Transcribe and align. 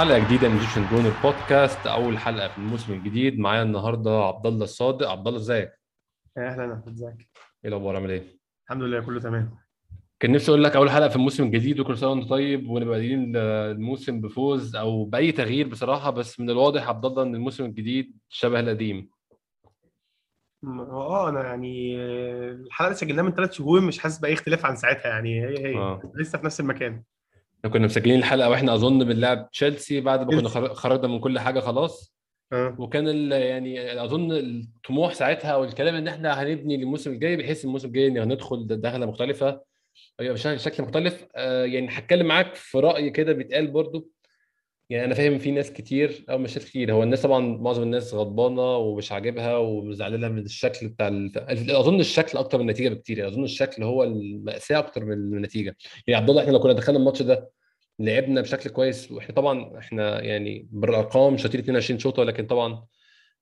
حلقة 0.00 0.18
جديدة 0.18 0.48
من 0.48 0.58
جيشن 0.58 0.86
جون 0.90 1.06
البودكاست 1.06 1.86
أول 1.86 2.18
حلقة 2.18 2.48
في 2.48 2.58
الموسم 2.58 2.92
الجديد. 2.92 3.38
معايا 3.38 3.62
النهارده 3.62 4.10
عبد 4.10 4.46
الله 4.46 4.64
الصادق. 4.64 5.10
عبد 5.10 5.26
الله 5.26 5.38
ازيك 5.40 5.72
أهلا 6.38 6.82
إزيك؟ 6.88 7.28
إيه 7.64 7.70
الأخبار؟ 7.70 7.96
عامل 7.96 8.10
إيه؟ 8.10 8.38
الحمد 8.66 8.82
لله 8.82 9.00
كله 9.00 9.20
تمام. 9.20 9.58
كان 10.20 10.32
نفسي 10.32 10.50
أقول 10.50 10.64
لك 10.64 10.76
أول 10.76 10.90
حلقة 10.90 11.08
في 11.08 11.16
الموسم 11.16 11.44
الجديد 11.44 11.80
وكل 11.80 11.98
سنة 11.98 12.10
وأنت 12.10 12.30
طيب 12.30 12.68
ونبقى 12.68 12.98
بادئين 12.98 13.36
الموسم 13.36 14.20
بفوز 14.20 14.76
أو 14.76 15.04
بأي 15.04 15.32
تغيير 15.32 15.68
بصراحة 15.68 16.10
بس 16.10 16.40
من 16.40 16.50
الواضح 16.50 16.88
عبد 16.88 17.04
الله 17.04 17.22
إن 17.22 17.34
الموسم 17.34 17.64
الجديد 17.64 18.16
شبه 18.28 18.60
القديم. 18.60 19.10
آه 20.64 21.28
أنا 21.28 21.44
يعني 21.44 21.96
آه، 22.00 22.50
الحلقة 22.50 22.88
اللي 22.88 22.96
سجلناها 22.98 23.24
من 23.24 23.32
ثلاث 23.32 23.52
شهور 23.52 23.80
مش 23.80 23.98
حاسس 23.98 24.18
بأي 24.18 24.32
اختلاف 24.32 24.66
عن 24.66 24.76
ساعتها 24.76 25.08
يعني. 25.08 25.40
هي 25.46 25.66
هي 25.66 25.76
آه. 25.76 26.12
لسه 26.14 26.38
في 26.38 26.46
نفس 26.46 26.60
المكان. 26.60 27.02
إحنا 27.60 27.70
كنا 27.70 27.86
مسجلين 27.86 28.18
الحلقة 28.18 28.50
وإحنا 28.50 28.74
أظن 28.74 29.04
بنلعب 29.04 29.50
تشيلسي 29.50 30.00
بعد 30.00 30.32
ما 30.32 30.40
كنا 30.40 30.48
خرجنا 30.74 31.08
من 31.08 31.20
كل 31.20 31.38
حاجة 31.38 31.60
خلاص. 31.60 32.14
آه. 32.52 32.76
وكان 32.78 33.32
يعني 33.32 34.04
أظن 34.04 34.32
الطموح 34.32 35.14
ساعتها 35.14 35.56
والكلام 35.56 35.94
إن 35.94 36.08
إحنا 36.08 36.42
هنبني 36.42 36.76
للموسم 36.76 37.12
الجاي 37.12 37.36
بحيث 37.36 37.64
الموسم 37.64 37.88
الجاي 37.88 38.06
إن 38.06 38.18
هندخل 38.18 38.66
دخلة 38.80 39.06
مختلفة. 39.06 39.60
أيوة 40.20 40.34
بشكل 40.34 40.60
شكل 40.60 40.82
مختلف. 40.82 41.26
آه، 41.36 41.64
يعني 41.64 41.88
هتكلم 41.90 42.26
معاك 42.26 42.54
في 42.54 42.78
رأي 42.78 43.10
كده 43.10 43.32
بيتقال 43.32 43.66
برضو. 43.66 44.08
يعني 44.90 45.04
أنا 45.04 45.14
فاهم 45.14 45.38
في 45.38 45.50
ناس 45.50 45.72
كتير 45.72 46.24
أو 46.30 46.38
مش 46.38 46.56
ناس 46.56 46.66
كتير. 46.66 46.92
هو 46.92 47.02
الناس 47.02 47.22
طبعا 47.22 47.40
معظم 47.40 47.82
الناس 47.82 48.14
غضبانة 48.14 48.76
ومش 48.76 49.12
عاجبها 49.12 49.56
ومزعلانه 49.56 50.28
من 50.28 50.42
الشكل 50.42 50.88
بتاع 50.88 51.08
ال... 51.08 51.70
أظن 51.70 52.00
الشكل 52.00 52.38
أكتر 52.38 52.58
من 52.58 52.64
النتيجة 52.64 52.88
بكتير. 52.88 53.18
يعني 53.18 53.30
أظن 53.30 53.44
الشكل 53.44 53.82
هو 53.82 54.04
المأساة 54.04 54.78
أكتر 54.78 55.04
من 55.04 55.12
النتيجة. 55.12 55.76
يعني 56.06 56.20
عبد 56.20 56.30
الله 56.30 56.42
إحنا 56.42 56.52
لو 56.52 56.60
كنا 56.60 56.72
دخلنا 56.72 56.98
الماتش 56.98 57.22
ده 57.22 57.50
لعبنا 58.00 58.40
بشكل 58.40 58.70
كويس. 58.70 59.12
وإحنا 59.12 59.34
طبعا 59.34 59.78
إحنا 59.78 60.22
يعني 60.22 60.68
بالأرقام 60.72 61.36
شاطين 61.36 61.60
22 61.60 61.98
شوطة 61.98 62.24
لكن 62.24 62.46
طبعا 62.46 62.84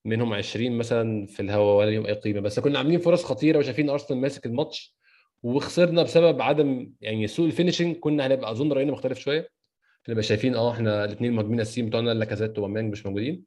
منهم 0.05 0.33
20 0.33 0.77
مثلا 0.77 1.25
في 1.27 1.39
الهواء 1.39 1.77
ولا 1.77 1.89
ليهم 1.89 2.05
أي 2.05 2.13
قيمة. 2.13 2.39
بس 2.39 2.59
كنا 2.59 2.77
عاملين 2.77 2.99
فرص 2.99 3.23
خطيرة 3.23 3.57
وشايفين 3.59 3.89
أرسنال 3.89 4.19
ماسك 4.21 4.45
الماتش 4.45 4.95
وخسرنا 5.43 6.03
بسبب 6.03 6.41
عدم 6.41 6.91
يعني 7.01 7.27
سوء 7.27 7.45
ال 7.45 7.50
finishing 7.50 7.95
كنا 7.95 8.27
هنبقى 8.27 8.51
أظن 8.51 8.73
رأينا 8.73 8.91
مختلف 8.91 9.19
شوية. 9.19 9.49
نبقى 10.09 10.23
شايفين 10.23 10.55
آه 10.55 10.71
إحنا 10.71 11.05
الاثنين 11.05 11.33
مهاجمين 11.33 11.59
أساسيين 11.59 11.87
بتوعنا 11.89 12.11
لاكازيت 12.13 12.59
وباميانج 12.59 12.91
مش 12.91 13.05
موجودين. 13.05 13.43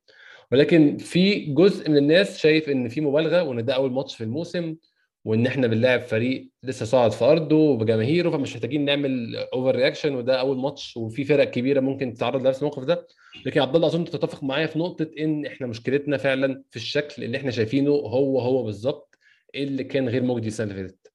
ولكن 0.53 0.97
في 0.97 1.35
جزء 1.55 1.91
من 1.91 1.97
الناس 1.97 2.39
شايف 2.39 2.69
إن 2.69 2.89
في 2.89 3.01
مبالغة 3.01 3.43
وإن 3.43 3.65
ده 3.65 3.75
أول 3.75 3.93
ماتش 3.93 4.17
في 4.17 4.25
الموسم. 4.25 4.77
وإن 5.25 5.47
إحنا 5.47 5.67
بنلاعب 5.67 6.01
فريق 6.01 6.51
لسه 6.63 6.87
صاعد 6.87 7.13
في 7.13 7.25
أرضه 7.25 7.57
وبجماهيره 7.57 8.31
فمش 8.31 8.53
محتاجين 8.55 8.85
نعمل 8.85 9.37
overreaction 9.37 10.15
وده 10.15 10.41
أول 10.41 10.59
ماتش 10.59 10.97
وفي 10.97 11.25
فرق 11.25 11.51
كبيرة 11.51 11.81
ممكن 11.81 12.15
تتعرض 12.15 12.43
لنفس 12.43 12.59
الموقف 12.59 12.85
ده. 12.85 13.07
لكن 13.47 13.61
عبد 13.61 13.75
الله 13.77 13.89
أظن 13.89 14.05
تتفق 14.05 14.45
معايا 14.45 14.67
في 14.67 14.79
نقطة 14.79 15.11
إن 15.19 15.47
إحنا 15.47 15.67
مشكلتنا 15.67 16.17
فعلا 16.17 16.63
في 16.71 16.77
الشكل 16.77 17.25
اللي 17.25 17.37
إحنا 17.39 17.51
شايفينه 17.51 17.91
هو 17.91 18.41
هو 18.41 18.63
بالظبط 18.63 19.19
اللي 19.55 19.85
كان 19.85 20.09
غير 20.09 20.23
مجدي 20.23 20.49
السنة 20.49 20.71
اللي 20.71 20.83
فاتت. 20.89 21.13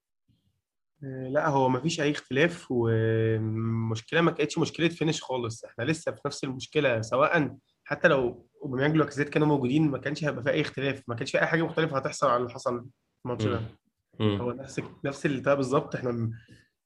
آه، 1.04 1.28
لا 1.30 1.48
هو 1.48 1.70
ما 1.70 1.80
فيش 1.80 2.02
أي 2.02 2.12
اختلاف 2.12 2.72
والمشكلة 2.72 4.22
ما 4.22 4.32
كانتش 4.32 4.58
مشكلة 4.58 4.88
finish 4.90 5.22
خالص. 5.22 5.64
إحنا 5.66 5.84
لسه 5.84 6.12
في 6.12 6.22
نفس 6.26 6.44
المشكلة 6.44 7.02
سواء 7.02 7.58
حتى 7.84 8.08
لو 8.08 8.48
أوباميانج 8.64 8.96
ولاكازيت 8.96 9.30
كانوا 9.30 9.48
موجودين 9.48 9.88
ما 9.88 9.98
كانش 9.98 10.24
هيبقى 10.26 10.44
في 10.44 10.50
أي 10.50 10.62
اختلاف 10.62 11.04
ما 11.08 11.16
كانش 11.16 11.32
في 11.32 11.42
أي 11.42 11.46
حاجة 11.46 11.62
مختلفة 11.64 11.98
هتحصل 11.98 12.28
على 12.28 12.38
اللي 12.38 12.50
حصل 12.50 12.86
الماتش 13.26 13.46
ده. 13.46 13.62
مم. 14.20 14.42
هو 14.42 14.52
نفس 14.52 14.82
نفس 15.06 15.26
اللي 15.26 15.42
ده 15.42 15.54
بالظبط. 15.56 15.96
إحنا 15.96 16.12
م- 16.12 16.32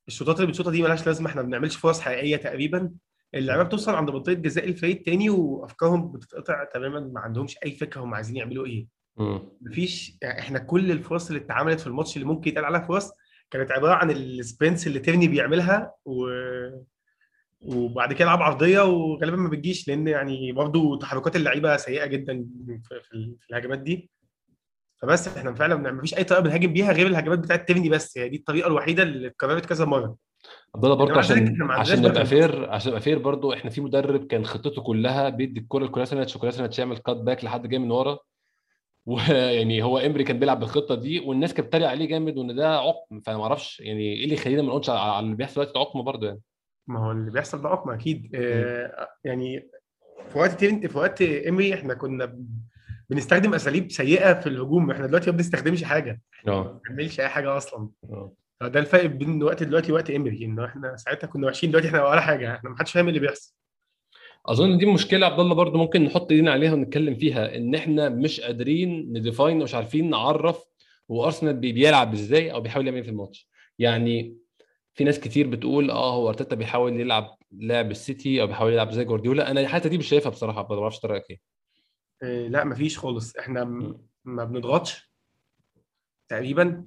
الشوطات 0.07 0.35
اللي 0.39 0.47
بتشوطها 0.47 0.71
دي 0.71 0.81
ملهاش 0.83 1.07
لازمة. 1.07 1.29
إحنا 1.29 1.41
ما 1.41 1.47
بنعملش 1.47 1.75
فرص 1.75 2.01
حقيقية 2.01 2.35
تقريبا. 2.35 2.91
اللعيبة 3.35 3.63
بتوصل 3.63 3.95
عند 3.95 4.09
منطقة 4.09 4.33
جزاء 4.33 4.65
الفريق 4.69 4.97
التاني 4.97 5.29
وأفكارهم 5.29 6.11
بتتقطع 6.11 6.63
تماما. 6.63 6.99
ما 6.99 7.19
عندهمش 7.19 7.57
أي 7.65 7.71
فكرة 7.71 8.01
هم 8.01 8.13
عايزين 8.13 8.35
يعملوا 8.35 8.65
إيه. 8.65 8.87
مم. 9.17 9.39
مفيش 9.61 10.17
يعني 10.21 10.39
إحنا 10.39 10.59
كل 10.59 10.91
الفرص 10.91 11.27
اللي 11.27 11.41
اتعملت 11.41 11.79
في 11.79 11.87
الماتش 11.87 12.15
اللي 12.17 12.27
ممكن 12.27 12.49
يتقال 12.49 12.65
عليها 12.65 12.79
فرص 12.87 13.11
كانت 13.51 13.71
عبارة 13.71 13.93
عن 13.93 14.11
ال 14.11 14.21
sprints 14.21 14.87
اللي 14.87 14.99
تيرني 14.99 15.27
بيعملها 15.27 15.93
و... 16.05 16.25
وبعد 17.61 18.13
كده 18.13 18.21
يلعب 18.25 18.41
عرضية 18.41 18.81
وغالبا 18.85 19.37
ما 19.37 19.49
بتجيش. 19.49 19.87
لأن 19.87 20.07
يعني 20.07 20.51
برضه 20.51 20.97
تحركات 20.99 21.35
اللعيبة 21.35 21.77
سيئة 21.77 22.05
جدا 22.05 22.45
في, 22.87 22.99
في, 23.03 23.13
ال- 23.13 23.35
في 23.39 23.49
الهجمات 23.49 23.79
دي. 23.79 24.09
فبس 25.01 25.27
إحنا 25.37 25.53
فعلا 25.53 25.75
ما 25.75 26.01
فيش 26.01 26.17
أي 26.17 26.23
طريقه 26.23 26.41
بنهاجم 26.43 26.73
بيها 26.73 26.91
غير 26.91 27.07
الهجمات 27.07 27.39
بتاعت 27.39 27.67
تيرني 27.67 27.89
بس 27.89 28.17
هي 28.17 28.29
دي 28.29 28.35
الطريقة 28.37 28.67
الوحيدة 28.67 29.03
اللي 29.03 29.27
اتكررت 29.27 29.65
كذا 29.65 29.85
مرة. 29.85 30.15
عبد 30.75 30.85
الله 30.85 30.95
برضه 30.97 31.11
ذلك 31.11 31.17
عشان 31.17 31.57
عشان 31.71 31.99
نبقى 32.01 32.23
بقى- 32.23 32.27
fair 32.27 32.69
عشان 32.69 32.89
نبقى 32.89 33.01
fair 33.01 33.19
برضه 33.19 33.53
إحنا 33.53 33.69
في 33.69 33.81
مدرب 33.81 34.27
كان 34.27 34.45
خطته 34.45 34.81
كلها 34.81 35.29
بيدي 35.29 35.59
الكرة 35.59 35.83
لكولاسينيتش 35.85 36.35
وكولاسينيتش 36.35 36.79
يعمل 36.79 36.97
cut 36.97 37.17
back 37.17 37.43
لحد 37.43 37.67
جاي 37.67 37.79
من 37.79 37.91
ورا. 37.91 38.19
ويعني 39.05 39.83
هو 39.83 39.97
إمري 39.97 40.23
كان 40.23 40.39
بيلعب 40.39 40.59
بالخطة 40.59 40.95
دي 40.95 41.19
والناس 41.19 41.53
كانت 41.53 41.67
بتتريق 41.67 41.89
عليه 41.89 42.05
جامد 42.07 42.37
وإن 42.37 42.55
ده 42.55 42.77
عقم. 42.79 43.19
فأنا 43.21 43.37
ما 43.37 43.43
أعرفش 43.43 43.79
يعني 43.79 44.01
إيه 44.13 44.23
اللي 44.23 44.35
يخلينا 44.35 44.61
ما 44.61 44.67
نقولش 44.67 44.89
على 44.89 45.19
اللي 45.25 45.35
بيحصل 45.35 45.53
دلوقتي 45.55 45.73
ده 45.73 45.79
عقم 45.79 46.01
برضه 46.03 46.27
يعني. 46.27 46.39
ما 46.87 46.99
هو 47.05 47.11
اللي 47.11 47.31
بيحصل 47.31 47.61
ده 47.61 47.69
عقم 47.69 47.89
أكيد. 47.89 48.31
آه 48.35 49.07
يعني 49.23 49.69
في 50.29 50.37
وقت 50.39 50.65
في 50.65 50.97
وقت 50.97 51.21
إمري 51.21 51.73
إحنا 51.73 51.93
كنا 51.93 52.37
بنستخدم 53.11 53.53
أساليب 53.53 53.91
سيئة 53.91 54.33
في 54.33 54.47
الهجوم. 54.49 54.91
إحنا 54.91 55.07
دلوقتي 55.07 55.31
ما 55.31 55.37
بنستخدمش 55.37 55.83
حاجة. 55.83 56.21
آه. 56.47 56.63
ما 56.63 56.79
بنعملش 56.89 57.19
أي 57.19 57.27
حاجة 57.27 57.57
أصلا. 57.57 57.89
آه. 58.03 58.33
ده 58.61 58.79
الفرق 58.79 59.05
بين 59.05 59.43
وقت 59.43 59.63
دلوقتي 59.63 59.91
ووقت 59.91 60.11
امري 60.11 60.45
إن 60.45 60.59
إحنا 60.59 60.97
ساعتها 60.97 61.27
كنا 61.27 61.47
وحشين 61.47 61.69
دلوقتي 61.69 61.87
إحنا 61.87 62.07
ولا 62.07 62.21
حاجة. 62.21 62.55
إحنا 62.55 62.69
ما 62.69 62.77
حدش 62.77 62.91
فاهم 62.91 63.07
اللي 63.07 63.19
بيحصل. 63.19 63.53
أظن 64.45 64.77
دي 64.77 64.85
مشكلة 64.85 65.25
عبد 65.25 65.39
الله 65.39 65.55
برضه 65.55 65.77
ممكن 65.79 66.03
نحط 66.03 66.31
إيدينا 66.31 66.51
عليها 66.51 66.73
ونتكلم 66.73 67.15
فيها 67.15 67.55
إن 67.57 67.75
إحنا 67.75 68.09
مش 68.09 68.41
قادرين 68.41 69.13
ن 69.13 69.19
define 69.19 69.57
مش 69.59 69.75
عارفين 69.75 70.09
نعرف 70.09 70.63
هو 71.11 71.25
ارسنال 71.25 71.53
بي- 71.53 71.71
بيلعب 71.71 72.13
إزاي 72.13 72.51
أو 72.53 72.61
بيحاول 72.61 72.85
يعمل 72.85 72.97
إيه 72.97 73.03
في 73.03 73.09
الماتش. 73.09 73.49
يعني 73.79 74.37
في 74.93 75.03
ناس 75.03 75.19
كتير 75.19 75.47
بتقول 75.47 75.91
آه 75.91 76.13
هو 76.15 76.29
أرتيتا 76.29 76.55
بيحاول 76.55 76.99
يلعب 76.99 77.37
لعب 77.51 77.91
السيتي 77.91 78.41
أو 78.41 78.47
بيحاول 78.47 78.73
يلعب 78.73 78.91
زي 78.91 79.05
جوارديولا. 79.05 79.51
أنا 79.51 79.61
الحته 79.61 79.89
دي 79.89 79.97
مش 79.97 80.07
شايفها 80.07 80.29
بصراحة 80.29 80.67
ما 80.69 80.75
بعرفش 80.75 81.05
رايك 81.05 81.23
إيه 81.29 81.50
لا 82.25 82.63
مفيش 82.63 82.99
خالص. 82.99 83.35
إحنا 83.35 83.63
م- 83.63 84.01
ما 84.25 84.43
بنضغطش 84.45 85.11
تقريبا. 86.29 86.85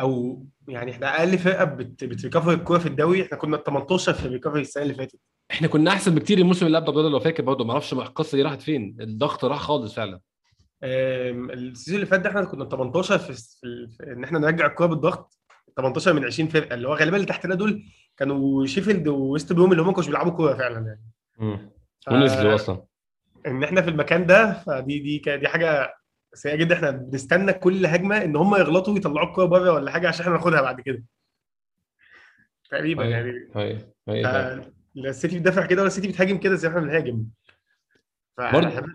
أو 0.00 0.42
يعني 0.68 0.90
إحنا 0.90 1.18
أقل 1.20 1.38
فرقة 1.38 1.64
بت 1.64 2.04
بت 2.04 2.15
recover 2.15 2.52
الكورة 2.52 2.78
في 2.78 2.86
الدوري. 2.86 3.22
إحنا 3.22 3.36
كنا 3.38 3.56
18 3.56 4.12
في 4.12 4.24
ال 4.26 4.30
recovery 4.30 4.60
السنة 4.60 4.82
اللي 4.82 4.94
فاتت. 4.94 5.20
إحنا 5.50 5.68
كنا 5.68 5.90
أحسن 5.90 6.14
بكتير 6.14 6.38
الموسم 6.38 6.66
اللي 6.66 6.78
قبله 6.78 7.10
لو 7.10 7.20
فاكر 7.20 7.42
برضه. 7.42 7.64
ما 7.64 7.72
أعرفش 7.72 7.92
القصة 7.92 8.36
دي 8.36 8.42
راحت 8.42 8.62
فين. 8.62 8.96
الضغط 9.00 9.44
راح 9.44 9.58
خالص 9.58 9.94
فعلا. 9.94 10.20
ال 10.82 10.98
season 10.98 11.94
اللي 11.94 12.06
فات 12.06 12.20
ده 12.20 12.30
إحنا 12.30 12.44
كنا 12.44 12.64
18 12.64 13.18
في, 13.18 13.32
في, 13.32 13.86
في 13.96 14.12
إن 14.12 14.24
إحنا 14.24 14.38
نرجع 14.38 14.66
الكورة 14.66 14.86
بالضغط. 14.86 15.38
18 15.76 16.12
من 16.12 16.24
20 16.24 16.48
فرقة. 16.48 16.74
اللي 16.74 16.88
هو 16.88 16.94
غالبا 16.94 17.16
اللي 17.16 17.26
تحتنا 17.26 17.54
دول 17.54 17.84
كانوا 18.16 18.66
شيفيلد 18.66 19.08
وويست 19.08 19.52
بروم 19.52 19.70
اللي 19.72 19.82
هم 19.82 19.86
ما 19.86 19.92
كانوش 19.92 20.06
بيلعبوا 20.06 20.32
كورة 20.32 20.54
فعلا 20.54 20.86
يعني. 20.86 21.02
امم 21.40 21.70
ف- 22.06 22.12
ونزلوا 22.12 22.54
أصلا. 22.54 22.82
إن 23.46 23.64
إحنا 23.64 23.82
في 23.82 23.90
المكان 23.90 24.26
ده 24.26 24.52
فدي 24.52 24.98
دي 24.98 25.36
دي 25.36 25.48
حاجة 25.48 25.94
سيئة 26.34 26.54
جدا 26.54 26.74
إحنا 26.74 26.90
بنستنى 26.90 27.52
كل 27.52 27.86
هجمة 27.86 28.24
إن 28.24 28.36
هم 28.36 28.54
يغلطوا 28.54 28.94
ويطلعوا 28.94 29.28
الكورة 29.28 29.44
بره 29.46 29.72
ولا 29.72 29.90
حاجة 29.90 30.08
عشان 30.08 30.20
إحنا 30.20 30.36
ناخدها 30.36 30.60
بعد 30.62 30.80
كده 30.80 31.02
تقريبا 32.70 33.02
أيوة. 33.02 33.16
يعني 33.16 33.32
فعلا. 34.24 34.62
ف- 34.62 34.70
لا 34.94 35.10
السيتي 35.10 35.38
بتدافع 35.38 35.66
كده 35.66 35.80
ولا 35.82 35.86
السيتي 35.88 36.08
بتهاجم 36.08 36.38
كده 36.38 36.54
زي 36.54 36.68
ما 36.68 36.74
إحنا 36.78 36.86
بنهاجم 36.86 37.24
برضه 38.38 38.86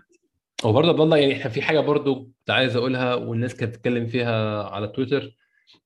هو 0.64 0.72
برضه 0.72 0.88
عبد 0.88 1.00
الله 1.00 1.16
يعني 1.16 1.36
إحنا 1.36 1.50
في 1.50 1.62
حاجة 1.62 1.80
برضه 1.80 2.14
كنت 2.14 2.50
عايز 2.50 2.76
أقولها 2.76 3.14
والناس 3.14 3.54
كانت 3.54 3.74
بتتكلم 3.74 4.06
فيها 4.06 4.62
على 4.62 4.88
تويتر 4.88 5.36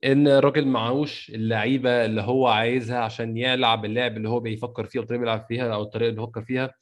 إن 0.04 0.28
الراجل 0.28 0.66
معهوش 0.66 1.30
اللعيبة 1.30 2.04
اللي 2.04 2.22
هو 2.22 2.48
عايزها 2.48 2.98
عشان 2.98 3.36
يلعب 3.36 3.84
اللعب 3.84 4.16
اللي 4.16 4.28
هو 4.28 4.40
بيفكر 4.40 4.84
فيه 4.84 5.00
الطريقة 5.00 5.20
اللي 5.22 5.32
بيلعب 5.32 5.46
فيها 5.48 5.74
أو 5.74 5.82
الطريقة 5.82 6.08
اللي 6.08 6.20
بيفكر 6.20 6.42
فيها 6.42 6.74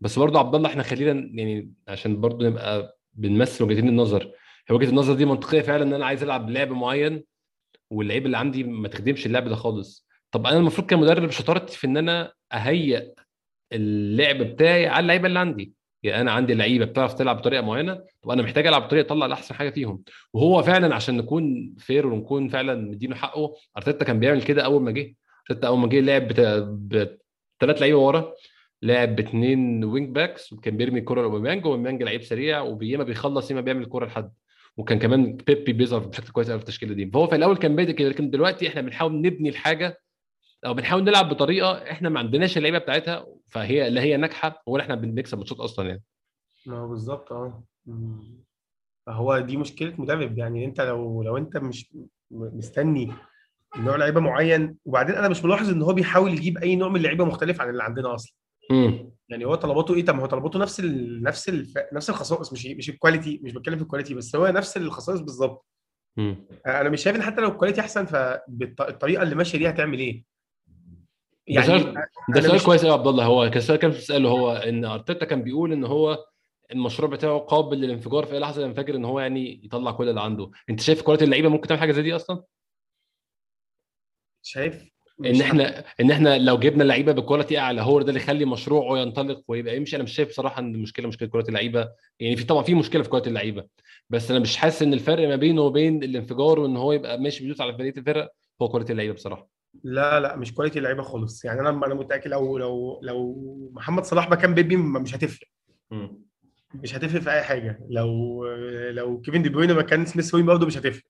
بس 0.00 0.18
برضه 0.18 0.38
عبد 0.38 0.54
الله 0.54 0.68
إحنا 0.68 0.82
خلينا 0.82 1.30
يعني 1.34 1.72
عشان 1.88 2.20
برضه 2.20 2.46
نبقى 2.46 2.98
بنمثل 3.12 3.64
وجهتين 3.64 3.88
النظر. 3.88 4.32
هي 4.68 4.76
وجهة 4.76 4.88
النظر 4.88 5.14
دي 5.14 5.24
منطقية 5.24 5.60
فعلا 5.60 5.82
إن 5.82 5.92
أنا 5.94 6.06
عايز 6.06 6.22
ألعب 6.22 6.50
لعب 6.50 6.70
معين 6.70 7.24
واللعيب 7.90 8.26
اللي 8.26 8.36
عندي 8.38 8.64
ما 8.64 8.88
تخدمش 8.88 9.26
اللعب 9.26 9.48
ده 9.48 9.54
خالص. 9.54 10.08
طب 10.32 10.46
أنا 10.46 10.56
المفروض 10.58 10.86
كمدرب 10.86 11.30
شطارتي 11.30 11.76
في 11.78 11.86
إن 11.86 11.96
أنا 11.96 12.32
أهيئ 12.52 13.12
اللعب 13.72 14.38
بتاعي 14.38 14.86
على 14.86 15.00
اللعيبة 15.02 15.28
اللي 15.28 15.38
عندي. 15.38 15.74
يعني 16.02 16.20
أنا 16.20 16.32
عندي 16.32 16.54
لعيبة 16.54 16.84
بتعرف 16.84 17.14
تلعب 17.14 17.36
بطريقة 17.36 17.62
معينة 17.62 17.94
طب 18.22 18.30
أنا 18.30 18.42
محتاج 18.42 18.66
ألعب 18.66 18.82
بطريقة 18.82 19.06
اطلع 19.06 19.26
الأحسن 19.26 19.54
حاجة 19.54 19.70
فيهم. 19.70 20.02
وهو 20.32 20.62
فعلا 20.62 20.94
عشان 20.94 21.16
نكون 21.16 21.74
فير 21.78 22.06
ونكون 22.06 22.48
فعلا 22.48 22.74
مدينه 22.74 23.14
حقه 23.16 23.54
أرتيتا 23.76 24.04
كان 24.04 24.20
بيعمل 24.20 24.42
كده 24.42 24.62
أول 24.64 24.82
ما 24.82 24.90
جه. 24.90 25.14
أرتيتا 25.50 25.66
أول 25.68 25.78
ما 25.78 25.88
جه 25.88 26.00
لعب 26.00 26.28
بثلاث 26.88 27.80
لعيبة 27.80 27.98
ورا. 27.98 28.34
لعب 28.82 29.16
باثنين 29.16 29.84
wing 29.84 30.14
backs 30.14 30.52
وكان 30.52 30.76
بيرمي 30.76 31.00
الكره 31.00 31.20
لأوباميانج 31.20 31.66
وأوباميانج 31.66 32.02
لعيب 32.02 32.22
سريع 32.22 32.60
وياما 32.60 33.04
بيخلص 33.04 33.50
ياما 33.50 33.60
بيعمل 33.60 33.82
الكره 33.82 34.06
لحد. 34.06 34.32
وكان 34.76 34.98
كمان 34.98 35.36
بيبي 35.36 35.72
بيظهر 35.72 36.00
بشكل 36.00 36.32
كويس 36.32 36.50
قوي 36.50 36.58
في 36.58 36.62
التشكيلة 36.64 36.94
دي. 36.94 37.10
فهو 37.10 37.26
في 37.26 37.36
الأول 37.36 37.56
كان 37.56 37.76
بادئ 37.76 37.92
كده 37.92 38.08
لكن 38.08 38.30
دلوقتي 38.30 38.68
إحنا 38.68 38.80
بنحاول 38.80 39.20
نبني 39.20 39.48
الحاجة 39.48 40.00
أو 40.66 40.74
بنحاول 40.74 41.04
نلعب 41.04 41.28
بطريقة 41.28 41.72
إحنا 41.90 42.08
ما 42.08 42.18
عندناش 42.18 42.56
اللعيبة 42.56 42.78
بتاعتها 42.78 43.26
فهي 43.48 43.90
لا 43.90 44.02
هي 44.02 44.16
ناجحة 44.16 44.62
ولا 44.66 44.82
إحنا 44.82 44.94
بنكسب 44.94 45.38
ماتشات 45.38 45.58
أصلا 45.58 45.88
يعني. 45.88 46.02
ما 46.66 46.76
هو 46.78 46.88
بالظبط 46.88 47.32
آه. 47.32 47.64
فهو 49.06 49.38
دي 49.38 49.56
مشكلة 49.56 49.94
مدرب. 49.98 50.38
يعني 50.38 50.64
أنت 50.64 50.80
لو 50.80 51.22
لو 51.22 51.36
أنت 51.36 51.56
مش 51.56 51.92
مستني 52.30 53.12
نوع 53.76 53.96
لعيبة 53.96 54.20
معين 54.20 54.76
وبعدين 54.84 55.14
أنا 55.14 55.28
مش 55.28 55.44
ملاحظ 55.44 55.70
إن 55.70 55.82
هو 55.82 55.92
بيحاول 55.92 56.32
يجيب 56.32 56.58
أي 56.58 56.76
نوع 56.76 56.88
من 56.88 56.96
اللعيبة 56.96 57.24
مختلف 57.24 57.60
عن 57.60 57.70
اللي 57.70 57.82
عندنا 57.82 58.14
أصلا. 58.14 58.32
امم 58.70 59.10
يعني 59.28 59.44
هو 59.44 59.54
طلباته 59.54 59.94
إيه؟ 59.94 60.04
طب 60.04 60.14
ما 60.14 60.22
هو 60.22 60.26
طلباته 60.26 60.58
نفس 60.58 60.80
ال... 60.80 61.22
نفس 61.22 61.48
الف... 61.48 61.72
نفس 61.92 62.10
الخصائص 62.10 62.52
مش 62.52 62.66
مش 62.66 62.90
ال 62.90 62.96
quality 62.96 63.40
مش 63.42 63.52
بتكلم 63.52 63.76
في 63.76 63.82
ال 63.82 63.86
quality 63.86 64.14
بس 64.14 64.36
هو 64.36 64.46
نفس 64.46 64.76
الخصائص 64.76 65.20
بالظبط. 65.20 65.66
امم 66.18 66.46
أنا 66.66 66.88
مش 66.88 67.02
شايف 67.02 67.16
إن 67.16 67.22
حتى 67.22 67.40
لو 67.40 67.48
ال 67.48 67.52
quality 67.52 67.80
أحسن 67.80 68.06
فالطريقة 68.06 69.22
اللي 69.22 69.34
ماشية 69.34 69.58
دي 69.58 69.68
هتعمل 69.68 69.98
إيه؟ 69.98 70.24
ده 71.50 71.62
سؤال 71.62 71.82
يعني 71.82 71.94
ده 72.34 72.40
سؤال 72.40 72.54
مش- 72.54 72.64
كويس 72.64 72.80
قوي 72.80 72.90
يا 72.90 72.94
عبد 72.98 73.06
الله. 73.06 73.24
هو 73.24 73.50
كان 73.50 73.60
سؤال 73.62 73.78
كان 73.78 73.90
بتساله 73.90 74.28
هو 74.28 74.52
إن 74.52 74.84
أرتيتا 74.84 75.24
كان 75.24 75.42
بيقول 75.42 75.72
إن 75.72 75.84
هو 75.84 76.24
المشروع 76.72 77.10
بتاعه 77.10 77.38
قابل 77.38 77.76
للانفجار 77.80 78.26
في 78.26 78.32
أي 78.34 78.38
لحظة 78.38 78.62
ينفجر 78.62 78.94
إن 78.94 79.04
هو 79.04 79.20
يعني 79.20 79.60
يطلع 79.64 79.90
كل 79.92 80.08
اللي 80.08 80.20
عنده. 80.20 80.50
أنت 80.70 80.80
شايف 80.80 81.02
quality 81.02 81.24
اللعيبة 81.24 81.48
ممكن 81.48 81.68
تعمل 81.68 81.80
حاجة 81.80 81.92
زي 81.92 82.02
دي 82.02 82.16
أصلا؟ 82.16 82.42
شايف 84.42 84.88
إن 85.24 85.40
إحنا 85.40 85.84
إن 86.00 86.10
إحنا 86.10 86.38
لو 86.38 86.58
جبنا 86.58 86.82
لعيبة 86.82 87.12
ب 87.12 87.18
quality 87.18 87.58
أعلى 87.58 87.82
هو 87.82 88.02
ده 88.02 88.08
اللي 88.08 88.20
يخلي 88.20 88.44
مشروعه 88.44 88.98
ينطلق 88.98 89.42
ويبقى 89.48 89.76
يمشي. 89.76 89.96
أنا 89.96 90.04
مش 90.04 90.12
شايف 90.12 90.28
بصراحة 90.28 90.60
إن 90.60 90.74
المشكلة 90.74 91.08
مشكلة 91.08 91.28
quality 91.28 91.48
اللعيبه 91.50 91.88
يعني 92.20 92.36
في 92.36 92.44
طبعا 92.44 92.62
في 92.62 92.74
مشكلة 92.74 93.02
في 93.02 93.08
quality 93.08 93.28
اللعيبة 93.28 93.64
بس 94.10 94.30
أنا 94.30 94.40
مش 94.40 94.56
حاسس 94.56 94.82
إن 94.82 94.92
الفرق 94.92 95.28
ما 95.28 95.36
بينه 95.36 95.62
وبين 95.62 96.02
الانفجار 96.02 96.58
وإن 96.58 96.76
هو 96.76 96.92
يبقى 96.92 97.20
ماشي 97.20 97.42
بيدوس 97.42 97.60
على 97.60 97.72
بقية 97.72 97.94
الفرق 97.96 98.32
هو 98.62 98.68
quality 98.68 98.92
اللعيبة 98.92 99.14
بصراحة. 99.14 99.48
لا 99.84 100.20
لا 100.20 100.36
مش 100.36 100.54
quality 100.54 100.78
اللعيبة 100.78 101.02
خالص. 101.02 101.44
يعني 101.44 101.60
أنا 101.60 101.70
أنا 101.70 101.94
متأكد 101.94 102.30
لو 102.30 102.58
لو 102.58 103.00
لو 103.02 103.34
محمد 103.72 104.04
صلاح 104.04 104.30
مكان 104.30 104.54
بيبي 104.54 104.76
مش 104.76 105.14
هتفرق. 105.14 105.48
مش 106.74 106.94
هتفرق 106.96 107.20
في 107.20 107.30
أي 107.30 107.42
حاجة. 107.42 107.80
لو 107.90 108.46
لو 108.90 109.20
كيفن 109.20 109.42
دي 109.42 109.48
بروين 109.48 109.74
مكان 109.74 110.06
سميث 110.06 110.34
روين 110.34 110.46
برضه 110.46 110.66
مش 110.66 110.78
هتفرق. 110.78 111.04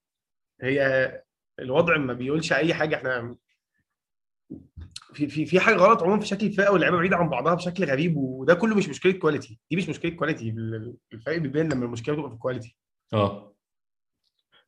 هي 0.62 1.12
الوضع 1.58 1.96
ما 1.96 2.12
بيقولش 2.12 2.52
أي 2.52 2.74
حاجة. 2.74 2.96
إحنا 2.96 3.36
في 5.14 5.28
في 5.28 5.46
في 5.46 5.60
حاجة 5.60 5.74
غلط 5.76 6.02
عموما 6.02 6.20
في 6.20 6.26
شكل 6.26 6.46
الفرقه 6.46 6.72
واللعيبة 6.72 6.96
بعيدة 6.96 7.16
عن 7.16 7.28
بعضها 7.28 7.54
بشكل 7.54 7.84
غريب 7.84 8.16
وده 8.16 8.54
كله 8.54 8.76
مش 8.76 8.88
مشكلة 8.88 9.12
quality 9.12 9.58
دي 9.70 9.76
مش 9.76 9.88
مشكلة 9.88 10.10
quality 10.10 10.54
الفرق 11.12 11.36
بيبان 11.38 11.72
لما 11.72 11.84
المشكلة 11.84 12.14
بتبقى 12.14 12.30
في 12.30 12.34
ال 12.34 12.39
quality 12.39 12.76
آه. 13.12 13.54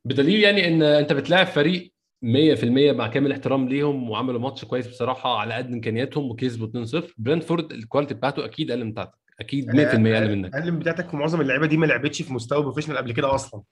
بدليل 0.04 0.40
يعني 0.40 0.68
إن 0.68 0.82
أنت 0.82 1.12
بتلاعب 1.12 1.46
فريق 1.46 1.92
100% 2.24 2.64
مع 2.64 3.06
كامل 3.08 3.32
احترام 3.32 3.68
ليهم 3.68 4.10
وعملوا 4.10 4.40
ماتش 4.40 4.64
كويس 4.64 4.88
بصراحة 4.88 5.38
على 5.38 5.54
قد 5.54 5.72
إمكانياتهم 5.72 6.30
وكسبوا 6.30 6.84
2-0 6.86 7.04
برنتفورد 7.18 7.72
ال 7.72 7.77
quality 7.77 8.14
بتاعته 8.14 8.44
أكيد 8.44 8.70
أقل 8.70 8.84
من 8.84 8.92
بتاعتك. 8.92 9.18
أكيد 9.40 9.70
100% 9.70 9.74
أقل 9.74 10.36
منك. 10.36 10.54
أقل 10.54 10.72
من 10.72 10.78
بتاعتك. 10.78 11.14
ومعظم 11.14 11.40
اللعيبة 11.40 11.66
دي 11.66 11.76
ما 11.76 11.86
لعبتش 11.86 12.22
في 12.22 12.32
مستوى 12.32 12.62
professional 12.62 12.96
قبل 12.96 13.12
كده 13.12 13.34
أصلا. 13.34 13.62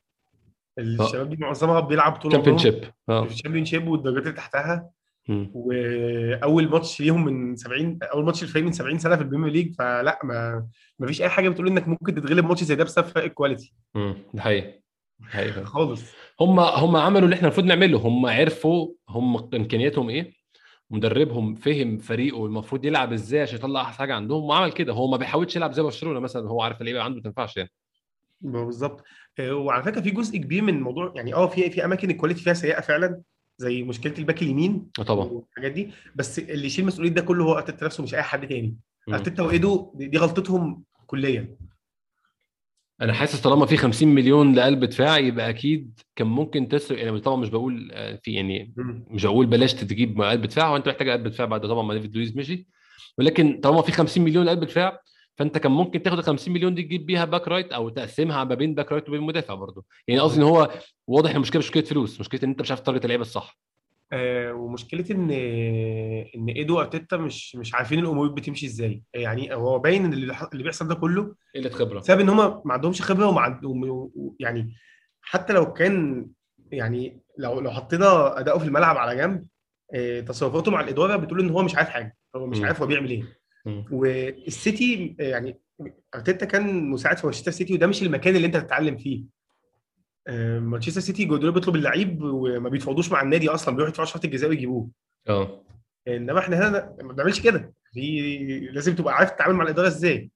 الشباب 0.79 1.31
دي 1.31 1.37
معظمها 1.37 1.81
بيلعب 1.81 2.17
طول 2.17 2.35
عمرهم 2.37 2.59
شيب 2.59 2.85
آه. 3.09 3.25
في 3.25 3.32
ال 3.32 3.65
Championship 3.65 3.88
والدرجات 3.88 4.23
اللي 4.23 4.37
تحتها. 4.37 4.91
وأول 5.55 6.69
ماتش 6.69 7.01
ليهم 7.01 7.25
من 7.25 7.57
70 7.57 7.99
أول 8.03 8.25
ماتش 8.25 8.43
الفريق 8.43 8.65
من 8.65 8.73
70 8.73 8.99
سنة 8.99 9.17
في 9.17 9.23
ال 9.23 9.26
Premier 9.26 9.50
League 9.53 9.75
فلا 9.75 10.21
ما 10.25 10.67
ما 10.99 11.07
فيش 11.07 11.23
أي 11.23 11.29
حاجة 11.29 11.49
بتقول 11.49 11.67
إنك 11.69 11.89
ممكن 11.89 12.15
تتغلب 12.15 12.45
ماتش 12.45 12.65
زي 12.65 12.75
ده 12.75 12.85
بسبب 12.85 13.07
فرق 13.07 13.25
ال 13.25 13.31
quality 13.31 13.75
مم. 13.95 14.15
ده 14.35 14.43
حقيقي. 14.43 14.81
حقيقي. 15.23 15.65
خالص. 15.65 16.03
هم 16.41 16.61
هم 16.61 16.97
عملوا 16.97 17.25
اللي 17.25 17.35
إحنا 17.37 17.47
المفروض 17.49 17.67
نعمله. 17.67 17.99
هم 17.99 18.27
عرفوا 18.27 18.89
هم 19.09 19.37
إمكانياتهم 19.55 20.11
إيه 20.11 20.33
مدربهم 20.91 21.55
فهم 21.55 21.99
فريقه 21.99 22.47
المفروض 22.47 22.85
يلعب 22.85 23.13
إزاي 23.13 23.41
عشان 23.41 23.59
يطلع 23.59 23.81
أحسن 23.81 23.99
حاجة 23.99 24.15
عندهم 24.15 24.45
وعمل 24.45 24.73
كده. 24.73 24.93
هو 24.93 25.07
ما 25.11 25.17
بيحاولش 25.17 25.57
يلعب 25.57 25.73
زي 25.73 25.83
برشلونة 25.83 26.21
مثلا. 26.21 26.49
هو 26.49 26.63
عارف 26.63 26.81
اللعيبة 26.81 27.03
عنده 27.03 27.17
ما 27.17 27.23
تنفعش 27.23 27.57
يعني. 27.57 27.71
بالظبط. 28.41 29.05
آه، 29.39 29.55
وعلى 29.55 29.83
فكرة 29.83 30.01
في 30.01 30.11
جزء 30.11 30.39
كبير 30.39 30.63
من 30.63 30.75
الموضوع 30.75 31.13
يعني 31.17 31.35
آه 31.35 31.47
في 31.47 31.71
في 31.71 31.85
أماكن 31.85 32.11
ال 32.11 32.14
quality 32.14 32.41
فيها 32.43 32.55
سيئة 32.55 32.81
فعلا 32.81 33.21
زي 33.58 33.82
مشكلة 33.82 34.14
الباك 34.19 34.43
اليمين 34.43 34.87
آه 34.99 35.02
طبعا. 35.02 35.25
والحاجات 35.25 35.72
دي. 35.72 35.90
بس 36.16 36.38
اللي 36.38 36.66
يشيل 36.66 36.84
مسؤوليه 36.84 37.10
ده 37.10 37.20
كله 37.22 37.44
هو 37.44 37.52
أرتيتا 37.55 37.84
نفسه 37.87 38.02
مش 38.02 38.14
أي 38.14 38.22
حد 38.22 38.49
تاني. 38.49 38.76
أرتيتا 39.08 39.43
وإيدو 39.43 39.93
دي 39.94 40.19
غلطتهم 40.19 40.84
كليا. 41.06 41.56
أنا 43.02 43.12
حاسس 43.12 43.40
طالما 43.40 43.66
في 43.66 43.76
50 43.76 44.08
مليون 44.08 44.55
لقلب 44.55 44.84
دفاع 44.84 45.19
يبقى 45.19 45.50
أكيد 45.50 46.00
كان 46.16 46.26
ممكن 46.26 46.69
تصرف 46.69 46.99
يعني 46.99 47.20
طبعا 47.20 47.37
مش 47.37 47.49
بقول 47.49 47.90
آه، 47.93 48.16
في 48.22 48.32
يعني 48.32 48.72
مش 49.10 49.26
هقول 49.26 49.46
بلاش 49.46 49.75
تجيب 49.75 50.22
قلب 50.22 50.46
دفاع 50.46 50.70
وانت 50.70 50.88
محتاج 50.88 51.08
قلب 51.08 51.28
دفاع 51.28 51.46
بعد 51.46 51.60
طبعا 51.60 51.82
ما 51.82 51.94
ديفيد 51.94 52.16
لويس 52.16 52.37
مشي. 52.37 52.66
ولكن 53.19 53.60
طالما 53.62 53.82
في 53.82 53.93
50 53.93 54.25
مليون 54.25 54.49
قلب 54.49 54.64
دفاع 54.64 55.00
فانت 55.38 55.58
كان 55.58 55.73
ممكن 55.73 56.02
تاخد 56.02 56.19
ال 56.19 56.25
50 56.25 56.55
مليون 56.55 56.75
دي 56.75 56.82
تجيب 56.82 57.06
بيها 57.06 57.25
back 57.25 57.49
right 57.49 57.73
أو 57.73 57.88
تقسمها 57.88 58.44
ما 58.44 58.55
بين 58.55 58.75
back 58.75 58.93
right 58.93 59.09
وبين 59.08 59.20
مدافع 59.20 59.55
برضه. 59.55 59.85
يعني 60.08 60.20
قصدي 60.20 60.38
ان 60.38 60.46
هو 60.46 60.70
واضح 61.06 61.31
إن 61.31 61.37
المشكلة 61.37 61.58
مش 61.58 61.67
مشكلة 61.67 61.82
فلوس 61.82 62.20
مشكلة 62.20 62.40
إن 62.44 62.49
أنت 62.49 62.61
مش 62.61 62.70
عارف 62.70 62.81
target 62.81 63.05
اللعيبة 63.05 63.23
الصح. 63.23 63.58
آه 64.12 64.52
ومشكلة 64.52 65.05
إن 65.11 65.31
إن 66.37 66.49
إيدو 66.49 66.81
أرتيتا 66.81 67.17
مش 67.17 67.56
مش 67.56 67.75
عارفين 67.75 67.99
الأمور 67.99 68.29
بتمشي 68.29 68.67
إزاي. 68.67 69.02
يعني 69.14 69.55
هو 69.55 69.79
باين 69.79 70.05
إن 70.05 70.12
اللي 70.12 70.62
بيحصل 70.64 70.88
ده 70.88 70.94
كله 70.94 71.35
قلة 71.55 71.70
خبرة. 71.70 72.00
بسبب 72.00 72.20
إن 72.20 72.29
هم 72.29 72.62
ما 72.64 72.73
عندهمش 72.73 73.02
خبرة 73.02 73.26
وما 73.26 73.41
عندهم 73.41 74.11
يعني 74.41 74.75
حتى 75.23 75.52
لو 75.52 75.73
كان 75.73 76.26
يعني 76.73 77.20
لو 77.38 77.61
لو 77.61 77.70
حطينا 77.70 78.41
أداؤه 78.41 78.58
في 78.58 78.64
الملعب 78.64 78.96
على 78.96 79.17
جنب 79.17 79.46
آه، 79.94 80.20
تصرفاته 80.20 80.70
مع 80.70 80.81
الإدارة 80.81 81.17
بتقول 81.17 81.41
إن 81.41 81.50
هو 81.50 81.62
مش 81.62 81.76
عارف 81.76 81.88
حاجة. 81.88 82.17
هو 82.37 82.46
مش. 82.46 82.61
عارف 82.61 82.81
هو 82.81 82.87
بيعمل 82.87 83.11
إيه. 83.11 83.38
والسيتي 83.66 85.17
يعني 85.19 85.58
أرتيتا 86.15 86.46
كان 86.46 86.91
مساعد 86.91 87.19
في 87.19 87.27
مانشستر 87.27 87.50
سيتي 87.50 87.74
وده 87.74 87.86
مش 87.86 88.03
المكان 88.03 88.36
اللي 88.36 88.46
أنت 88.46 88.56
تتعلم 88.56 88.96
فيه. 88.96 89.24
آه، 90.27 90.58
مانشستر 90.58 91.00
سيتي 91.00 91.24
جوارديولا 91.24 91.55
بيطلب 91.55 91.77
اللعيب 91.77 92.22
وما 92.22 92.69
بيتفاوضوش 92.69 93.12
مع 93.12 93.22
النادي 93.22 93.48
أصلا 93.48 93.74
بيروحوا 93.74 93.91
يدفعوا 93.91 94.06
شرط 94.06 94.24
الجزاء 94.24 94.50
ويجيبوه. 94.50 94.88
آه. 95.29 95.65
إنما 96.08 96.38
إحنا 96.38 96.69
هنا 96.69 96.96
ما 97.03 97.12
بنعملش 97.12 97.41
كده. 97.41 97.74
في 97.93 98.69
لازم 98.72 98.94
تبقى 98.94 99.15
عارف 99.15 99.31
تتعامل 99.31 99.55
مع 99.55 99.65
الإدارة 99.65 99.86
إزاي. 99.86 100.31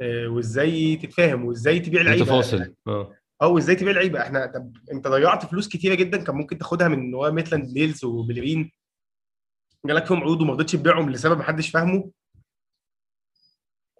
آه، 0.00 0.28
وإزاي 0.28 0.96
تتفاهم 0.96 1.44
وإزاي 1.44 1.80
تبيع 1.80 2.02
لعيبة. 2.02 2.24
تفاصل 2.24 2.74
آه. 2.86 3.14
آه 3.42 3.48
وإزاي 3.48 3.76
تبيع 3.76 3.92
لعيبة. 3.92 4.20
إحنا 4.20 4.46
طب 4.46 4.76
أنت 4.92 5.08
ضيعت 5.08 5.46
فلوس 5.46 5.68
كتيرة 5.68 5.94
جدا 5.94 6.24
كان 6.24 6.34
ممكن 6.36 6.58
تاخدها 6.58 6.88
من 6.88 7.10
نواه 7.10 7.30
ميتلاند 7.30 7.78
نيلز 7.78 8.04
وبليرين 8.04 8.70
جالك 9.86 10.06
فيهم 10.06 10.20
عروض 10.20 10.40
وما 10.42 10.52
رضيتش 10.52 10.72
تبيعهم 10.72 11.10
لسبب 11.10 11.38
محدش 11.38 11.70
فاهمه. 11.70 12.10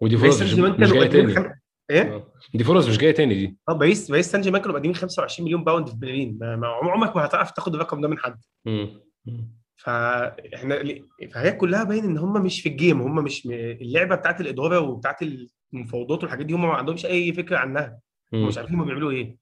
ودي 0.00 0.16
فرص 0.16 0.42
مش, 0.42 0.54
مش 0.54 0.92
جاية 0.92 1.08
تاني 1.08 1.34
خم... 1.34 1.50
إيه؟ 1.90 2.02
آه. 2.14 2.26
دي 2.54 2.64
فرص 2.64 2.88
مش 2.88 2.98
جاية 2.98 3.14
تاني 3.14 3.34
دي 3.34 3.56
آه 3.68 3.72
باريس 3.72 4.10
باريس 4.10 4.30
سان 4.30 4.40
جيرمان 4.40 4.62
كانوا 4.62 4.74
مقدمين 4.76 4.94
25 4.94 5.46
مليون 5.46 5.64
pound 5.64 5.88
في 5.88 5.96
بليرين 5.96 6.38
ما 6.40 6.66
عمرك 6.66 7.16
ما 7.16 7.24
هتعرف 7.24 7.50
تاخد 7.50 7.74
الرقم 7.74 8.00
ده 8.00 8.08
من 8.08 8.18
حد 8.18 8.40
مم. 8.64 9.00
مم. 9.26 9.60
فاحنا 9.76 10.82
فهي 11.32 11.52
كلها 11.52 11.84
باين 11.84 12.04
إن 12.04 12.18
هم 12.18 12.42
مش 12.42 12.60
في 12.60 12.68
ال 12.68 12.75
game 12.75 13.02
هم 13.02 13.24
مش 13.24 13.46
اللعبة 13.46 14.14
بتاعت 14.14 14.40
الإدارة 14.40 14.80
وبتاعت 14.80 15.16
المفاوضات 15.74 16.22
والحاجات 16.22 16.46
دي 16.46 16.54
هم 16.54 16.62
ما 16.62 16.74
عندهمش 16.74 17.06
أي 17.06 17.32
فكرة 17.32 17.56
عنها 17.56 17.98
هم. 18.32 18.46
مش 18.46 18.58
عارفين 18.58 18.76
هم 18.76 18.84
بيعملوا 18.84 19.10
إيه 19.10 19.36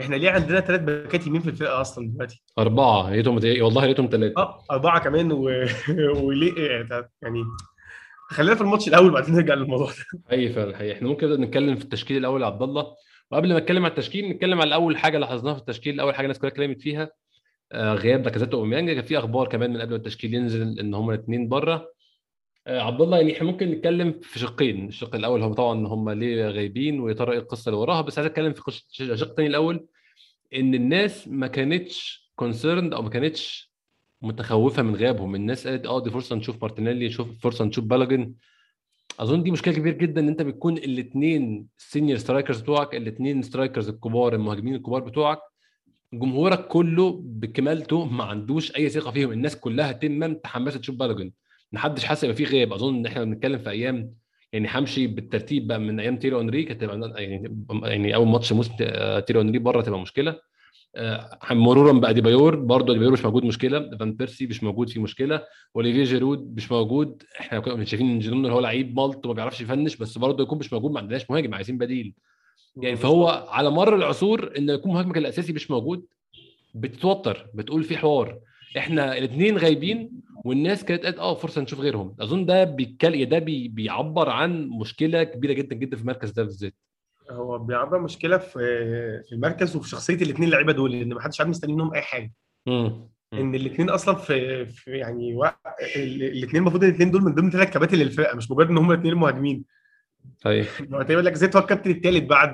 إحنا 0.00 0.16
ليه 0.16 0.30
عندنا 0.30 0.60
ثلاث 0.60 0.80
باكات 0.80 1.26
يمين 1.26 1.40
في 1.40 1.50
الفرقة 1.50 1.80
أصلا 1.80 2.08
دلوقتي 2.08 2.42
أربعة 2.58 3.10
يا 3.10 3.14
ريتهم 3.14 3.34
والله 3.62 3.82
يا 3.82 3.86
ريتهم 3.86 4.08
ثلاثة 4.12 4.42
آه 4.42 4.64
أربعة 4.70 5.00
كمان 5.00 5.32
و... 5.32 5.42
وليه 6.24 6.56
إيه؟ 6.56 6.88
يعني 7.22 7.44
خلينا 8.30 8.54
في 8.54 8.60
الماتش 8.60 8.88
الأول 8.88 9.10
بعدين 9.10 9.34
نرجع 9.34 9.54
للموضوع 9.54 9.86
ده. 9.86 10.20
حقيقي 10.28 10.52
فعلا 10.52 10.76
حقيقي. 10.76 10.92
إحنا 10.92 11.08
ممكن 11.08 11.26
نبدا 11.30 11.42
نتكلم 11.44 11.76
في 11.76 11.84
التشكيل 11.84 12.16
الأول 12.16 12.42
يا 12.42 12.46
عبد 12.46 12.62
الله. 12.62 12.94
وقبل 13.30 13.52
ما 13.52 13.58
نتكلم 13.58 13.84
على 13.84 13.90
التشكيل 13.90 14.28
نتكلم 14.28 14.60
على 14.60 14.74
أول 14.74 14.96
حاجة 14.96 15.18
لاحظناها 15.18 15.54
في 15.54 15.60
التشكيل 15.60 16.00
أول 16.00 16.14
حاجة 16.14 16.24
الناس 16.24 16.38
كلها 16.38 16.50
اتكلمت 16.52 16.80
فيها 16.82 17.10
آه، 17.72 17.94
غياب 17.94 18.22
باكازيت 18.22 18.54
واوباميانج 18.54 18.90
كان 18.90 19.02
في 19.04 19.18
أخبار 19.18 19.48
كمان 19.48 19.72
من 19.72 19.80
قبل 19.80 19.94
التشكيل 19.94 20.34
ينزل 20.34 20.78
إن 20.80 20.94
هم 20.94 21.10
الاثنين 21.10 21.48
بره 21.48 21.92
آه، 22.66 22.80
عبد 22.80 23.00
الله 23.00 23.16
يعني 23.16 23.32
إحنا 23.32 23.46
ممكن 23.46 23.70
نتكلم 23.70 24.20
في 24.22 24.38
شقين. 24.38 24.88
الشق 24.88 25.14
الأول 25.14 25.42
هو 25.42 25.52
طبعا 25.54 25.86
هم 25.86 26.10
ليه 26.10 26.48
غايبين 26.48 27.00
ويا 27.00 27.14
ترى 27.14 27.32
إيه 27.32 27.38
القصة 27.38 27.68
اللي 27.68 27.80
وراها. 27.80 28.00
بس 28.00 28.18
عايز 28.18 28.30
أتكلم 28.30 28.52
في 28.52 28.68
الشق 29.00 29.28
الثاني 29.28 29.48
الأول 29.48 29.86
إن 30.54 30.74
الناس 30.74 31.28
ما 31.28 31.46
كانتش 31.46 32.28
concerned 32.36 32.94
أو 32.94 33.02
ما 33.02 33.10
كانتش 33.10 33.72
متخوفة 34.22 34.82
من 34.82 34.94
غيابهم. 34.96 35.34
الناس 35.34 35.66
قالت 35.66 35.86
آه 35.86 36.02
دي 36.02 36.10
فرصة 36.10 36.36
نشوف 36.36 36.62
مارتينيلي 36.62 37.06
نشوف 37.06 37.38
فرصة 37.40 37.64
نشوف 37.64 37.84
بالوجان 37.84 38.34
أظن 39.20 39.42
دي 39.42 39.50
مشكلة 39.50 39.74
كبيرة 39.74 39.94
جدا 39.96 40.20
إن 40.20 40.28
أنت 40.28 40.42
بتكون 40.42 40.76
الاثنين 40.76 41.66
ال 41.78 41.84
senior 41.84 42.18
strikers 42.18 42.60
بتوعك 42.60 42.94
الاثنين 42.94 43.42
strikers 43.42 43.88
الكبار 43.88 44.34
المهاجمين 44.34 44.74
الكبار 44.74 45.00
بتوعك 45.00 45.38
جمهورك 46.12 46.66
كله 46.68 47.20
بكمالته 47.24 48.04
ما 48.04 48.24
عندوش 48.24 48.76
أي 48.76 48.88
ثقة 48.88 49.10
فيهم. 49.10 49.32
الناس 49.32 49.56
كلها 49.56 49.92
تمام 49.92 50.30
متحمسه 50.30 50.78
تشوف 50.78 50.96
بالوجان 50.96 51.32
محدش 51.72 52.04
حاسس 52.04 52.24
يبقى 52.24 52.36
في 52.36 52.44
غياب. 52.44 52.72
أظن 52.72 52.94
إن 52.96 53.06
إحنا 53.06 53.24
بنتكلم 53.24 53.58
في 53.58 53.70
أيام 53.70 54.14
يعني 54.52 54.68
همشي 54.74 55.06
بالترتيب 55.06 55.66
بقى 55.66 55.78
من 55.78 56.00
أيام 56.00 56.16
تييري 56.16 56.38
هنري 56.38 56.62
كانت 56.62 56.82
يعني 57.16 57.56
يعني 57.82 58.14
أول 58.14 58.26
ماتش 58.28 58.52
موسم 58.52 58.72
تييري 59.26 59.40
هنري 59.40 59.58
بره 59.58 59.82
تبقى 59.82 60.00
مشكلة. 60.00 60.40
مرورا 61.50 61.92
باديبايور 61.92 62.56
برضه 62.56 62.90
اديبايور 62.92 63.12
مش 63.12 63.24
موجود 63.24 63.44
مشكلة. 63.44 63.90
فان 63.98 64.12
بيرسي 64.12 64.46
مش 64.46 64.62
موجود 64.62 64.90
في 64.90 65.00
مشكلة. 65.00 65.42
اوليفيه 65.76 66.04
جيرود 66.04 66.56
مش 66.56 66.72
موجود. 66.72 67.22
إحنا 67.40 67.60
كنا 67.60 67.84
شايفين 67.84 68.10
إن 68.10 68.18
جيرود 68.18 68.46
هو 68.46 68.60
لعيب 68.60 68.96
مالط 68.96 69.26
وما 69.26 69.34
بيعرفش 69.34 69.60
يفنش 69.60 69.96
بس 69.96 70.18
برضه 70.18 70.42
يكون 70.42 70.58
مش 70.58 70.72
موجود. 70.72 70.90
ما 70.90 71.00
عندناش 71.00 71.30
مهاجم 71.30 71.54
عايزين 71.54 71.78
بديل. 71.78 72.14
يعني 72.76 72.96
فهو 72.96 73.28
على 73.48 73.70
مر 73.70 73.94
العصور 73.96 74.52
إن 74.58 74.68
يكون 74.68 74.92
مهاجمك 74.92 75.18
الأساسي 75.18 75.52
مش 75.52 75.70
موجود. 75.70 76.06
بتتوتر 76.74 77.46
بتقول 77.54 77.84
في 77.84 77.96
حوار. 77.96 78.38
إحنا 78.78 79.18
الاثنين 79.18 79.58
غايبين 79.58 80.10
والناس 80.44 80.84
كانت 80.84 81.04
قالت 81.04 81.18
آه 81.18 81.34
فرصة 81.34 81.60
نشوف 81.60 81.80
غيرهم. 81.80 82.16
أظن 82.20 82.46
ده 82.46 82.64
بيتكلم 82.64 83.28
ده 83.28 83.38
بي... 83.38 83.68
بيعبر 83.68 84.28
عن 84.28 84.68
مشكلة 84.68 85.24
كبيرة 85.24 85.52
جدا 85.52 85.76
جدا 85.76 85.96
في 85.96 86.02
المركز 86.02 86.30
ده 86.30 86.42
بالذات. 86.42 86.74
هو 87.30 87.58
بيعبر 87.58 87.98
مشكلة 87.98 88.38
في 88.38 88.58
في 89.28 89.32
المركز 89.32 89.76
وفي 89.76 89.88
شخصية 89.88 90.14
الاثنين 90.14 90.48
اللعيبة 90.48 90.72
دول 90.72 90.92
لأن 90.92 91.14
ما 91.14 91.20
حدش 91.20 91.40
عارف 91.40 91.50
مستني 91.50 91.72
منهم 91.72 91.94
أي 91.94 92.02
حاجة. 92.02 92.32
امم 92.68 93.08
إن 93.32 93.54
الاثنين 93.54 93.90
أصلا 93.90 94.14
في, 94.14 94.66
في 94.66 94.90
يعني 94.90 95.34
و... 95.34 95.44
الاثنين 95.96 96.62
المفروض 96.62 96.84
الاثنين 96.84 97.10
دول 97.10 97.22
من 97.22 97.34
ضمن 97.34 97.50
ثلاث 97.50 97.70
كباتن 97.70 97.98
للفرقة 97.98 98.36
مش 98.36 98.50
مجرد 98.50 98.68
إن 98.70 98.78
هم 98.78 98.90
الاثنين 98.90 99.12
المهاجمين. 99.12 99.64
أيوه. 100.46 100.66
هو 100.94 101.02
تقريبا 101.02 101.20
لك 101.20 101.34
زيت 101.34 101.56
هو 101.56 101.62
الكابتن 101.62 101.90
الثالث 101.90 102.24
بعد 102.24 102.52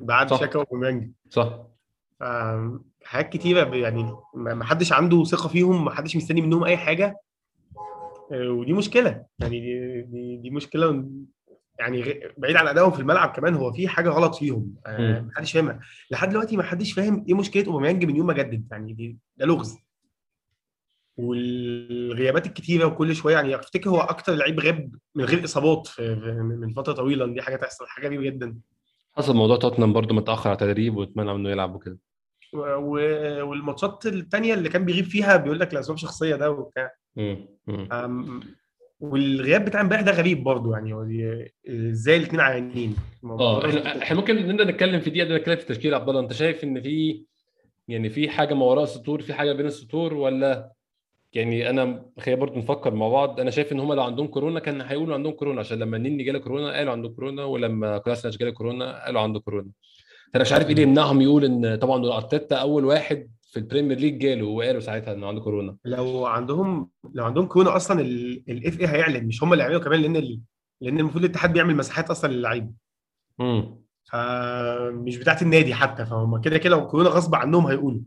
بعد. 0.00 0.34
شاكا 0.34 0.58
وبوميانج 0.58 1.10
صح. 1.30 1.66
حاجات 3.04 3.28
كتيرة 3.28 3.74
يعني 3.74 4.16
ما 4.34 4.54
ما 4.54 4.64
حدش 4.64 4.92
عنده 4.92 5.24
ثقة 5.24 5.48
فيهم 5.48 5.84
ما 5.84 5.90
حدش 5.90 6.16
مستني 6.16 6.40
منهم 6.40 6.64
أي 6.64 6.76
حاجة. 6.76 7.16
آه، 8.32 8.50
ودي 8.50 8.72
مشكلة. 8.72 9.24
يعني 9.38 9.60
دي 9.60 10.02
دي, 10.02 10.36
دي 10.36 10.50
مشكلة 10.50 11.04
يعني 11.78 12.20
بعيد 12.38 12.56
عن 12.56 12.68
أدائهم 12.68 12.90
في 12.90 13.00
الملعب 13.00 13.28
كمان 13.28 13.54
هو 13.54 13.72
في 13.72 13.88
حاجة 13.88 14.08
غلط 14.08 14.34
فيهم. 14.34 14.74
آه، 14.86 14.98
مم. 14.98 15.26
ما 15.26 15.32
حدش 15.36 15.52
فاهمها 15.52 15.80
لحد 16.10 16.30
دلوقتي 16.30 16.56
ما 16.56 16.62
حدش 16.62 16.92
فاهم 16.92 17.24
إيه 17.28 17.34
مشكلة 17.34 17.66
أوباميانج 17.66 18.04
من 18.04 18.16
يوم 18.16 18.26
ما 18.26 18.32
جدد. 18.32 18.68
يعني 18.70 18.92
دي 18.92 19.18
ده 19.36 19.46
لغز. 19.46 19.76
والغيابات 21.16 22.46
الكتيرة 22.46 22.84
وكل 22.86 23.16
شوية 23.16 23.34
يعني 23.34 23.54
أفتكر 23.54 23.90
هو 23.90 24.00
أكتر 24.00 24.34
لعيب 24.34 24.60
غاب 24.60 24.94
من 25.14 25.24
غير 25.24 25.44
إصابات 25.44 25.88
من 26.60 26.72
فترة 26.72 26.92
طويلة. 26.92 27.26
دي 27.26 27.42
حاجة 27.42 27.56
تحصل 27.56 27.86
حاجة 27.86 28.06
غريبة 28.06 28.22
جدا. 28.24 28.58
حصل 29.16 29.36
موضوع 29.36 29.56
توتنهام 29.56 29.92
برضه 29.92 30.14
متأخر 30.14 30.48
على 30.48 30.58
تدريب 30.58 30.96
واتمنع 30.96 31.34
إنه 31.34 31.50
يلعب 31.50 31.74
وكده. 31.74 31.98
والماتشات 32.52 34.06
التانية 34.06 34.54
اللي 34.54 34.68
كان 34.68 34.84
بيغيب 34.84 35.04
فيها 35.04 35.36
بيقول 35.36 35.60
لك 35.60 35.74
لاسباب 35.74 35.96
شخصية 35.96 36.36
ده 36.36 36.50
وبتاع. 36.50 36.92
والغياب 39.00 39.64
بتاع 39.64 39.80
امبارح 39.80 40.02
ده 40.02 40.12
غريب 40.12 40.44
برضه 40.44 40.72
يعني 40.72 40.92
إزاي 41.68 42.16
الاثنين 42.16 42.40
عيانين 42.40 42.96
آه 43.24 43.66
إحنا 43.68 44.02
إحنا 44.02 44.16
ممكن 44.16 44.36
نبدأ 44.48 44.64
نتكلم 44.64 45.00
في 45.00 45.10
دي 45.10 45.22
قبل 45.22 45.32
ما 45.32 45.38
نتكلم 45.38 45.56
في 45.56 45.62
التشكيل 45.62 45.94
عبد 45.94 46.08
الله 46.08 46.20
أنت 46.20 46.32
شايف 46.32 46.64
إن 46.64 46.82
في 46.82 47.24
يعني 47.88 48.10
في 48.10 48.28
حاجة 48.28 48.54
ما 48.54 48.64
وراء 48.64 48.84
السطور 48.84 49.22
في 49.22 49.34
حاجة 49.34 49.52
بين 49.52 49.66
السطور 49.66 50.14
ولا 50.14 50.72
يعني 51.32 51.70
أنا 51.70 52.06
خلينا 52.18 52.40
برضه 52.40 52.58
نفكر 52.58 52.94
مع 52.94 53.08
بعض؟ 53.08 53.40
أنا 53.40 53.50
شايف 53.50 53.72
إن 53.72 53.80
هم 53.80 53.92
لو 53.92 54.02
عندهم 54.02 54.26
كورونا 54.26 54.60
كان 54.60 54.80
هيقولوا 54.80 55.14
عندهم 55.14 55.32
كورونا 55.32 55.60
عشان 55.60 55.78
لما 55.78 55.96
النني 55.96 56.22
جاله 56.24 56.38
كورونا 56.38 56.72
قالوا 56.72 56.92
عنده 56.92 57.08
كورونا 57.08 57.44
ولما 57.44 57.98
كلاسناش 57.98 58.36
جاله 58.36 58.50
كورونا 58.50 59.04
قالوا 59.04 59.20
عنده 59.20 59.40
كورونا. 59.40 59.70
فأنا 60.32 60.42
مش 60.42 60.52
عارف 60.52 60.64
إيه 60.66 60.70
اللي 60.70 60.82
يمنعهم 60.82 61.20
يقول 61.20 61.44
إن 61.44 61.76
طبعا 61.76 62.06
أرتيتا 62.16 62.56
أول 62.56 62.84
واحد 62.84 63.30
في 63.50 63.56
البريمير 63.56 63.98
ليج 63.98 64.18
جاله 64.18 64.46
وقالوا 64.46 64.80
ساعتها 64.80 65.12
إنه 65.14 65.26
عنده 65.26 65.40
كورونا. 65.40 65.76
لو 65.84 66.26
عندهم 66.26 66.90
لو 67.14 67.24
عندهم 67.24 67.46
كورونا 67.46 67.76
أصلا 67.76 68.00
ال 68.48 68.80
FA 68.80 68.86
هيعلن 68.86 69.26
مش 69.26 69.42
هم 69.42 69.52
اللي 69.52 69.64
هيعملوا 69.64 69.80
كمان 69.80 70.00
لأن 70.00 70.16
ال... 70.16 70.40
لأن 70.80 70.98
المفروض 71.00 71.24
الاتحاد 71.24 71.52
بيعمل 71.52 71.76
مساحات 71.76 72.10
أصلا 72.10 72.32
للعيبة. 72.32 72.70
امم 73.40 73.78
فمش 74.04 75.16
بتاعت 75.16 75.42
النادي 75.42 75.74
حتى 75.74 76.06
فهم 76.06 76.40
كده 76.40 76.58
كده 76.58 76.70
لو 76.70 76.86
كورونا 76.86 77.08
غصب 77.08 77.34
عنهم 77.34 77.66
هيقولوا. 77.66 78.00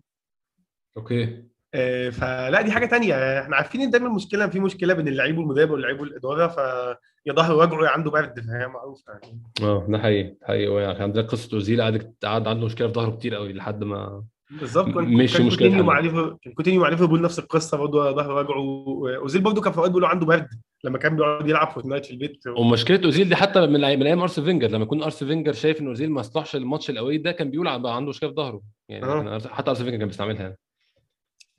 أوكي. 0.98 1.43
آه، 1.74 2.10
فلا 2.10 2.62
دي 2.62 2.71
حاجة 2.71 2.86
تانية. 2.86 3.41
إحنا 3.41 3.55
عارفين 3.55 3.81
إن 3.81 3.89
دايما 3.89 4.07
المشكلة 4.07 4.48
في 4.48 4.60
مشكلة 4.60 4.93
بين 4.93 5.07
اللعيب 5.07 5.38
والمدرب 5.38 5.71
واللعيب 5.71 6.00
والإدارة 6.00 6.48
فيا 6.48 7.33
ظهر 7.33 7.55
وجعه 7.55 7.83
يا 7.83 7.89
عنده 7.89 8.12
برد 8.12 8.39
فهي 8.39 8.67
معروفة 8.67 9.13
يعني. 9.24 9.41
آه 9.62 9.88
ده 9.89 9.98
حقيقي 10.00 10.36
حقيقي. 10.43 10.81
يعني 10.81 11.03
عندنا 11.03 11.24
قصة 11.24 11.55
أوزيل 11.55 11.81
قعد 11.81 12.15
قعد 12.24 12.48
عنده 12.48 12.65
مشكلة 12.65 12.88
في 12.88 12.93
ظهره 12.93 13.15
كتير 13.15 13.36
قوي 13.36 13.53
لحد 13.53 13.83
ما 13.83 14.24
بالظبط 14.60 14.88
مش 14.88 15.34
كان 15.38 15.46
مشكلة 15.46 15.67
كوتينيو 15.67 15.84
مع. 15.84 16.00
ليفربول 16.00 16.38
كان 16.41 16.53
كوتينيو 16.53 16.81
مع 16.81 16.89
ليفربول 16.89 17.22
نفس 17.22 17.39
القصة 17.39 17.77
برضه 17.77 18.12
ظهر 18.12 18.31
وجعه 18.31 19.17
أوزيل 19.17 19.41
برضه 19.41 19.62
كان 19.62 19.72
في 19.72 19.77
أوقات 19.77 19.91
بيقولوا 19.91 20.08
عنده 20.08 20.25
برد 20.25 20.48
لما 20.84 20.98
كان 20.98 21.15
بيقعد 21.15 21.50
يلعب 21.50 21.72
فورتنايت 21.72 22.05
في 22.05 22.12
البيت 22.12 22.43
ومشكلة 22.58 23.01
أوزيل 23.05 23.29
دي 23.29 23.36
حتى 23.36 23.62
من 23.67 23.72
من 23.74 23.84
أيام 23.84 24.20
ارسن 24.20 24.43
فينجر 24.43 24.67
لما 24.67 24.84
يكون 24.84 25.03
ارسن 25.03 25.27
فينجر 25.27 25.53
شايف 25.53 25.81
إن 25.81 25.88
أوزيل 25.88 26.12
ما 26.12 26.22
يصلحش 26.22 26.55
الماتش 26.55 26.89
الاولي 26.89 27.17
ده 27.17 27.31
كان 27.31 27.51
بيقول 27.51 27.79
بقى 27.79 27.96
عنده 27.96 28.10
مشكلة 28.10 28.29
في 28.29 28.36
ظهره 28.36 28.62
يعني 28.89 29.05
آه. 29.05 29.39
حتى 29.39 29.70
ارسن 29.70 29.84
فينجر 29.84 29.98
كان 30.00 30.08
بيستعملها 30.08 30.41
يعني. 30.41 30.58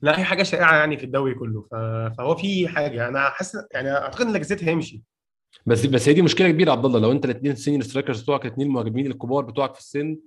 لا 0.01 0.19
هي 0.19 0.23
حاجة 0.23 0.43
شائعة 0.43 0.75
يعني 0.75 0.97
في 0.97 1.03
الدوري 1.03 1.33
كله. 1.33 1.65
فهو 2.17 2.35
في 2.35 2.67
حاجة 2.67 3.07
أنا 3.07 3.29
حاسس 3.29 3.57
يعني 3.73 3.91
أعتقد 3.91 4.25
إن 4.25 4.31
لاكازيت 4.33 4.63
هيمشي 4.63 5.03
بس 5.65 5.85
بس 5.85 6.09
هي 6.09 6.13
دي 6.13 6.21
مشكلة 6.21 6.49
كبيرة 6.51 6.71
عبد 6.71 6.85
الله 6.85 6.99
لو 6.99 7.11
أنت 7.11 7.25
الاثنين 7.25 7.55
senior 7.55 7.83
strikers 7.83 8.21
بتوعك 8.21 8.45
الاثنين 8.45 8.67
المهاجمين 8.67 9.07
الكبار 9.07 9.43
بتوعك 9.43 9.73
في 9.73 9.79
السن 9.79 10.17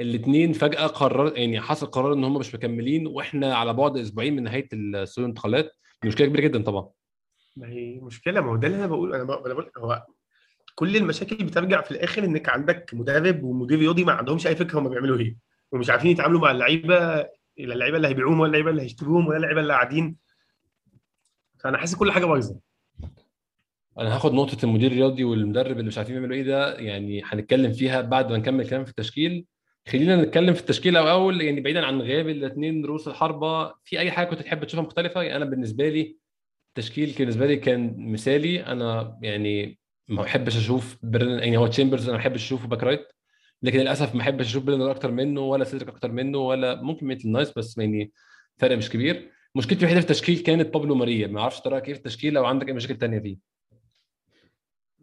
الاثنين 0.00 0.52
فجأة 0.52 0.86
قرر 0.86 1.38
يعني 1.38 1.60
حصل 1.60 1.86
قرار 1.86 2.12
إن 2.12 2.24
هم 2.24 2.36
مش 2.36 2.54
مكملين 2.54 3.06
وإحنا 3.06 3.54
على 3.54 3.72
بعد 3.72 3.96
أسبوعين 3.96 4.36
من 4.36 4.42
نهاية 4.42 4.68
سوق 5.04 5.24
الانتقالات. 5.24 5.76
دي 6.02 6.08
مشكلة 6.08 6.26
كبيرة 6.26 6.42
جدا 6.42 6.62
طبعا. 6.62 6.88
ما 7.56 7.68
هي 7.68 8.00
مشكلة 8.00 8.40
ما 8.40 8.50
هو 8.50 8.56
ده 8.56 8.66
اللي 8.66 8.78
أنا 8.78 8.86
بقول 8.86 9.14
أنا 9.14 9.24
بقول 9.24 9.70
هو 9.78 10.06
كل 10.74 10.96
المشاكل 10.96 11.44
بترجع 11.44 11.80
في 11.82 11.90
الآخر 11.90 12.24
إنك 12.24 12.48
عندك 12.48 12.90
مدرب 12.94 13.42
ومدير 13.42 13.78
رياضي 13.78 14.04
ما 14.04 14.12
عندهمش 14.12 14.46
أي 14.46 14.56
فكرة 14.56 14.78
هم 14.78 14.88
بيعملوا 14.88 15.18
إيه. 15.18 15.36
ومش 15.72 15.90
عارفين 15.90 16.10
يتعاملوا 16.10 16.40
مع 16.40 16.50
اللعيبة 16.50 16.96
لا 17.58 17.74
اللعيبة 17.74 17.96
اللي 17.96 18.08
هيبيعوهم 18.08 18.40
ولا 18.40 18.46
اللعيبة 18.46 18.70
اللي 18.70 18.82
هيشتروهم 18.82 19.26
ولا 19.26 19.36
اللعيبة 19.36 19.60
اللي 19.60 19.72
قاعدين. 19.72 20.16
فأنا 21.58 21.78
حاسس 21.78 21.94
كل 21.94 22.12
حاجة 22.12 22.24
بايظة. 22.24 22.60
أنا 23.98 24.16
هاخد 24.16 24.32
نقطة 24.32 24.64
المدير 24.64 24.90
الرياضي 24.92 25.24
والمدرب 25.24 25.72
اللي 25.72 25.88
مش 25.88 25.98
عارفين 25.98 26.14
يعملوا 26.14 26.36
إيه 26.36 26.42
ده 26.42 26.78
يعني 26.78 27.22
هنتكلم 27.24 27.72
فيها 27.72 28.00
بعد 28.00 28.30
ما 28.32 28.38
نكمل 28.38 28.68
كلام 28.68 28.84
في 28.84 28.90
التشكيل. 28.90 29.44
خلينا 29.88 30.16
نتكلم 30.16 30.54
في 30.54 30.60
التشكيل 30.60 30.96
الأول 30.96 31.40
يعني 31.40 31.60
بعيدا 31.60 31.86
عن 31.86 32.00
غياب 32.00 32.28
الاثنين 32.28 32.84
رؤوس 32.84 33.08
الحربة 33.08 33.74
في 33.84 33.98
أي 33.98 34.10
حاجة 34.10 34.26
كنت 34.26 34.40
تحب 34.40 34.64
تشوفها 34.64 34.84
مختلفة؟ 34.84 35.22
يعني 35.22 35.36
أنا 35.36 35.44
بالنسبة 35.44 35.88
لي 35.88 36.16
التشكيل 36.68 37.14
بالنسبة 37.18 37.46
لي 37.46 37.56
كان 37.56 38.12
مثالي. 38.12 38.66
أنا 38.66 39.18
يعني 39.22 39.78
ما 40.08 40.22
بحبش 40.22 40.56
أشوف 40.56 40.98
برن 41.02 41.38
يعني 41.38 41.56
هو 41.56 41.66
تشامبرز 41.66 42.02
أنا 42.02 42.12
ما 42.12 42.18
بحبش 42.18 42.42
أشوفه 42.42 42.68
back 42.68 42.82
right 42.82 43.08
لكن 43.62 43.78
للأسف 43.78 44.14
ما 44.14 44.18
بحبش 44.18 44.46
أشوف 44.46 44.64
برنر 44.64 44.90
أكتر 44.90 45.10
منه 45.10 45.40
ولا 45.40 45.64
سيدريك 45.64 45.88
أكتر 45.88 46.12
منه 46.12 46.38
ولا 46.38 46.82
ممكن 46.82 47.06
ميتلاند 47.06 47.28
نايلز 47.28 47.52
بس 47.58 47.78
يعني 47.78 48.12
فرق 48.58 48.76
مش 48.76 48.90
كبير. 48.90 49.30
مشكلتي 49.54 49.80
الوحيدة 49.80 50.00
في 50.00 50.06
التشكيل 50.10 50.38
كانت 50.38 50.74
بابلو 50.74 50.94
ماري. 50.94 51.26
ما 51.26 51.40
أعرفش 51.40 51.60
رايك 51.66 51.88
إيه 51.88 51.94
في 51.94 51.98
التشكيل 51.98 52.32
لو 52.32 52.44
عندك 52.44 52.68
أي 52.68 52.72
مشاكل 52.72 52.96
تانية 52.96 53.18
فيه. 53.18 53.36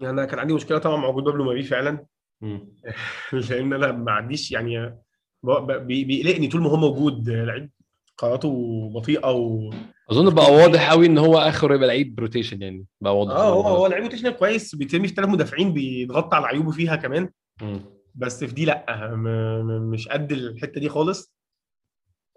أنا 0.01 0.25
كان 0.25 0.39
عندي 0.39 0.53
مشكلة 0.53 0.77
طبعا 0.77 0.97
مع 0.97 1.07
وجود 1.07 1.23
بابلو 1.23 1.43
ماري 1.43 1.63
فعلا. 1.63 2.05
لأن 3.49 3.73
أنا 3.73 3.91
ما 3.91 4.11
عنديش 4.11 4.51
يعني 4.51 4.97
بيقلقني 5.79 6.47
طول 6.47 6.61
ما 6.61 6.69
هو 6.69 6.75
موجود 6.77 7.29
لعيب 7.29 7.69
قراراته 8.17 8.49
بطيئة 8.95 9.31
و 9.31 9.69
أظن 10.11 10.33
بقى 10.35 10.51
واضح 10.53 10.91
قوي 10.91 11.05
إن 11.05 11.17
هو 11.17 11.37
آخره 11.37 11.75
يبقى 11.75 11.87
لعيب 11.87 12.19
rotation 12.19 12.61
يعني 12.61 12.85
بقى 13.01 13.17
واضح 13.19 13.31
آه 13.31 13.49
هو 13.49 13.61
هو 13.61 13.87
لعيب 13.87 14.03
rotational 14.03 14.35
كويس 14.37 14.75
بيترمي 14.75 15.07
في 15.07 15.13
ثلاث 15.13 15.29
مدافعين 15.29 15.73
بيضغط 15.73 16.33
على 16.33 16.45
عيوبه 16.47 16.71
فيها 16.71 16.95
كمان. 16.95 17.29
مم. 17.61 17.79
بس 18.15 18.43
في 18.43 18.53
دي 18.53 18.65
لأ 18.65 18.85
م- 19.15 19.23
م- 19.67 19.89
مش 19.91 20.07
قد 20.07 20.31
الحتة 20.31 20.81
دي 20.81 20.89
خالص. 20.89 21.33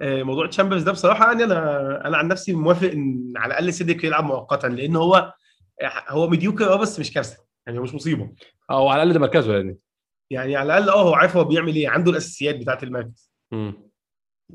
آه، 0.00 0.22
موضوع 0.22 0.46
تشامبرز 0.46 0.82
ده 0.82 0.92
بصراحة 0.92 1.26
يعني 1.32 1.44
أنا 1.44 2.06
أنا 2.06 2.16
عن 2.16 2.28
نفسي 2.28 2.52
موافق 2.52 2.90
إن 2.90 3.32
على 3.36 3.50
الأقل 3.50 3.72
سيدريك 3.72 4.04
يلعب 4.04 4.24
مؤقتا 4.24 4.66
لأن 4.66 4.96
هو 4.96 5.32
هو 6.08 6.28
mediocre 6.28 6.72
آه 6.72 6.76
بس 6.76 7.00
مش 7.00 7.12
كارثة 7.12 7.36
يعني 7.66 7.78
هو 7.78 7.82
مش 7.82 7.94
مصيبة. 7.94 8.30
أو 8.70 8.88
على 8.88 9.02
الأقل 9.02 9.14
ده 9.14 9.20
مركزه 9.20 9.56
يعني. 9.56 9.78
يعني 10.30 10.56
على 10.56 10.78
الأقل 10.78 10.88
آه 10.88 11.02
هو 11.02 11.14
عارف 11.14 11.36
هو 11.36 11.44
بيعمل 11.44 11.74
إيه 11.74 11.88
عنده 11.88 12.10
الأساسيات 12.10 12.56
بتاعة 12.56 12.78
المركز. 12.82 13.32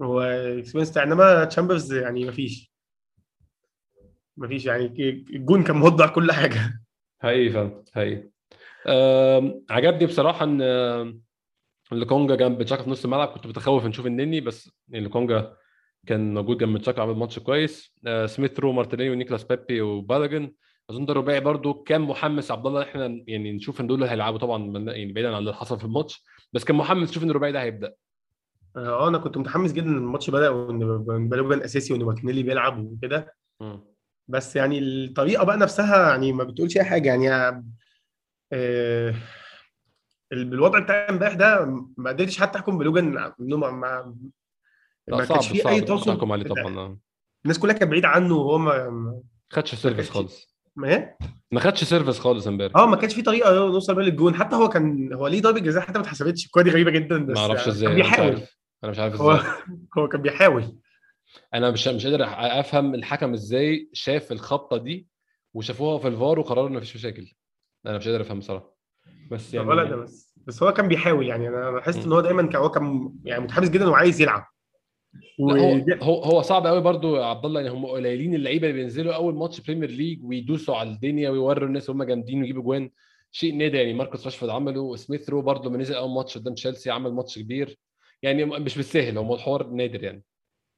هو 0.01 0.21
experience 0.21 0.97
إنما 0.97 1.45
تشامبرز 1.45 1.93
يعني 1.93 2.25
مفيش. 2.25 2.71
مفيش 4.37 4.65
يعني 4.65 4.85
الجون 5.35 5.63
كان 5.63 5.75
موضح 5.75 6.09
كل 6.09 6.31
حاجة. 6.31 6.81
حقيقي 7.19 7.49
فعلا 7.49 7.83
حقيقي. 7.93 8.29
عجبني 9.69 10.05
بصراحة 10.05 10.45
إن 10.45 10.61
آم، 10.61 11.21
لوكونجا 11.91 12.35
جنب 12.35 12.63
تشاكا 12.63 12.83
في 12.83 12.89
نص 12.89 13.03
الملعب. 13.05 13.27
كنت 13.27 13.47
متخوف 13.47 13.85
نشوف 13.85 14.05
النني 14.05 14.41
بس 14.41 14.71
يعني 14.89 15.05
لوكونجا 15.05 15.57
كان 16.07 16.33
موجود 16.33 16.57
جنب 16.57 16.77
تشاكا 16.77 17.01
عمل 17.01 17.15
ماتش 17.15 17.39
كويس. 17.39 17.95
آه، 18.07 18.25
سميث 18.25 18.59
رو 18.59 18.71
مارتينيلي 18.71 19.09
ونيكلاس 19.09 19.43
بيبي 19.43 19.81
وبالوجان 19.81 20.51
أظن 20.89 21.05
ده 21.05 21.11
الرباعي 21.11 21.39
برضو. 21.39 21.73
كان 21.73 22.01
محمس 22.01 22.51
عبد 22.51 22.67
الله 22.67 22.81
إحنا 22.83 23.23
يعني 23.27 23.51
نشوف 23.51 23.81
إن 23.81 23.87
دول 23.87 24.03
هيلعبوا 24.03 24.37
طبعا 24.39 24.63
يعني 24.77 25.13
بعيدا 25.13 25.29
عن 25.29 25.37
اللي 25.39 25.53
حصل 25.53 25.79
في 25.79 25.85
الماتش. 25.85 26.23
بس 26.53 26.63
كان 26.63 26.75
محمس 26.75 27.09
نشوف 27.09 27.23
إن 27.23 27.29
الرباعي 27.29 27.51
ده 27.51 27.61
هيبدأ. 27.61 27.93
آه 28.77 29.07
أنا 29.07 29.17
كنت 29.17 29.37
متحمس 29.37 29.71
جدا 29.73 29.87
إن 29.87 29.97
الماتش 29.97 30.29
بدأ 30.29 30.49
وإن 30.49 30.79
بالوجان 31.29 31.61
أساسي 31.61 31.93
وإن 31.93 32.03
مارتينيلي 32.03 32.43
بيلعب 32.43 32.79
وكده. 32.85 33.35
بس 34.27 34.55
يعني 34.55 34.79
الطريقة 34.79 35.43
بقى 35.45 35.57
نفسها 35.57 36.09
يعني 36.09 36.33
ما 36.33 36.43
بتقولش 36.43 36.77
أي 36.77 36.83
حاجة. 36.83 37.09
يعني 37.09 37.29
آه 38.53 39.15
ال- 40.31 40.45
بالوضع 40.45 40.79
بتاع 40.79 41.09
إمبارح 41.09 41.33
ده 41.33 41.65
ما 41.97 42.09
قدرتش 42.09 42.39
حتى 42.39 42.57
أحكم 42.59 42.77
بالوجان 42.77 43.17
إنه 43.39 43.57
ما- 43.57 43.71
ما 45.07 45.25
كانش 45.25 45.47
فيه 45.47 45.63
صعب. 45.63 45.73
أي 45.73 45.81
تواصل 45.81 46.11
آه. 46.67 46.97
الناس 47.45 47.59
كلها 47.59 47.73
كانت 47.73 47.91
بعيدة 47.91 48.07
عنه 48.07 48.35
وهو 48.35 48.57
ما 48.57 49.21
خدش 49.49 49.75
service 49.75 50.09
خالص. 50.09 50.54
إيه؟ 50.83 51.17
ما 51.51 51.59
خدش 51.59 51.83
service 51.83 52.19
خالص 52.19 52.47
امبارح. 52.47 52.77
آه 52.77 52.85
ما 52.85 52.95
كانش 52.95 53.13
في 53.13 53.21
طريقة 53.21 53.53
نوصل 53.53 53.95
بيها 53.95 54.03
للجون. 54.03 54.35
حتى 54.35 54.55
هو 54.55 54.69
كان 54.69 55.13
هو 55.13 55.27
ليه 55.27 55.41
ضربة 55.41 55.59
جزاء 55.59 55.83
حتى 55.83 55.99
ما 55.99 56.01
اتحسبتش. 56.03 56.45
الكورة 56.45 56.63
دي 56.63 56.69
غريبة 56.69 56.91
جدا 56.91 57.25
بس 57.25 57.37
ما 57.37 57.41
أعرفش 57.41 57.63
كان 57.63 57.71
إزاي 57.71 57.87
أنا 57.87 57.95
مش 57.99 58.01
بيحاول. 58.05 58.41
أنا 58.83 58.91
مش 58.91 58.99
عارف 58.99 59.21
هو 59.21 59.31
إزاي. 59.31 59.51
هو 59.97 60.07
كان 60.07 60.21
بيحاول. 60.21 60.77
أنا 61.53 61.71
مش 61.71 61.87
مش 61.87 62.05
قادر 62.05 62.25
أفهم 62.59 62.95
الحكم 62.95 63.33
إزاي 63.33 63.89
شاف 63.93 64.31
الخبطة 64.31 64.77
دي 64.77 65.07
وشافوها 65.53 65.97
في 65.97 66.07
الفار 66.07 66.39
وقرروا 66.39 66.69
ان 66.69 66.73
مفيش 66.73 66.95
مشاكل. 66.95 67.33
أنا 67.85 67.97
مش 67.97 68.07
قادر 68.07 68.21
أفهم 68.21 68.39
بصراحة. 68.39 68.75
بس 69.31 69.53
يعني 69.53 69.67
ولا 69.67 69.83
ده 69.83 69.95
بس. 69.95 70.35
بس 70.47 70.63
هو 70.63 70.73
كان 70.73 70.87
بيحاول 70.87 71.27
يعني. 71.27 71.47
أنا 71.47 71.71
لاحظت 71.71 71.97
م. 71.97 72.01
إن 72.01 72.13
هو 72.13 72.21
دايما 72.21 72.47
كان 72.47 72.61
هو 72.61 72.69
كان 72.69 73.13
يعني 73.23 73.43
متحمس 73.43 73.69
جدا 73.69 73.89
وعايز 73.89 74.21
يلعب. 74.21 74.45
هو 76.01 76.23
هو 76.23 76.41
صعب 76.41 76.67
قوي 76.67 76.81
برضو 76.81 77.15
يا 77.15 77.25
عبد 77.25 77.45
الله 77.45 77.61
يعني 77.61 77.73
هم 77.73 77.85
قليلين 77.85 78.35
اللعيبة 78.35 78.67
اللي 78.69 78.79
بينزلوا 78.79 79.13
أول 79.15 79.35
ماتش 79.35 79.61
بريمير 79.61 79.89
ليج 79.89 80.23
ويدوسوا 80.23 80.75
على 80.75 80.89
الدنيا 80.89 81.29
ويوروا 81.29 81.67
الناس 81.67 81.89
هم 81.89 82.03
جامدين 82.03 82.41
ويجيبوا 82.41 82.63
جوان. 82.63 82.89
شيء 83.31 83.55
نادر 83.55 83.75
يعني 83.75 83.93
ماركوس 83.93 84.25
راشفورد 84.25 84.51
عمله 84.51 84.95
سميث 84.95 85.29
رو 85.29 85.41
برضو 85.41 85.69
لما 85.69 85.77
نزل 85.77 85.95
أول 85.95 86.11
ماتش 86.11 86.37
قدام 86.37 86.53
تشيلسي 86.53 86.91
عمل 86.91 87.13
ماتش 87.13 87.39
كبير. 87.39 87.79
يعني 88.21 88.45
مش 88.45 88.75
بالسهل 88.75 89.17
هو 89.17 89.35
الحوار 89.35 89.67
نادر 89.67 90.03
يعني. 90.03 90.23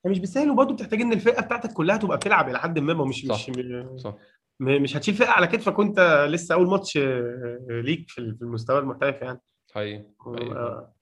مش 0.06 0.20
بالسهل 0.20 0.51
وبرضه 0.51 0.74
بتحتاج 0.74 1.01
إن 1.01 1.13
الفرقة 1.13 1.41
بتاعتك 1.41 1.74
كلها 1.74 1.98
تبقى 1.98 2.17
بتلعب 2.17 2.50
إلى 2.50 2.60
حد 2.60 2.79
ما 2.79 3.06
مش 3.06 3.25
صح. 3.25 3.50
مش 3.50 4.01
صح. 4.01 4.15
مش 4.60 4.98
هتشيل 4.98 5.13
فرقة 5.15 5.32
على 5.32 5.48
كتفك 5.48 5.79
وأنت 5.79 6.27
لسه 6.29 6.56
أول 6.56 6.67
ماتش 6.67 6.98
آه، 6.98 7.60
ليك 7.70 8.10
في 8.10 8.22
المستوى 8.22 8.79
المحترف 8.79 9.22
يعني. 9.22 9.39
حقيقي 9.72 10.06
حقيقي. 10.20 10.56
آه، 10.56 10.94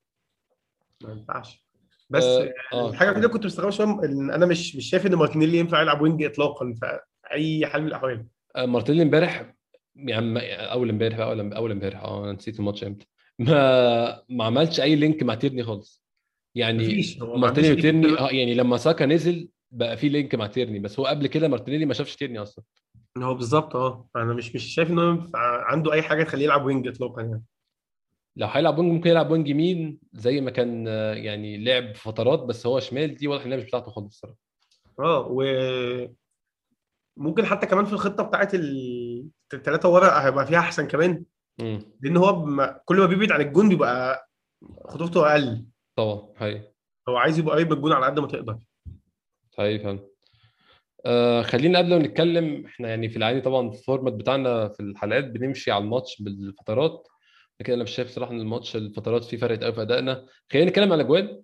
ما 1.03 1.11
ينفعش. 1.11 1.64
بس 2.09 2.23
آه، 2.23 2.53
آه. 2.73 2.89
الحاجة 2.89 3.09
الوحيدة 3.09 3.15
اللي 3.15 3.27
كنت 3.27 3.45
مستغرب 3.45 3.69
شوية 3.69 3.87
إن 3.87 4.31
أنا 4.31 4.45
مش 4.45 4.75
مش 4.75 4.89
شايف 4.89 5.05
إن 5.05 5.15
مارتينيلي 5.15 5.57
ينفع 5.57 5.81
يلعب 5.81 6.01
wing 6.01 6.23
اطلاقا 6.23 6.73
في 6.73 6.99
أي 7.31 7.67
حال 7.67 7.81
من 7.81 7.87
الأحوال. 7.87 8.25
آه، 8.55 8.65
مارتينيلي 8.65 9.03
امبارح 9.03 9.53
يعني 9.95 10.55
أول 10.55 10.89
امبارح 10.89 11.19
ولا 11.19 11.57
أول 11.57 11.71
امبارح 11.71 12.03
آه 12.03 12.23
أنا 12.23 12.31
نسيت 12.31 12.59
الماتش 12.59 12.83
إمتى. 12.83 13.07
ما 13.39 14.21
ما 14.29 14.43
عملش 14.43 14.79
أي 14.79 14.95
link 14.95 15.23
مع 15.23 15.35
تيرني 15.35 15.63
خالص. 15.63 16.05
يعني 16.55 17.03
مارتينيلي 17.21 17.73
وتيرني. 17.73 18.19
آه 18.19 18.29
يعني 18.29 18.53
لما 18.53 18.77
ساكا 18.77 19.05
نزل 19.05 19.49
بقى 19.71 19.97
في 19.97 20.09
link 20.09 20.35
مع 20.35 20.47
تيرني 20.47 20.79
بس 20.79 20.99
هو 20.99 21.05
قبل 21.05 21.27
كده 21.27 21.47
مارتينيلي 21.47 21.85
ما 21.85 21.93
شافش 21.93 22.15
تيرني 22.15 22.39
أصلا. 22.39 22.63
هو 23.17 23.33
بالظبط 23.33 23.75
آه. 23.75 24.07
أنا 24.15 24.33
مش 24.33 24.55
مش 24.55 24.63
شايف 24.63 24.89
إن 24.89 24.99
هو 24.99 25.19
عنده 25.35 25.93
أي 25.93 26.01
حاجة 26.01 26.23
تخليه 26.23 26.43
يلعب 26.43 26.65
wing 26.65 26.87
اطلاقا 26.87 27.21
يعني. 27.21 27.43
لو 28.37 28.47
هيلعب 28.47 28.77
wing 28.79 28.91
ممكن 28.91 29.09
يلعب 29.09 29.31
wing 29.31 29.47
يمين 29.49 29.99
زي 30.13 30.41
ما 30.41 30.51
كان 30.51 30.87
يعني 31.17 31.57
لعب 31.63 31.95
فترات 31.95 32.39
بس 32.39 32.65
هو 32.67 32.79
شمال 32.79 33.15
دي 33.15 33.27
واضح 33.27 33.45
انها 33.45 33.57
مش 33.57 33.63
بتاعته 33.63 33.91
خالص 33.91 34.07
الصراحة. 34.13 34.37
آه 34.99 35.27
و 35.31 35.43
ممكن 37.17 37.45
حتى 37.45 37.67
كمان 37.67 37.85
في 37.85 37.93
الخطة 37.93 38.23
بتاعت 38.23 38.55
ال- 38.55 39.27
الثلاثه 39.53 39.89
ورا 39.89 40.25
هيبقى 40.25 40.47
فيها 40.47 40.59
أحسن 40.59 40.87
كمان. 40.87 41.23
امم 41.61 41.79
لأن 42.01 42.17
هو 42.17 42.33
بم- 42.33 42.75
كل 42.85 42.97
ما 42.97 43.05
بيبعد 43.05 43.31
عن 43.31 43.41
الجون 43.41 43.69
بيبقى 43.69 44.29
خطورته 44.85 45.31
أقل. 45.31 45.65
طبعا 45.95 46.29
حقيقي. 46.35 46.71
هو 47.09 47.17
عايز 47.17 47.39
يبقى 47.39 47.55
قريب 47.55 47.67
من 47.71 47.77
الجون 47.77 47.91
على 47.91 48.05
قد 48.05 48.19
ما 48.19 48.27
تقدر. 48.27 48.57
حقيقي 49.57 49.79
فعلا. 49.83 49.99
آه 51.05 51.41
خلينا 51.41 51.79
قبل 51.79 51.89
ما 51.89 51.97
نتكلم 51.97 52.65
إحنا 52.65 52.89
يعني 52.89 53.09
في 53.09 53.17
العادي 53.17 53.41
طبعا 53.41 53.67
ال 53.69 53.76
format 53.76 54.13
بتاعنا 54.13 54.67
في 54.69 54.79
الحلقات 54.79 55.23
بنمشي 55.25 55.71
على 55.71 55.83
الماتش 55.83 56.21
بالفترات. 56.21 57.07
لكن 57.59 57.73
أنا 57.73 57.83
مش 57.83 57.91
شايف 57.91 58.09
صراحة 58.09 58.31
إن 58.31 58.41
الماتش 58.41 58.75
الفترات 58.75 59.23
فيه 59.23 59.37
فرق 59.37 59.63
قوي 59.63 59.73
في 59.73 59.81
أدائنا. 59.81 60.25
خلينا 60.51 60.69
نتكلم 60.69 60.91
على 60.91 61.01
الاجوان 61.01 61.43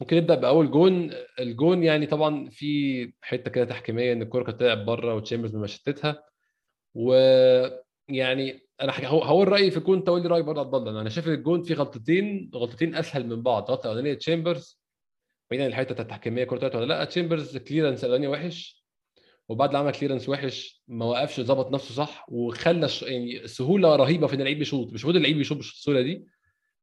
ممكن 0.00 0.16
نبدأ 0.16 0.34
بأول 0.34 0.70
جون. 0.70 1.10
الجون 1.40 1.82
يعني 1.82 2.06
طبعا 2.06 2.48
في 2.50 3.12
حتة 3.22 3.50
كده 3.50 3.64
تحكيمية 3.64 4.12
إن 4.12 4.22
الكرة 4.22 4.42
كانت 4.42 4.60
طلعت 4.60 4.78
بره 4.78 5.14
وتشامبرز 5.14 5.56
ما 5.56 5.66
شتتها. 5.66 6.24
ويعني 6.94 8.60
أنا 8.80 8.92
هقول 9.02 9.48
رأيي 9.48 9.70
في 9.70 9.76
الجون 9.76 9.98
أنت 9.98 10.08
قول 10.08 10.22
لي 10.22 10.28
رأيك 10.28 10.44
برضه 10.44 10.60
عبد 10.60 10.74
الله 10.74 11.00
أنا 11.00 11.10
شايف 11.10 11.28
الجون 11.28 11.62
فيه 11.62 11.74
غلطتين 11.74 12.50
غلطتين 12.54 12.94
أسهل 12.94 13.26
من 13.26 13.42
بعض. 13.42 13.70
غلطة 13.70 13.84
الاولانيه 13.84 14.14
تشامبرز 14.14 14.80
بعيدا 15.50 15.64
عن 15.64 15.70
الحتة 15.70 16.02
التحكيميه 16.02 16.42
الكره 16.42 16.58
طلعت 16.58 16.74
ولا 16.74 16.84
لأ. 16.84 17.04
تشامبرز 17.04 17.56
clearance 17.56 18.04
الاولانيه 18.04 18.28
وحش. 18.28 18.83
وبعد 19.48 19.72
ما 19.72 19.78
عمل 19.78 19.92
clearance 19.92 20.28
وحش 20.28 20.82
ما 20.88 21.04
وقفش 21.04 21.40
ظبط 21.40 21.72
نفسه 21.72 21.94
صح 21.94 22.26
وخلى. 22.28 22.88
يعني 23.02 23.48
سهولة 23.48 23.96
رهيبة 23.96 24.26
في 24.26 24.34
إن 24.34 24.40
اللعيب 24.40 24.62
يشوط. 24.62 24.86
مش 24.86 24.90
المفروض 24.92 25.16
اللعيب 25.16 25.40
يشوط 25.40 25.56
بالسهولة 25.56 26.00
دي. 26.00 26.26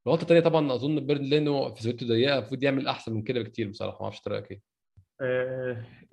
الغلطة 0.08 0.22
الثانية 0.22 0.42
طبعا 0.42 0.74
أظن 0.74 1.00
لينو 1.00 1.24
لأنه 1.24 1.74
في 1.74 1.84
زاويته 1.84 2.08
ضيقه 2.08 2.38
المفروض 2.38 2.64
يعمل 2.64 2.88
أحسن 2.88 3.14
من 3.14 3.22
كده 3.22 3.42
بكتير 3.42 3.70
بصراحة. 3.70 3.98
ما 3.98 4.04
أعرفش 4.04 4.22
رايك 4.28 4.52
إيه 4.52 4.62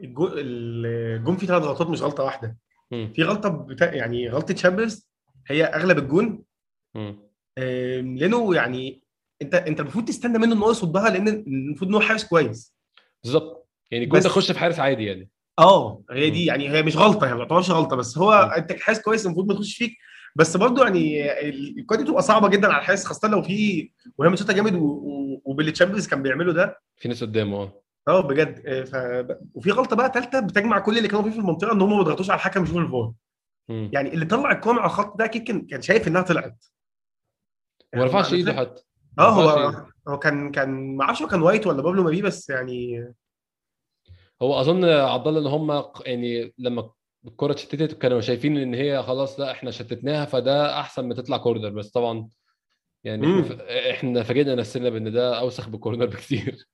الجون 0.00 1.36
فيه 1.36 1.46
ثلاث 1.46 1.62
غلطات 1.62 1.86
مش 1.86 2.02
غلطة 2.02 2.24
واحدة. 2.24 2.56
في 2.90 3.22
غلطة 3.22 3.48
بتا... 3.48 3.94
يعني 3.94 4.28
غلطة 4.28 4.56
شامبرز 4.56 5.08
هي 5.46 5.64
أغلب 5.64 5.98
الجون. 5.98 6.44
لأنه 8.18 8.54
يعني 8.54 9.02
أنت 9.42 9.54
أنت 9.54 9.80
المفروض 9.80 10.04
تستنى 10.04 10.38
منه 10.38 10.54
إن 10.54 10.58
هو 10.58 10.70
يصدها 10.70 11.10
لأن 11.10 11.28
المفروض 11.28 11.88
إن 11.88 11.94
هو 11.94 12.00
حارس 12.00 12.24
كويس. 12.24 12.74
بالظبط. 13.24 13.68
يعني 13.90 14.04
الجون 14.04 14.20
ده 14.20 14.28
خش 14.28 14.52
في 14.52 14.58
حارس 14.58 14.78
عادي 14.78 15.04
يعني. 15.04 15.30
آه 15.58 16.02
هي 16.10 16.30
دي. 16.30 16.44
يعني 16.44 16.68
هي 16.70 16.82
مش 16.82 16.96
غلطة 16.96 17.26
هي 17.28 17.32
ما 17.34 17.38
تعتبرش 17.38 17.70
غلطة 17.70 17.96
بس 17.96 18.18
هو. 18.18 18.32
أنت 18.32 18.72
حارس 18.72 19.00
كويس 19.00 19.26
المفروض 19.26 19.48
ما 19.48 19.54
تخش 19.54 19.76
فيك 19.76 19.92
بس 20.36 20.56
برضه 20.56 20.84
يعني 20.84 21.32
الكوره 21.48 21.98
دي 21.98 22.04
تبقى 22.04 22.22
صعبة 22.22 22.48
جدا 22.48 22.68
على 22.68 22.78
الحارس 22.78 23.04
خاصة 23.04 23.28
لو 23.28 23.42
في 23.42 23.90
وهي 24.18 24.30
مشوطه 24.30 24.52
جامد 24.52 24.74
وباللي 25.44 25.72
تشامبرز 25.72 26.06
كان 26.08 26.22
بيعمله 26.22 26.52
ده 26.52 26.80
في 26.96 27.08
ناس 27.08 27.24
قدامه 27.24 27.56
آه 27.56 27.72
آه 28.08 28.20
بجد 28.20 28.62
آه، 28.66 28.82
ف... 28.84 28.94
وفي 29.54 29.70
غلطة 29.70 29.96
بقى 29.96 30.12
ثالثه 30.14 30.40
بتجمع 30.40 30.78
كل 30.78 30.98
اللي 30.98 31.08
كانوا 31.08 31.22
فيه 31.24 31.30
في 31.30 31.38
المنطقة 31.38 31.72
إن 31.72 31.80
هم 31.80 31.96
ما 31.96 32.02
ضغطوش 32.02 32.30
على 32.30 32.36
الحكم 32.38 32.62
يشوفوا 32.62 32.80
الفار. 32.80 33.12
يعني 33.68 34.14
اللي 34.14 34.24
طلع 34.24 34.52
الكوره 34.52 34.76
على 34.80 34.86
الخط 34.86 35.18
ده 35.18 35.24
أكيد 35.24 35.66
كان 35.70 35.82
شايف 35.82 36.08
إنها 36.08 36.22
طلعت 36.22 36.64
وما 37.94 38.04
رفعش 38.04 38.28
أنا 38.28 38.36
إيده 38.36 38.52
حتى 38.54 38.82
ما 39.18 39.24
آه 39.24 39.30
هو. 39.30 39.84
هو 40.08 40.18
كان 40.18 40.50
كان 40.50 40.96
ما 40.96 41.04
أعرفش 41.04 41.22
هو 41.22 41.28
كان 41.28 41.42
وايت 41.42 41.66
ولا 41.66 41.82
بابلو 41.82 42.02
ماري 42.02 42.22
بس 42.22 42.50
يعني 42.50 43.08
هو 44.42 44.60
أظن 44.60 44.84
عبد 44.84 45.26
الله 45.28 45.40
إن 45.40 45.46
هم 45.46 45.84
يعني 46.06 46.54
لما 46.58 46.90
الكرة 47.26 47.52
اتشتتت 47.52 47.98
كانوا 47.98 48.20
شايفين 48.20 48.58
إن 48.58 48.74
هي 48.74 49.02
خلاص 49.02 49.40
لا 49.40 49.50
إحنا 49.50 49.70
شتتناها 49.70 50.24
فده 50.24 50.80
أحسن 50.80 51.08
ما 51.08 51.14
تطلع 51.14 51.36
corner 51.36 51.70
بس 51.70 51.90
طبعا 51.90 52.28
يعني 53.04 53.26
مم. 53.26 53.44
إحنا, 53.90 54.22
فاجئنا 54.22 54.54
نفسنا 54.54 54.88
بإن 54.88 55.12
ده 55.12 55.38
أوسخ 55.40 55.68
ب 55.68 55.74
corner 55.74 56.06
بكتير 56.16 56.66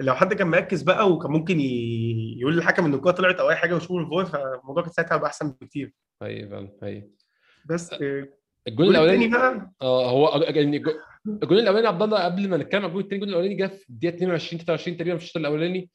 لو 0.00 0.14
حد 0.14 0.34
كان 0.34 0.46
مركز 0.46 0.82
بقى 0.82 1.10
وكان 1.12 1.30
ممكن. 1.30 1.60
يقول 1.60 2.56
للحكم 2.56 2.84
إن 2.84 2.94
الكوره 2.94 3.12
طلعت 3.12 3.34
أو 3.36 3.50
أي 3.50 3.56
حاجة 3.56 3.74
ويشوف 3.74 3.90
الفار 3.92 4.24
فالموضوع 4.26 4.82
كان 4.82 4.92
ساعتها 4.92 5.14
هيبقى 5.14 5.26
أحسن 5.28 5.50
بكتير 5.60 5.94
فعلا 6.20 6.72
هي 6.82 7.08
بس 7.70 7.92
آه، 7.92 8.28
الجول 8.68 8.88
الأولاني 8.88 9.28
بقى 9.28 9.72
آه 9.82 10.10
هو 10.10 10.42
يعني 10.42 10.76
الجو- 10.76 11.00
الجون 11.42 11.58
الأولاني 11.58 11.86
عبد 11.86 12.02
الله 12.02 12.24
قبل 12.24 12.48
ما 12.48 12.56
نتكلم 12.56 12.82
عن 12.82 12.88
الجون 12.88 13.02
الثاني 13.02 13.14
الجون 13.22 13.28
الأولاني 13.28 13.54
جه 13.54 13.66
في 13.66 13.90
الدقيقة 13.90 14.14
22 14.16 14.60
23 14.62 14.96
تقريبا 14.96 15.16
في 15.18 15.24
الشوط 15.24 15.36
الأولاني 15.36 15.90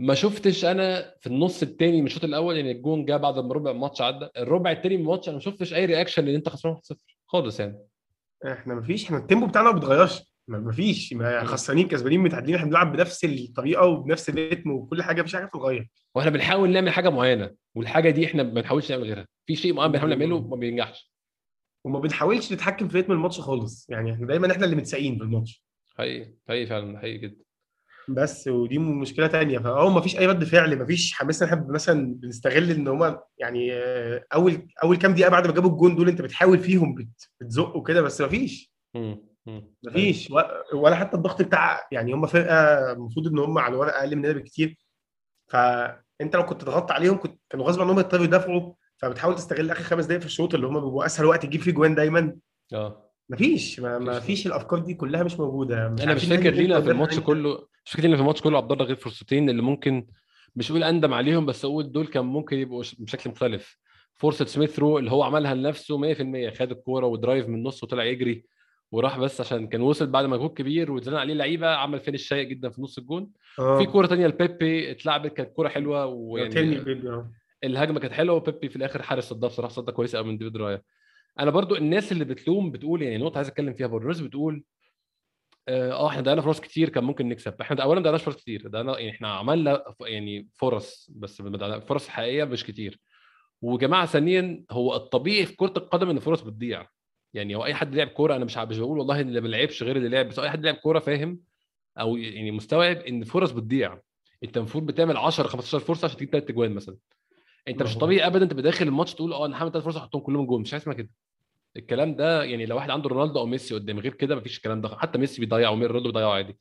ما 0.00 0.14
شفتش 0.14 0.64
أنا 0.64 1.14
في 1.20 1.26
النص 1.26 1.62
الثاني 1.62 2.00
من 2.00 2.06
الشوط 2.06 2.24
الأول 2.24 2.56
يعني 2.56 2.70
الجون 2.70 3.04
جه 3.04 3.16
بعد 3.16 3.38
ما 3.38 3.54
ربع 3.54 3.70
الماتش 3.70 4.00
عدى 4.02 4.28
الربع 4.36 4.70
الثاني 4.70 4.96
من 4.96 5.02
الماتش 5.02 5.28
أنا 5.28 5.36
ما 5.36 5.40
شفتش 5.42 5.74
أي 5.74 5.84
reaction 5.84 6.28
ان 6.28 6.34
أنت 6.34 6.48
خسران 6.48 6.74
1-0 6.76 6.96
خالص 7.26 7.60
يعني. 7.60 7.78
إحنا 8.46 8.74
مفيش 8.74 9.04
إحنا 9.04 9.18
التيمبو 9.18 9.46
بتاعنا 9.46 9.68
ما 9.72 9.74
بيتغيرش 9.74 10.20
ما- 10.48 10.58
مفيش 10.58 11.12
ما 11.12 11.44
خسرانين 11.44 11.88
كسبانين 11.88 12.20
متعادلين 12.20 12.54
إحنا 12.54 12.66
بنلعب 12.66 12.92
بنفس 12.92 13.24
الطريقة 13.24 13.86
وبنفس 13.86 14.28
الريتم 14.28 14.70
وكل 14.70 15.02
حاجة 15.02 15.20
مفيش 15.22 15.34
حاجة 15.36 15.44
بتتغير. 15.44 15.88
وإحنا 16.14 16.30
بنحاول 16.30 16.70
نعمل 16.72 16.90
حاجة 16.90 17.08
معينة 17.08 17.50
والحاجة 17.74 18.10
دي 18.10 18.26
إحنا 18.26 18.42
ما 18.42 18.50
بنحاولش 18.50 18.90
نعمل 18.92 19.04
غيرها. 19.04 19.26
في 19.46 19.56
شيء 19.56 19.72
معين 19.74 19.92
بنحاول 19.92 20.10
نعمله 20.10 20.40
ما 20.48 20.56
بينجحش. 20.56 21.12
وما 21.84 21.98
بنحاولش 21.98 22.52
نتحكم 22.52 22.88
في 22.88 22.98
رتم 22.98 23.12
الماتش 23.12 23.40
خالص 23.40 23.86
يعني 23.90 24.12
إحنا 24.12 24.26
دايما 24.26 24.52
إحنا 24.52 24.64
اللي 24.64 24.76
متساقين 24.76 25.16
في 25.18 25.22
الماتش. 25.24 25.64
حقيقي 25.98 26.34
حقيقي 26.48 26.66
فعلا 26.66 26.98
حقيقي 26.98 27.18
جدا. 27.18 27.44
بس 28.08 28.48
ودي 28.48 28.78
مشكلة 28.78 29.26
تانية. 29.26 29.58
فهو 29.58 29.90
ما 29.90 30.00
فيش 30.00 30.18
أي 30.18 30.26
رد 30.26 30.44
فعل 30.44 30.78
ما 30.78 30.84
فيش 30.86 31.12
حماس 31.12 31.42
إن 31.42 31.48
إحنا 31.48 31.66
مثلا 31.68 32.14
بنستغل 32.14 32.70
إن 32.70 32.88
هما 32.88 33.20
يعني 33.38 33.72
آه، 33.72 34.24
أول 34.34 34.68
أول 34.82 34.96
كام 34.96 35.14
دقيقة 35.14 35.30
بعد 35.30 35.46
ما 35.46 35.52
جابوا 35.54 35.70
الجون 35.70 35.96
دول 35.96 36.08
أنت 36.08 36.22
بتحاول 36.22 36.58
فيهم 36.58 36.94
بت- 36.94 37.28
بتزق 37.40 37.76
وكده 37.76 38.02
بس 38.02 38.20
ما 38.20 38.28
فيش. 38.28 38.72
ما 39.82 39.92
فيش 39.92 40.32
ولا 40.74 40.94
حتى 40.96 41.16
الضغط 41.16 41.42
بتاع 41.42 41.88
يعني 41.92 42.12
هم 42.14 42.26
فرقة 42.26 42.92
المفروض 42.92 43.26
إن 43.26 43.38
هم 43.38 43.58
على 43.58 43.72
الورق 43.74 43.94
أقل 43.96 44.16
مننا 44.16 44.32
بكتير. 44.32 44.76
فانت 45.50 46.36
لو 46.36 46.44
كنت 46.46 46.64
ضغطت 46.64 46.90
عليهم 46.90 47.18
كنت 47.18 47.40
كانوا 47.50 47.66
غصب 47.66 47.80
عنهم 47.80 47.98
يضطروا 47.98 48.24
يدافعوا 48.24 48.72
فبتحاول 48.96 49.34
تستغل 49.34 49.70
آخر 49.70 49.82
خمس 49.82 50.04
دقائق 50.04 50.20
في 50.20 50.26
الشوط 50.26 50.54
اللي 50.54 50.66
هم 50.66 50.74
بيبقوا 50.74 51.06
أسهل 51.06 51.26
وقت 51.26 51.42
تجيب 51.46 51.60
فيه 51.60 51.72
جوان 51.72 51.94
دايما. 51.94 52.36
آه. 52.72 53.10
مفيش. 53.30 53.80
ما, 53.80 53.98
مفيش. 53.98 54.22
فيش 54.24 54.46
الأفكار 54.46 54.78
دي 54.78 54.94
كلها 54.94 55.22
مش 55.22 55.38
موجودة. 55.40 55.86
أنا 55.86 56.14
مش 56.14 56.24
فاكر 56.24 56.50
لينا 56.50 56.80
في 56.80 56.90
الماتش. 56.90 57.18
كله 57.20 57.66
مش 57.84 57.90
فاكر 57.92 58.02
لينا 58.02 58.16
في 58.16 58.22
الماتش 58.22 58.40
كله 58.42 58.56
عبد 58.58 58.72
الله 58.72 58.84
غير 58.84 58.96
فرصتين 58.96 59.50
اللي 59.50 59.62
ممكن 59.62 60.06
مش 60.56 60.70
أقول 60.70 60.84
أندم 60.84 61.14
عليهم 61.14 61.46
بس 61.46 61.64
أقول 61.64 61.92
دول 61.92 62.06
كان 62.06 62.24
ممكن 62.24 62.58
يبقوا 62.58 62.82
بشكل 62.98 63.30
مختلف. 63.30 63.78
فرصة 64.14 64.44
سميث 64.44 64.78
رو 64.78 64.98
اللي 64.98 65.10
هو 65.10 65.22
عملها 65.22 65.54
لنفسه 65.54 65.98
100% 66.14 66.54
خد 66.58 66.70
الكورة 66.70 67.06
ودرايف 67.06 67.48
من 67.48 67.54
النص 67.54 67.82
وطلع 67.82 68.04
يجري 68.04 68.44
وراح 68.92 69.18
بس 69.18 69.40
عشان 69.40 69.66
كان 69.68 69.80
وصل 69.80 70.06
بعد 70.06 70.24
مجهود 70.24 70.50
كبير 70.50 70.92
واتزنق 70.92 71.18
عليه 71.18 71.34
لعيبة 71.34 71.68
عمل 71.68 72.00
فينش 72.00 72.28
سيء 72.28 72.42
جدا 72.48 72.68
في 72.70 72.82
نص 72.82 72.98
الجون. 72.98 73.30
آه. 73.58 73.78
في 73.78 73.86
كورة 73.86 74.06
تانية 74.06 74.26
لبيبي 74.26 74.90
اتلعبت 74.90 75.32
كانت 75.32 75.50
كورة 75.52 75.68
حلوة 75.68 76.06
ويعني 76.06 76.48
آه. 77.08 77.30
الهجمة 77.64 78.00
كانت 78.00 78.12
حلوة 78.12 78.36
وبيبي 78.36 78.68
في 78.68 78.76
الآخر 78.76 79.02
حارس 79.02 79.24
صدها 79.28 79.48
بصراحة 79.48 79.72
صدها 79.72 79.94
كويسه 79.94 80.18
قوي 80.18 80.28
من 80.28 80.38
ديفيد 80.38 80.56
رايا. 80.56 80.82
أنا 81.40 81.50
برضو 81.50 81.76
الناس 81.76 82.12
اللي 82.12 82.24
بتلوم 82.24 82.70
بتقول 82.70 83.02
يعني 83.02 83.18
نقطة 83.18 83.36
عايز 83.36 83.48
أتكلم 83.48 83.74
فيها 83.74 83.86
برضو 83.86 84.02
الناس 84.02 84.20
بتقول 84.20 84.64
آه 85.68 85.92
آه، 85.92 86.08
إحنا 86.08 86.22
ضيعنا 86.22 86.40
فرص 86.42 86.60
كتير 86.60 86.88
كان 86.88 87.04
ممكن 87.04 87.28
نكسب. 87.28 87.54
إحنا 87.60 87.82
اولا 87.82 88.00
ما 88.00 88.02
ضيعناش 88.04 88.22
فرص 88.22 88.36
كتير 88.36 88.68
ضيعنا 88.68 88.98
يعني 88.98 89.10
إحنا 89.10 89.28
عملنا 89.28 89.84
يعني 90.00 90.48
فرص 90.54 91.10
بس 91.14 91.42
فرص 91.88 92.08
حقيقية 92.08 92.44
مش 92.44 92.64
كتير. 92.64 93.00
وجماعة 93.62 94.06
ثانيا 94.06 94.64
هو 94.70 94.96
الطبيعي 94.96 95.46
في 95.46 95.56
كرة 95.56 95.72
القدم 95.76 96.10
إن 96.10 96.16
الفرص 96.16 96.40
بتضيع. 96.40 96.86
يعني 97.34 97.54
هو 97.54 97.64
أي 97.64 97.74
حد 97.74 97.94
لعب 97.94 98.06
كورة 98.08 98.36
أنا 98.36 98.44
مش 98.44 98.56
مش 98.58 98.78
بقول 98.78 98.98
والله 98.98 99.20
اللي 99.20 99.40
ما 99.40 99.48
لعبش 99.48 99.82
غير 99.82 99.96
اللي 99.96 100.08
لعب 100.08 100.28
بس 100.28 100.38
أي 100.38 100.50
حد 100.50 100.64
لعب 100.64 100.74
كورة 100.74 100.98
فاهم 100.98 101.40
أو 102.00 102.16
يعني 102.16 102.50
مستوعب 102.50 102.96
إن 102.96 103.22
الفرص 103.22 103.50
بتضيع. 103.50 104.00
أنت 104.44 104.56
المفروض 104.56 104.86
بتعمل 104.86 105.16
10 105.16 105.46
15 105.48 105.78
فرصة 105.86 106.04
عشان 106.06 106.16
تجيب 106.16 106.30
ثلاث 106.30 106.50
اجوان 106.50 106.74
مثلا. 106.74 106.96
أنت 107.68 107.82
مش 107.82 107.98
طبيعي 107.98 108.26
ابدا 108.26 108.46
تبقى 108.46 108.62
داخل 108.62 108.88
الماتش 108.88 109.14
تقول 109.14 109.32
آه 109.32 109.46
أنا 109.46 109.56
هعمل 109.60 109.72
ثلاث 109.72 109.84
فرص 109.84 109.96
احطهم 109.96 110.20
كلهم 110.22 110.46
جول 110.46 110.60
مش 110.60 110.70
حاجة 110.70 110.80
اسمها 110.80 110.94
كده. 110.96 111.10
الكلام 111.76 112.16
ده 112.16 112.44
يعني 112.44 112.66
لو 112.66 112.76
واحد 112.76 112.90
عنده 112.90 113.08
رونالدو 113.08 113.40
أو 113.40 113.46
ميسي 113.46 113.74
قدام 113.74 113.98
غير 113.98 114.14
كده 114.14 114.36
مفيش 114.36 114.56
الكلام 114.56 114.80
ده 114.80 114.88
حتى 114.88 115.18
ميسي 115.18 115.40
بيضيع 115.40 115.70
ورونالدو 115.70 116.08
بيضيعوا 116.08 116.32
عادي. 116.32 116.58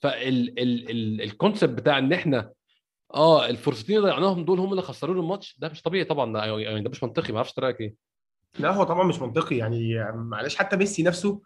فال 0.00 0.38
concept 0.38 1.72
بتاع 1.72 1.98
إن 1.98 2.12
إحنا 2.12 2.52
آه 3.14 3.46
الفرصتين 3.48 3.96
اللي 3.96 4.08
ضيعناهم 4.08 4.44
دول 4.44 4.60
هم 4.60 4.70
اللي 4.70 4.82
خسرونا 4.82 5.20
الماتش 5.20 5.58
ده 5.58 5.68
مش 5.68 5.82
طبيعي 5.82 6.04
طبعا 6.04 6.58
يعني 6.58 6.82
ده 6.82 6.90
مش 6.90 7.02
منطقي 7.02 7.32
ما 7.32 7.36
أعرفش 7.36 7.58
رايك 7.58 7.80
إيه. 7.80 7.94
لا 8.58 8.70
هو 8.70 8.84
طبعا 8.84 9.04
مش 9.04 9.18
منطقي 9.20 9.56
يعني 9.56 10.12
معلش 10.14 10.56
حتى 10.56 10.76
ميسي 10.76 11.02
نفسه 11.02 11.42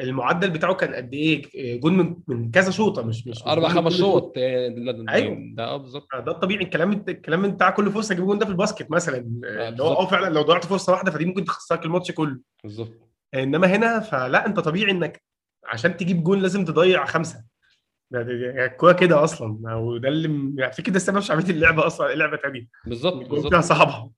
المعدل 0.00 0.50
بتاعه 0.50 0.74
كان 0.74 0.94
قد 0.94 1.14
إيه؟ 1.14 1.80
جول 1.80 1.92
من 1.92 2.16
من 2.28 2.50
كذا 2.50 2.70
شوطة 2.70 3.02
مش 3.02 3.26
مش 3.26 3.28
مش 3.28 3.42
أربع 3.46 3.68
خمس 3.68 3.92
شوط. 3.96 4.36
يعني 4.36 5.10
أيوة. 5.10 5.28
يعني 5.32 5.54
ده 5.56 5.64
آه 5.64 5.76
بالظبط. 5.76 6.06
ده 6.14 6.32
الطبيعي. 6.32 6.64
الكلام 6.64 6.92
الكلام 7.08 7.50
بتاع 7.50 7.70
كل 7.70 7.90
فرصة 7.90 8.12
أجيب 8.12 8.24
جول 8.24 8.38
ده 8.38 8.44
في 8.46 8.50
ال 8.52 8.57
basket 8.57 8.90
مثلا. 8.90 9.18
اللي 9.44 9.82
هو 9.82 9.92
آه. 9.92 10.06
فعلا 10.06 10.34
لو 10.34 10.42
ضيعت 10.42 10.66
فرصة 10.66 10.92
واحدة 10.92 11.10
فدي 11.10 11.24
ممكن 11.24 11.44
تخسرك 11.44 11.84
الماتش 11.84 12.12
كله. 12.12 12.38
بالظبط. 12.64 13.08
إنما 13.34 13.66
هنا 13.66 14.00
فلا 14.00 14.46
أنت 14.46 14.60
طبيعي 14.60 14.90
إنك 14.90 15.22
عشان 15.64 15.96
تجيب 15.96 16.22
جول 16.24 16.42
لازم 16.42 16.64
تضيع 16.64 17.04
خمسة. 17.06 17.44
الكوره 18.14 18.92
كده 18.92 19.24
أصلا. 19.24 19.74
وده 19.76 20.08
اللي 20.08 20.54
يعني 20.62 20.72
فكرة 20.72 20.90
ده 20.90 20.96
السبب 20.96 21.20
شعبيه 21.20 21.50
اللعبة 21.50 21.86
أصلا 21.86 22.14
لعبه 22.14 22.36
ثانية 22.36 22.66
بالظبط 22.86 23.28
بالظبط. 23.30 23.52
فيها 23.52 23.60
صعبة. 23.60 24.10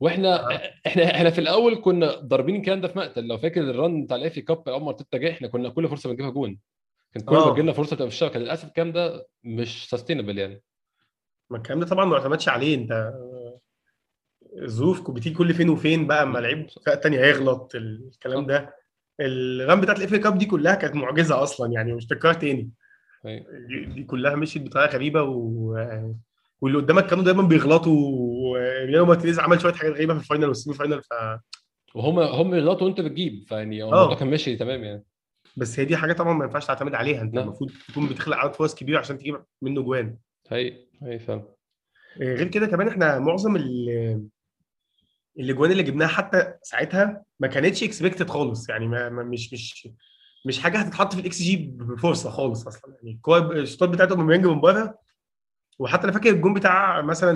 وإحنا 0.00 0.56
إحنا 0.86 1.04
إحنا 1.04 1.30
في 1.30 1.40
الأول 1.40 1.74
كنا 1.76 2.14
ضاربين 2.14 2.56
الكلام 2.56 2.80
ده 2.80 2.88
في 2.88 2.98
مقتل. 2.98 3.26
لو 3.26 3.38
فاكر 3.38 3.60
ال 3.60 3.71
run 3.71 4.04
بتاع 4.04 4.16
ال 4.16 4.23
FA 4.23 4.38
Cup 4.38 4.68
أول 4.68 4.82
ما 4.82 4.88
ارتيتا 4.88 5.18
جه 5.18 5.30
إحنا 5.30 5.48
كنا 5.48 5.68
كل 5.68 5.88
فرصة 5.88 6.10
بنجيبها 6.10 6.30
جون. 6.30 6.58
كان 7.14 7.22
كل 7.24 7.34
ما 7.34 7.42
آه. 7.42 7.50
بتجيلنا 7.50 7.72
فرصة 7.72 7.96
تبقى 7.96 8.08
في 8.08 8.14
الشبكة. 8.14 8.38
للأسف 8.40 8.68
الكلام 8.68 8.92
ده 8.92 9.26
مش 9.44 9.90
sustainable 9.90 10.38
يعني. 10.38 10.62
ما 11.50 11.56
الكلام 11.56 11.80
ده 11.80 11.86
طبعا 11.86 12.04
ما 12.04 12.16
اعتمدش 12.16 12.48
عليه. 12.48 12.74
انت 12.74 13.12
الظروف 14.62 15.10
بتيجي 15.10 15.34
كل 15.34 15.54
فين 15.54 15.68
وفين 15.68 16.06
بقى 16.06 16.22
اما 16.22 16.38
لعيب 16.38 16.70
فرقة 16.70 16.94
تانية 16.94 17.18
هيغلط 17.20 17.72
الكلام 17.74 18.46
ده. 18.46 18.74
ال 19.20 19.35
run 19.35 19.80
بتاعت 19.80 19.98
ال 19.98 20.03
FA 20.03 20.14
Cup 20.14 20.38
دي 20.38 20.46
كلها 20.46 20.74
كانت 20.74 20.94
معجزة 20.94 21.42
أصلا 21.42 21.72
يعني 21.72 21.92
مش 21.92 22.06
تكرار 22.06 22.34
تاني. 22.34 22.70
أيوة. 23.26 23.46
دي 23.94 24.04
كلها 24.04 24.34
مشيت 24.34 24.62
بطريقة 24.62 24.94
غريبة 24.94 25.22
و... 25.22 25.76
واللي 26.60 26.78
قدامك 26.78 27.06
كانوا 27.06 27.24
دايما 27.24 27.42
بيغلطوا 27.42 27.92
وإيميليانو 28.56 29.04
مارتينيز 29.04 29.38
عمل 29.38 29.60
شوية 29.60 29.72
حاجات 29.72 29.92
غريبة 29.94 30.14
في 30.14 30.20
ال 30.20 30.25
final 30.25 30.48
وال 30.48 30.57
semi 30.57 30.76
final 30.76 31.02
ف... 31.02 31.08
وهم 31.94 32.18
هم 32.18 32.54
يغلطوا 32.54 32.86
وانت 32.86 33.00
بتجيب 33.00 33.44
فيعني 33.48 33.82
آه. 33.82 33.86
الموضوع 33.86 34.14
كان 34.14 34.30
ماشي 34.30 34.56
تمام 34.56 34.84
يعني 34.84 35.04
بس 35.56 35.78
هي 35.80 35.84
دي 35.84 35.96
حاجة 35.96 36.12
طبعا 36.12 36.32
ما 36.32 36.44
ينفعش 36.44 36.66
تعتمد 36.66 36.94
عليها 36.94 37.22
انت 37.22 37.34
لا. 37.34 37.42
المفروض 37.42 37.70
تكون 37.88 38.08
بتخلق 38.08 38.36
عدد 38.36 38.54
فرص 38.54 38.74
كبيره 38.74 38.98
عشان 38.98 39.18
تجيب 39.18 39.42
منه 39.62 39.82
جوان 39.82 40.16
هي 40.48 40.86
هي 41.02 41.18
فاهم 41.18 41.44
غير 42.18 42.48
كده 42.48 42.66
كمان 42.66 42.88
إحنا 42.88 43.18
معظم 43.18 43.56
ال- 43.56 44.26
الأجوان 45.38 45.70
اللي 45.72 45.82
جبناها 45.82 46.08
حتى 46.08 46.54
ساعتها 46.62 47.24
ما 47.40 47.48
كانتش 47.48 47.82
expected 47.82 48.28
خالص 48.30 48.68
يعني 48.68 48.88
ما 48.88 49.08
ما- 49.08 49.22
مش 49.22 49.52
مش 49.52 49.88
مش 50.46 50.58
حاجة 50.58 50.78
هتتحط 50.78 51.14
في 51.14 51.20
الاكس 51.20 51.42
جي 51.42 51.56
بفرصة 51.56 52.30
خالص 52.30 52.66
أصلا 52.66 52.96
يعني 53.02 53.20
الشوطات 53.62 53.88
بتاعتهم 53.88 54.20
أوباميانج 54.20 54.46
من 54.46 54.60
بره 54.60 54.98
وحتى 55.78 56.04
أنا 56.04 56.12
فاكر 56.12 56.30
الجون 56.30 56.54
بتاع 56.54 57.00
مثلا 57.02 57.30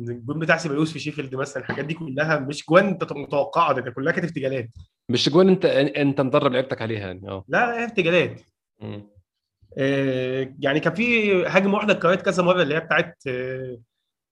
الجون 0.00 0.38
بتاع 0.38 0.56
سيبايوس 0.56 0.92
في 0.92 0.98
شيفيلد 0.98 1.34
مثلا 1.34 1.62
الحاجات 1.62 1.84
دي 1.84 1.94
كلها 1.94 2.38
مش 2.38 2.66
جوان 2.68 2.86
انت 2.86 3.12
متوقعه 3.12 3.72
ده, 3.72 3.90
كلها 3.90 4.12
كانت 4.12 4.24
ارتجالات 4.24 4.68
مش 5.08 5.28
جوان 5.28 5.48
انت 5.48 5.64
انت 5.64 6.20
مدرب 6.20 6.52
لعيبتك 6.52 6.82
عليها 6.82 7.06
يعني 7.06 7.28
آه. 7.28 7.44
لا 7.48 7.66
لا 7.66 7.80
هي 7.80 7.84
ارتجالات. 7.84 8.40
آه، 9.78 10.54
يعني 10.60 10.80
كان 10.80 10.94
في 10.94 11.32
هجمة 11.46 11.74
واحدة 11.74 11.92
اتكررت 11.92 12.22
كذا 12.22 12.42
مرة 12.42 12.62
اللي 12.62 12.74
هي 12.74 12.80
بتاعت 12.80 13.22
آه، 13.28 13.78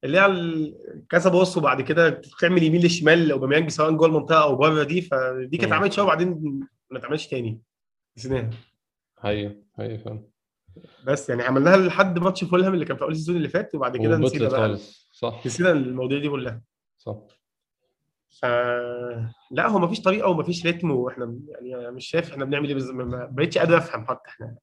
اللي 0.05 0.21
هي 0.21 0.75
كذا 1.09 1.31
باص 1.31 1.57
وبعد 1.57 1.81
كده 1.81 2.21
تعمل 2.41 2.63
يمين 2.63 2.81
للشمال 2.81 3.31
أوباميانج 3.33 3.71
سواء 3.71 3.93
جوه 3.93 4.07
المنطقة 4.09 4.43
أو 4.43 4.57
بره 4.57 4.83
دي 4.83 5.03
فدي 5.03 5.57
كانت. 5.57 5.73
عملت 5.73 5.93
شوية 5.93 6.05
وبعدين 6.05 6.29
ما 6.91 6.99
اتعملش 6.99 7.27
تاني. 7.27 7.61
نسيناها 8.19 8.51
هي 9.21 9.57
هي 9.79 9.99
فاهم. 9.99 10.25
بس 11.07 11.29
يعني 11.31 11.43
عملناها 11.43 11.77
لحد 11.77 12.19
ماتش 12.19 12.45
فولهام 12.45 12.75
اللي 12.75 12.85
كان 12.85 12.97
في 12.97 13.03
أول 13.03 13.13
ال 13.13 13.16
season 13.16 13.37
اللي 13.37 13.49
فات 13.49 13.75
وبعد 13.75 13.97
كده 13.97 14.17
نسينا 14.17 14.49
بقى. 14.49 14.61
خالص. 14.61 15.11
صح. 15.13 15.43
نسينا 15.47 15.71
المواضيع 15.71 16.19
دي 16.19 16.29
كلها. 16.29 16.63
صح. 16.99 17.17
ف 18.31 18.45
لا 19.51 19.69
هو 19.69 19.79
مفيش 19.79 20.01
طريقة 20.01 20.29
ومفيش 20.29 20.67
ريتم 20.67 20.91
وإحنا 20.91 21.39
يعني 21.63 21.91
مش 21.91 22.07
شايف 22.07 22.33
إحنا 22.33 22.45
بنعمل 22.45 22.69
إيه 22.69 22.93
ما 22.93 23.29
بقتش 23.33 23.59
قادر 23.59 23.77
أفهم 23.77 24.07
حتى 24.07 24.29
إحنا. 24.31 24.57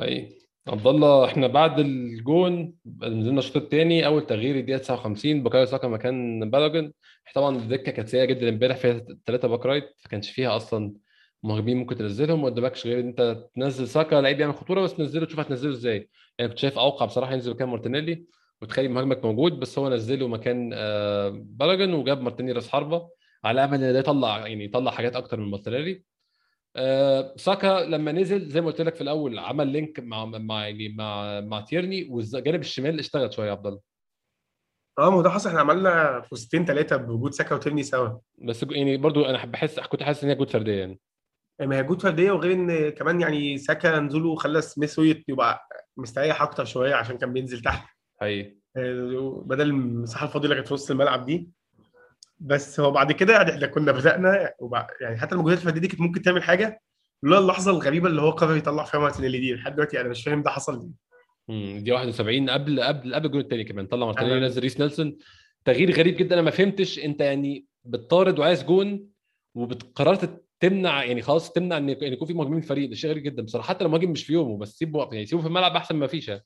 هي 0.00 0.28
عبد 0.68 0.86
الله 0.86 1.24
إحنا 1.24 1.46
بعد 1.46 1.78
الجون 1.78 2.74
نزلنا 3.02 3.38
الشوط 3.38 3.56
الثاني 3.56 4.06
أول 4.06 4.26
تغيير 4.26 4.56
الدقيقة 4.56 4.78
59 4.78 5.42
بكايو 5.42 5.66
ساكا 5.66 5.88
مكان 5.88 6.50
بالوجن 6.50 6.92
طبعا 7.34 7.56
الدكه 7.56 7.92
كانت 7.92 8.08
سيئة 8.08 8.24
جدا 8.24 8.48
امبارح 8.48 8.76
فيها 8.76 9.06
ثلاثة 9.26 9.48
back 9.48 9.66
right 9.66 9.84
ما 9.84 10.10
كانش 10.10 10.30
فيها 10.30 10.56
أصلا 10.56 10.94
مهاجمين 11.44 11.76
ممكن 11.76 11.96
تنزلهم 11.96 12.42
ما 12.42 12.46
قدامكش 12.46 12.86
غير 12.86 13.00
إن 13.00 13.06
أنت 13.06 13.46
تنزل 13.54 13.88
ساكا 13.88 14.14
لعيب 14.16 14.40
يعمل 14.40 14.54
خطورة 14.54 14.80
بس 14.82 14.94
تنزله 14.94 15.26
تشوف 15.26 15.40
هتنزله 15.40 15.72
إزاي. 15.72 16.08
يعني 16.38 16.48
كنت 16.50 16.58
شايف 16.58 16.78
أوقع 16.78 17.06
بصراحة 17.06 17.32
ينزل 17.32 17.50
مكان 17.50 17.68
مارتينيلي 17.68 18.26
وتخلي 18.62 18.88
مهاجمك 18.88 19.24
موجود 19.24 19.60
بس 19.60 19.78
هو 19.78 19.88
نزله 19.88 20.28
مكان 20.28 20.70
آه، 20.74 21.28
بالوجن 21.44 21.94
وجاب 21.94 22.20
مارتينيلي 22.20 22.54
راس 22.54 22.68
حربة. 22.68 23.08
على 23.44 23.64
امل 23.64 23.84
إن 23.84 23.92
ده 23.92 23.98
يطلع 23.98 24.46
يعني 24.46 24.64
يطلع 24.64 24.90
حاجات 24.90 25.16
أكتر 25.16 25.40
من 25.40 25.50
مارتينيلي. 25.50 26.04
آه، 26.76 27.34
ساكا 27.36 27.86
لما 27.88 28.12
نزل 28.12 28.48
زي 28.48 28.60
ما 28.60 28.66
قلت 28.66 28.80
لك 28.80 28.94
في 28.94 29.00
الأول 29.00 29.38
عمل 29.38 29.66
link 29.66 30.00
مع 30.00 30.24
مع 30.24 30.68
يعني 30.68 30.88
مع 30.88 31.40
مع 31.40 31.60
تيرني 31.60 32.08
والجانب 32.10 32.60
الشمال 32.60 32.98
اشتغل 32.98 33.32
شوية 33.32 33.46
يا 33.46 33.52
عبد 33.52 33.66
الله. 33.66 33.80
آه 34.98 35.10
ما 35.10 35.16
هو 35.16 35.22
ده 35.22 35.30
حصل 35.30 35.48
إحنا 35.48 35.60
عملنا 35.60 36.20
فرصتين 36.20 36.64
ثلاثة 36.64 36.96
بوجود 36.96 37.32
ساكا 37.32 37.54
وتيرني 37.54 37.82
سوا. 37.82 38.18
بس 38.38 38.66
يعني 38.70 38.96
برضو 38.96 39.24
أنا 39.24 39.44
بحس 39.44 39.80
كنت 39.80 40.02
حاسس 40.02 40.24
إن 40.24 40.30
هي 40.30 40.36
جهود 40.36 40.50
فردية 40.50 40.80
يعني. 40.80 41.00
ما 41.60 41.78
هي 41.78 41.82
جهود 41.82 42.02
فرديه 42.02 42.30
وغير 42.32 42.52
إن 42.52 42.88
كمان 42.88 43.20
يعني 43.20 43.58
ساكا 43.58 44.00
نزوله 44.00 44.34
خلى 44.34 44.62
سميث 44.62 44.98
رو 44.98 45.28
يبقى 45.28 45.68
مستريح 45.96 46.42
أكتر 46.42 46.64
شوية 46.64 46.94
عشان 46.94 47.18
كان 47.18 47.32
بينزل 47.32 47.60
تحت. 47.62 47.88
هي 48.22 48.54
آه، 48.76 49.42
بدل 49.46 49.66
المساحة 49.66 50.26
الفاضية 50.26 50.44
اللي 50.44 50.54
كانت 50.54 50.68
في 50.68 50.74
وسط 50.74 50.90
الملعب 50.90 51.26
دي. 51.26 51.48
بس 52.38 52.80
هو 52.80 52.90
بعد 52.90 53.12
كده 53.12 53.32
يعني 53.32 53.50
إحنا 53.54 53.66
كنا 53.66 53.92
بدأنا 53.92 54.52
يعني 55.00 55.16
حتى 55.16 55.34
المجهودات 55.34 55.58
الفردية 55.58 55.80
دي 55.80 55.88
كانت 55.88 56.00
ممكن 56.00 56.22
تعمل 56.22 56.42
حاجة. 56.42 56.80
لولا 57.22 57.38
اللحظة 57.38 57.70
الغريبة 57.70 58.08
اللي 58.08 58.22
هو 58.22 58.30
قرر 58.30 58.56
يطلع 58.56 58.84
فيها 58.84 59.00
مارتينيلي 59.00 59.38
دي. 59.38 59.54
لحد 59.54 59.74
دلوقتي 59.74 60.00
أنا 60.00 60.08
مش 60.08 60.24
فاهم 60.24 60.42
ده 60.42 60.50
حصل 60.50 60.78
ليه. 60.78 60.90
امم 61.50 61.78
دي 61.84 61.92
71 61.92 62.50
قبل 62.50 62.80
قبل 62.82 63.14
قبل 63.14 63.26
الجول 63.26 63.40
الثاني 63.40 63.64
كمان. 63.64 63.86
طلع 63.86 64.06
مارتينيلي 64.06 64.40
نزل 64.40 64.62
ريس 64.62 64.80
نيلسون. 64.80 65.16
تغيير 65.64 65.90
غريب 65.92 66.16
جدا 66.16 66.34
أنا 66.34 66.42
ما 66.42 66.50
فهمتش 66.50 66.98
أنت 66.98 67.20
يعني 67.20 67.66
بتطارد 67.84 68.38
وعايز 68.38 68.62
جون 68.64 69.08
وقررت 69.54 70.43
تمنع 70.68 71.04
يعني 71.04 71.22
خلاص 71.22 71.52
تمنع 71.52 71.76
إن 71.76 71.88
يكون 71.88 72.28
في 72.28 72.34
مهاجمين 72.34 72.60
في 72.60 72.64
الفريق. 72.64 72.88
ده 72.88 72.94
شيء 72.94 73.10
غريب 73.10 73.22
جدا 73.22 73.42
بصراحة. 73.42 73.68
حتى 73.68 73.84
لو 73.84 73.90
مهاجم 73.90 74.10
مش 74.10 74.24
في 74.26 74.32
يومه 74.32 74.58
بس 74.58 74.78
سيبه 74.78 75.08
يعني 75.12 75.26
سيبه 75.26 75.42
في 75.42 75.48
الملعب 75.48 75.76
أحسن 75.76 75.96
ما 75.96 76.06
فيش 76.06 76.28
يعني. 76.28 76.44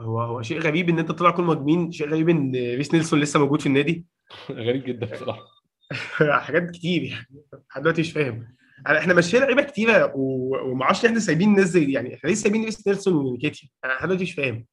هو 0.00 0.20
هو 0.20 0.42
شيء 0.42 0.58
غريب 0.58 0.88
إن 0.88 0.98
أنت 0.98 1.08
تطلع 1.08 1.30
كل 1.30 1.42
مهاجمين. 1.42 1.92
شيء 1.92 2.08
غريب 2.08 2.28
إن 2.28 2.52
ريس 2.54 2.94
نيلسون 2.94 3.20
لسه 3.20 3.40
موجود 3.40 3.60
في 3.60 3.66
النادي. 3.66 4.06
غريب 4.50 4.84
جدا 4.84 5.06
بصراحة. 5.06 5.42
حاجات 6.46 6.70
كتير 6.70 7.02
يعني. 7.02 7.26
لحد 7.70 7.82
دلوقتي 7.82 8.00
مش 8.00 8.12
فاهم. 8.12 8.56
إحنا 8.86 9.14
ماشيين 9.14 9.42
لعيبة 9.42 9.62
كتيرة 9.62 10.12
و- 10.16 10.70
وما 10.70 10.84
أعرفش 10.84 11.04
إحنا 11.04 11.18
سايبين 11.18 11.48
الناس 11.48 11.66
زي 11.68 11.92
يعني 11.92 12.14
إحنا 12.14 12.28
ليه 12.28 12.34
سايبين 12.36 12.64
ريس 12.64 12.86
نيلسون 12.86 13.14
ونكيتيا؟ 13.14 13.68
أنا 13.84 13.92
لحد 13.92 14.06
دلوقتي 14.08 14.22
مش 14.24 14.32
فاهم. 14.32 14.66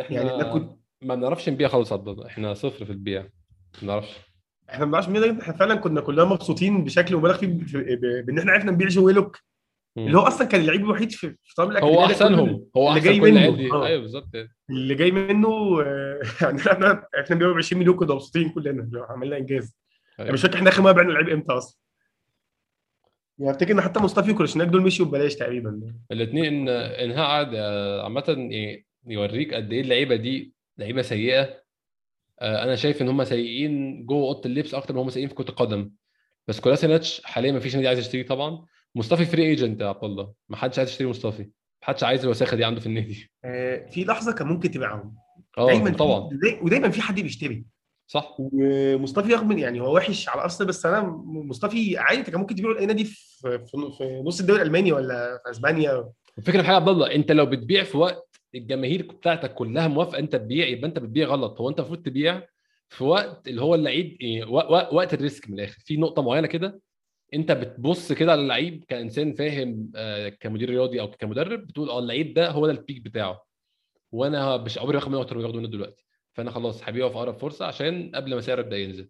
إحنا 0.00 0.22
يعني 0.22 0.52
كنت- 0.52 0.78
ما 1.02 1.14
بنعرفش 1.14 1.48
نبيع 1.48 1.68
خالص 1.68 1.92
إحنا 1.92 2.54
صفر 2.54 2.84
في 2.84 2.92
البيع. 2.92 3.22
ما 3.22 3.28
بنعرفش 3.82 4.08
إحنا 4.74 4.84
ما 4.84 4.90
بنعرفش 4.90 5.08
مين 5.08 5.40
إحنا 5.40 5.54
فعلا 5.54 5.74
كنا 5.74 6.00
كلنا 6.00 6.24
مبسوطين 6.24 6.84
بشكل 6.84 7.16
مبالغ 7.16 7.36
فيه 7.38 7.46
ب- 7.46 8.26
بإن 8.26 8.38
إحنا 8.38 8.52
عرفنا 8.52 8.70
نبيع 8.72 8.88
جو 8.88 9.06
ويلوك 9.06 9.38
مم. 9.96 10.06
اللي 10.06 10.18
هو 10.18 10.22
أصلا 10.22 10.46
كان 10.48 10.60
اللعيب 10.60 10.80
الوحيد 10.84 11.10
في 11.12 11.30
في 11.42 11.54
table 11.56 11.76
هو 11.78 12.04
أحسنهم. 12.04 12.66
هو 12.76 12.88
اللي 12.88 13.00
أحسن 13.00 13.10
جاي 13.10 13.20
منه. 13.20 13.74
آه. 13.74 13.86
أيوه 13.86 14.00
بالظبط 14.00 14.28
اللي 14.70 14.94
جاي 14.94 15.10
منه 15.10 15.82
آه، 15.82 16.20
يعني 16.42 16.58
إحنا 16.60 17.06
إحنا 17.20 17.36
بنبيعه 17.36 17.52
ب 17.52 17.56
20 17.56 17.80
مليون 17.80 17.96
كنا 17.96 18.14
مبسوطين 18.14 18.48
كلنا. 18.50 19.06
عملنا 19.08 19.36
إنجاز. 19.36 19.76
أيوة. 20.18 20.28
أنا 20.28 20.32
مش 20.32 20.42
فاكر 20.42 20.54
إحنا 20.56 20.68
آخر 20.70 20.82
مرة 20.82 20.92
بعنا 20.92 21.12
لعيب 21.12 21.28
إمتى 21.28 21.52
أصلا. 21.52 21.78
يعني 23.38 23.50
أفتكر 23.50 23.72
إن 23.72 23.80
حتى 23.80 24.00
مصطفي 24.00 24.30
وكولاسيناك 24.30 24.68
دول 24.68 24.82
مشيوا 24.82 25.08
ببلاش 25.08 25.34
تقريبا. 25.34 25.94
الاثنين 26.12 26.68
إنهاء 26.68 27.26
عقد 27.30 27.50
آه، 27.54 28.02
عامة 28.04 28.24
ي- 28.52 28.84
يوريك 29.06 29.54
قد 29.54 29.72
إيه 29.72 29.80
اللعيبة 29.80 30.16
دي 30.16 30.52
لعيبة 30.78 31.02
سيئة. 31.02 31.63
أنا 32.42 32.76
شايف 32.76 33.02
إن 33.02 33.08
هم 33.08 33.24
سيئين 33.24 34.06
جوه 34.06 34.22
أوضة 34.28 34.40
اللبس 34.46 34.74
أكتر 34.74 34.94
ما 34.94 35.02
هم 35.02 35.10
سيئين 35.10 35.28
في 35.28 35.34
كرة 35.34 35.48
القدم. 35.48 35.90
بس 36.48 36.60
كولاسينيتش 36.60 37.20
حاليا 37.24 37.52
ما 37.52 37.60
فيش 37.60 37.74
نادي 37.76 37.88
عايز 37.88 37.98
يشتريه 37.98 38.26
طبعا. 38.26 38.64
مصطفي 38.94 39.24
free 39.24 39.42
agent 39.42 39.80
يا 39.80 39.86
عبد 39.86 40.04
الله. 40.04 40.32
ما 40.48 40.56
حدش 40.56 40.78
عايز 40.78 40.90
يشتري 40.90 41.08
مصطفي 41.08 41.42
ما 41.42 41.48
حدش 41.82 42.04
عايز 42.04 42.24
الوساخة 42.24 42.56
دي 42.56 42.64
عنده 42.64 42.80
في 42.80 42.86
النادي. 42.86 43.30
آه، 43.44 43.86
في 43.90 44.04
لحظة 44.04 44.32
كان 44.32 44.46
ممكن 44.46 44.70
تبيعهم. 44.70 45.14
آه 45.58 45.66
دايما 45.66 45.90
طبعا. 45.90 46.28
داي- 46.42 46.58
ودايما 46.62 46.88
في 46.90 47.00
حد 47.02 47.20
بيشتري. 47.20 47.64
صح. 48.06 48.36
ومصطفي 48.38 49.32
رغم 49.34 49.58
يعني 49.58 49.80
هو 49.80 49.96
وحش 49.96 50.28
على 50.28 50.42
أرسنال 50.42 50.68
بس 50.68 50.86
أنا 50.86 51.00
مصطفي 51.26 51.98
عادي 51.98 52.20
أنت 52.20 52.30
كان 52.30 52.40
ممكن 52.40 52.54
تبيعه 52.54 52.72
لأي 52.72 52.86
نادي 52.86 53.04
في 53.04 53.58
في 53.68 54.22
نص 54.26 54.40
الدوري 54.40 54.62
الألماني 54.62 54.92
ولا 54.92 55.40
في 55.44 55.50
أسبانيا. 55.50 56.10
الفكرة 56.38 56.60
في 56.60 56.66
حاجة 56.66 56.76
عبد 56.76 56.88
الله. 56.88 57.14
أنت 57.14 57.32
لو 57.32 57.46
بتبيع 57.46 57.84
في 57.84 57.96
وقت 57.96 58.33
الجماهير 58.54 59.02
بتاعتك 59.12 59.54
كلها 59.54 59.88
موافقة 59.88 60.18
إنت 60.18 60.36
تبيع 60.36 60.66
يبقى 60.66 60.88
إنت 60.88 60.98
بتبيع 60.98 61.28
غلط. 61.28 61.60
هو 61.60 61.68
إنت 61.68 61.78
المفروض 61.78 62.02
تبيع 62.02 62.46
في 62.88 63.04
وقت 63.04 63.48
اللي 63.48 63.62
هو 63.62 63.74
اللعيب 63.74 64.18
و- 64.48 64.96
وقت 64.96 65.14
ال 65.14 65.21
risk 65.21 65.50
من 65.50 65.54
الآخر. 65.60 65.78
في 65.86 65.96
نقطة 65.96 66.22
معينة 66.22 66.46
كده 66.46 66.80
إنت 67.34 67.52
بتبص 67.52 68.12
كده 68.12 68.32
على 68.32 68.40
اللعيب 68.40 68.84
كإنسان 68.88 69.32
فاهم 69.34 69.90
آه، 69.96 70.28
كمدير 70.28 70.70
رياضي 70.70 71.00
أو 71.00 71.10
كمدرب 71.10 71.66
بتقول 71.66 71.90
آه 71.90 71.98
اللعيب 71.98 72.34
ده 72.34 72.50
هو 72.50 72.66
ده 72.66 72.72
ال 72.72 72.78
peak 72.78 73.02
بتاعه. 73.02 73.44
وأنا 74.12 74.56
مش 74.56 74.78
عمري 74.78 74.92
باخد 74.92 75.08
منه 75.10 75.20
أكتر 75.20 75.38
من 75.38 75.56
منه 75.56 75.68
دلوقتي. 75.68 76.04
فأنا 76.32 76.50
خلاص 76.50 76.88
هبيعه 76.88 77.08
في 77.08 77.16
أقرب 77.16 77.38
فرصة 77.38 77.66
عشان 77.66 78.10
قبل 78.14 78.34
ما 78.34 78.40
سعره 78.40 78.60
يبدأ 78.60 78.76
ينزل. 78.78 79.08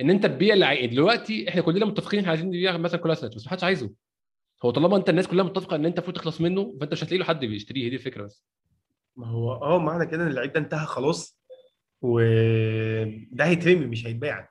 إن 0.00 0.10
إنت 0.10 0.26
تبيع 0.26 0.54
لعيب 0.54 0.90
دلوقتي 0.90 1.48
إحنا 1.48 1.62
كلنا 1.62 1.86
متفقين 1.86 2.20
إحنا 2.20 2.30
عايزين 2.30 2.46
نبيع 2.48 2.76
مثلا 2.76 3.00
كولاسينيتش 3.00 3.36
بس 3.36 3.46
محدش 3.46 3.64
عايزه. 3.64 3.90
هو 4.64 4.70
طالما 4.70 4.96
إنت 4.96 5.08
الناس 5.10 5.28
كلها 5.28 5.44
متفقة 5.44 5.76
إن 5.76 5.86
إنت 5.86 5.98
المفروض 5.98 6.16
تخلص 6.16 6.40
منه 6.40 6.76
فأنت 6.80 6.92
مش 6.92 7.04
هتلاقي 7.04 7.18
له 7.18 7.24
حد 7.24 7.44
بيشتريه. 7.44 7.84
هي 7.84 7.88
دي 7.90 7.96
الفكرة 7.96 8.24
بس. 8.24 8.44
ما 9.18 9.26
هو 9.26 9.52
آه 9.52 9.78
معنى 9.78 10.06
كده 10.06 10.22
إن 10.22 10.28
اللعيب 10.28 10.52
ده 10.52 10.60
انتهى 10.60 10.86
خلاص 10.86 11.38
وده 12.02 13.44
هيترمي 13.44 13.86
مش 13.86 14.06
هيتباع. 14.06 14.50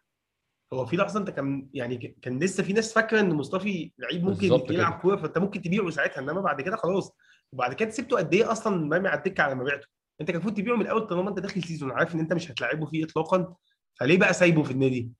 هو 0.73 0.86
في 0.86 0.95
لحظة 0.95 1.19
أنت 1.19 1.30
كان 1.30 1.69
يعني 1.73 2.17
كان 2.21 2.39
لسه 2.39 2.63
في 2.63 2.73
ناس 2.73 2.93
فاكرة 2.93 3.19
إن 3.19 3.30
مصطفي 3.34 3.91
لعيب 3.97 4.23
ممكن 4.23 4.73
يلعب. 4.73 4.99
كورة 4.99 5.15
فأنت 5.15 5.38
ممكن 5.38 5.62
تبيعه 5.62 5.89
ساعتها 5.89 6.21
إنما 6.21 6.41
بعد 6.41 6.62
كده 6.62 6.75
خلاص. 6.75 7.12
وبعد 7.51 7.73
كده 7.73 7.89
سبته 7.89 8.17
قد 8.17 8.34
إيه 8.34 8.51
أصلا 8.51 8.86
مرمي 8.86 9.08
على 9.08 9.17
الدكة 9.17 9.41
على 9.43 9.56
ما 9.56 9.63
بعته 9.63 9.88
أنت 10.21 10.27
كان 10.27 10.36
المفروض 10.36 10.58
تبيعه 10.58 10.75
من 10.75 10.82
الأول 10.82 11.08
طالما 11.08 11.30
أنت 11.30 11.39
داخل 11.39 11.63
season 11.63 11.91
عارف 11.91 12.15
إن 12.15 12.19
أنت 12.19 12.34
مش 12.34 12.51
هتلاعبه 12.51 12.86
فيه 12.86 13.06
اطلاقا. 13.06 13.56
فليه 13.95 14.17
بقى 14.17 14.34
سايبه 14.34 14.63
في 14.63 14.71
النادي؟ 14.71 15.12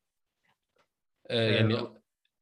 آه 1.30 1.52
يعني 1.52 1.78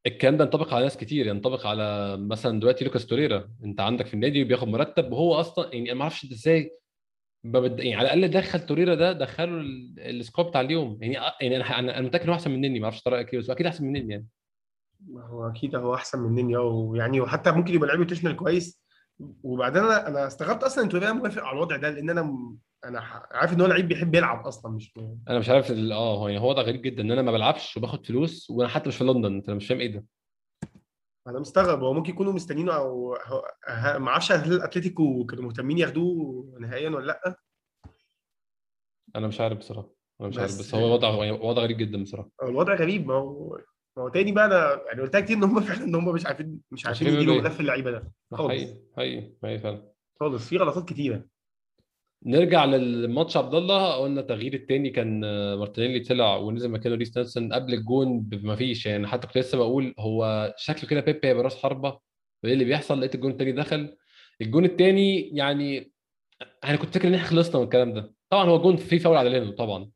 الكلام 0.06 0.38
ده 0.38 0.44
ينطبق 0.44 0.74
على 0.74 0.84
ناس 0.84 0.98
كتير 0.98 1.28
ينطبق 1.28 1.68
على 1.68 2.18
مثلا 2.18 2.60
دلوقتي 2.60 2.86
لوكاس 2.86 3.06
توريرا. 3.06 3.52
أنت 3.64 3.80
عندك 3.80 4.06
في 4.06 4.14
النادي 4.14 4.44
بياخد 4.44 4.68
مرتب 4.68 5.12
وهو 5.12 5.36
أصلا 5.36 5.74
يعني 5.74 5.92
أنا 5.92 5.94
ما 5.94 6.02
أعرفش 6.02 6.32
إزاي 6.32 6.72
ما 7.46 7.60
بد... 7.60 7.80
يعني 7.80 7.96
على 7.96 8.14
الأقل 8.14 8.28
دخل 8.34 8.60
توريرا 8.60 8.96
ده 8.96 9.12
دخله 9.14 9.46
ال- 9.62 10.00
ال 10.00 10.08
squad 10.08 10.48
بتاع 10.48 10.62
اليوم. 10.62 10.98
يعني 11.02 11.14
يعني 11.42 11.56
أنا 11.58 11.80
أنا 12.00 12.02
متأكد 12.08 12.24
إن 12.24 12.30
هو 12.30 12.36
أحسن 12.36 12.52
مني 12.52 12.80
ما 12.80 12.86
أعرفش 12.86 13.08
رايك 13.08 13.34
إيه 13.34 13.40
بس 13.40 13.50
أكيد 13.50 13.66
أحسن 13.66 13.86
مني 13.86 14.10
يعني. 14.14 14.28
ما 15.08 15.26
هو 15.26 15.48
أكيد 15.50 15.76
هو 15.76 15.96
أحسن 15.96 16.20
مني 16.20 16.56
آه 16.56 16.62
ويعني 16.62 17.22
وحتى 17.22 17.52
ممكن 17.52 17.74
يبقى 17.74 17.88
لعيب 17.88 18.00
روتيشنال 18.02 18.36
كويس. 18.36 18.82
وبعدين 19.44 19.84
أنا 19.84 20.08
أنا 20.08 20.28
استغربت 20.28 20.64
أصلا 20.64 20.84
إن 20.84 20.90
توريرا 20.90 21.12
موافق 21.14 21.44
على 21.44 21.56
الوضع 21.58 21.76
ده 21.78 21.90
لأن 21.90 22.10
أنا 22.10 22.56
أنا 22.86 23.00
عارف 23.32 23.54
إن 23.54 23.62
هو 23.62 23.68
لعيب 23.68 23.88
بيحب 23.88 24.16
يلعب 24.16 24.46
أصلا 24.48 24.72
مش 24.72 24.94
أنا 25.30 25.40
مش 25.40 25.50
عارف 25.50 25.72
آه 25.72 26.18
هو 26.18 26.28
يعني 26.28 26.42
هو 26.42 26.54
ده 26.54 26.62
غريب 26.62 26.82
جدا 26.82 27.02
إن 27.04 27.12
أنا 27.12 27.22
ما 27.22 27.32
بلعبش 27.32 27.78
وباخد 27.78 28.06
فلوس 28.06 28.50
وأنا 28.50 28.70
حتى 28.70 28.88
مش 28.90 28.98
في 28.98 29.04
لندن 29.04 29.36
أنت 29.36 29.50
مش 29.50 29.68
فاهم 29.68 29.80
إيه 29.80 29.92
ده. 29.94 30.06
أنا 31.28 31.40
مستغرب 31.40 31.84
هو 31.84 31.94
ممكن 31.94 32.10
يكونوا 32.14 32.34
مستنينه 32.34 32.74
أو 32.74 33.18
ما 33.98 34.08
أعرفش 34.08 34.32
هل 34.32 34.62
اتلتيكو 34.62 35.26
كانوا 35.26 35.44
مهتمين 35.44 35.78
ياخدوه 35.78 36.46
نهائيا 36.60 36.90
ولا 36.90 37.06
لأ؟ 37.06 37.36
أنا 39.16 39.28
مش 39.28 39.42
عارف 39.42 39.58
بصراحة 39.58 39.90
أنا 40.22 40.30
مش 40.30 40.38
عارف 40.38 40.52
بس- 40.52 40.60
بس 40.60 40.76
هو 40.76 40.94
وضع 40.94 41.10
يعني 41.26 41.32
وضع 41.32 41.62
غريب 41.62 41.78
جدا 41.78 42.04
بصراحة. 42.04 42.30
الوضع 42.44 42.76
غريب 42.76 43.08
ما 43.08 43.14
هو 43.14 43.58
ما 43.98 44.04
هو 44.04 44.10
تاني 44.10 44.32
بقى 44.32 44.46
أنا 44.46 44.82
يعني 44.88 45.02
قلت 45.02 45.16
لك 45.16 45.24
كتير 45.26 45.38
إن 45.38 45.44
هم 45.44 45.60
فعلا 45.62 45.84
إن 45.84 45.96
هم 45.96 46.14
مش 46.14 46.26
عارفين 46.26 46.60
مش 46.72 46.86
عارفين 46.86 47.08
يديروا 47.08 47.24
يعملوا 47.24 47.44
إيه. 47.44 47.50
ملف 47.50 47.60
اللعيبة 47.60 47.92
ده. 47.92 48.12
خالص. 48.32 48.50
حقيقي 48.50 48.78
حقيقي 48.98 49.32
حقيقي 49.44 49.60
فعلا. 49.60 49.92
خالص 50.20 50.48
في 50.50 50.58
غلطات 50.58 50.90
كتيرة. 50.90 51.26
نرجع 52.26 52.66
للماتش 52.66 53.38
عبد 53.38 53.56
الله. 53.56 53.94
قلنا 53.96 54.22
التغيير 54.22 54.54
الثاني 54.54 54.90
كان 54.90 55.20
مارتينيلي 55.56 56.00
طلع 56.00 56.36
ونزل 56.36 56.70
مكانه 56.72 56.96
ريس 56.96 57.18
نيلسون 57.18 57.54
قبل 57.54 57.74
الجون 57.74 58.30
ما 58.44 58.56
فيش 58.56 58.86
يعني 58.86 59.08
حتى 59.08 59.28
كنت 59.28 59.38
لسه 59.38 59.58
بقول 59.58 59.94
هو 60.00 60.54
شكله 60.58 60.90
كده 60.90 61.02
بيبي 61.02 61.28
هيبقى 61.28 61.44
راس 61.44 61.56
حربة. 61.56 62.00
وايه 62.44 62.54
اللي 62.54 62.66
بيحصل؟ 62.66 63.00
لقيت 63.00 63.16
الجون 63.16 63.32
الثاني 63.32 63.52
دخل. 63.52 63.96
الجون 64.42 64.66
الثاني 64.66 65.30
يعني 65.38 65.92
أنا 66.64 66.76
كنت 66.76 66.94
فاكر 66.94 67.08
إن 67.08 67.14
إحنا 67.14 67.28
خلصنا 67.28 67.58
من 67.58 67.64
الكلام 67.64 67.94
ده. 67.94 68.14
طبعا 68.30 68.46
هو 68.46 68.62
جون 68.62 68.76
فيه 68.78 68.98
فاول 69.00 69.18
على 69.18 69.30
لينو 69.30 69.52
طبعا. 69.52 69.90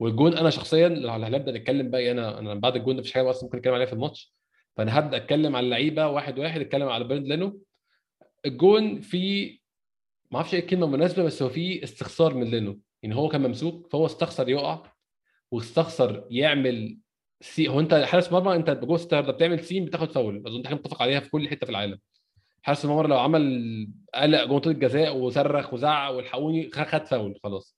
والجون 0.00 0.36
أنا 0.36 0.50
شخصيا 0.50 0.88
لو 0.88 1.10
هنبدا 1.10 1.52
نتكلم 1.52 1.90
بقى 1.90 2.10
أنا 2.10 2.38
أنا 2.38 2.54
بعد 2.54 2.76
الجون 2.76 2.96
ده 2.96 3.00
مفيش 3.00 3.12
حاجة 3.12 3.30
أصلا 3.30 3.44
ممكن 3.44 3.58
نتكلم 3.58 3.74
عليها 3.74 3.86
في 3.86 3.92
الماتش. 3.92 4.34
فأنا 4.76 4.98
هبدأ 4.98 5.16
أتكلم 5.16 5.56
على 5.56 5.64
اللعيبة 5.64 6.08
واحد 6.08 6.38
واحد 6.38 6.60
أتكلم 6.60 6.88
على 6.88 7.04
بيرند 7.04 7.22
لينو. 7.22 7.60
الجون 8.46 9.00
فيه 9.00 9.65
ما 10.30 10.36
أعرفش 10.36 10.54
إيه 10.54 10.60
الكلمة 10.60 10.86
المناسبة 10.86 11.22
بس 11.22 11.42
هو 11.42 11.48
في 11.48 11.84
استخسار 11.84 12.34
من 12.34 12.44
لينو. 12.44 12.80
يعني 13.02 13.16
هو 13.16 13.28
كان 13.28 13.40
ممسوك 13.40 13.92
فهو 13.92 14.06
استخسر 14.06 14.48
يقع 14.48 14.82
واستخسر 15.50 16.26
يعمل 16.30 16.98
scene 17.40 17.68
هو 17.68 17.80
أنت 17.80 17.94
حارس 17.94 18.32
مرمى 18.32 18.54
أنت 18.56 18.70
جوه 18.70 19.20
بتعمل 19.20 19.64
scene 19.64 19.84
بتاخد 19.84 20.12
فاول. 20.12 20.42
اظن 20.46 20.66
حاجة 20.66 20.74
متفق 20.74 21.02
عليها 21.02 21.20
في 21.20 21.30
كل 21.30 21.48
حتة 21.48 21.64
في 21.64 21.70
العالم. 21.70 21.98
حارس 22.62 22.84
المرمى 22.84 23.08
لو 23.08 23.18
عمل 23.18 23.88
قلق 24.14 24.44
جوه 24.44 24.54
منطقة 24.54 24.70
الجزاء 24.70 25.16
وصرخ 25.16 25.74
وزعق 25.74 26.10
والحقوني 26.10 26.70
خد 26.70 27.04
فاول 27.04 27.40
خلاص. 27.44 27.76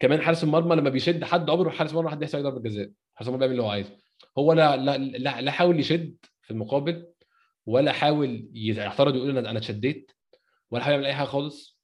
كمان 0.00 0.22
حارس 0.22 0.44
المرمى 0.44 0.76
لما 0.76 0.90
بيشد 0.90 1.24
حد 1.24 1.50
عمره 1.50 1.70
حارس 1.70 1.90
المرمى 1.90 2.10
حد 2.10 2.22
يحسب 2.22 2.38
ضربة 2.38 2.60
جزاء. 2.60 2.90
حارس 3.14 3.28
المرمى 3.28 3.38
بيعمل 3.38 3.52
اللي 3.52 3.62
هو 3.62 3.70
عايزه. 3.70 3.96
هو 4.38 4.52
لا 4.52 4.76
لا 4.76 4.98
لا, 4.98 5.40
لا 5.40 5.50
حاول 5.50 5.80
يشد 5.80 6.16
في 6.42 6.50
المقابل 6.50 7.06
ولا 7.66 7.92
حاول 7.92 8.48
يعترض 8.52 9.14
ويقول 9.14 9.38
أنا 9.38 9.50
أنا 9.50 9.58
اتشديت. 9.58 10.12
ولا 10.74 10.82
حاول 10.82 10.94
يعمل 10.94 11.06
أي 11.06 11.14
حاجة 11.14 11.26
خالص. 11.26 11.78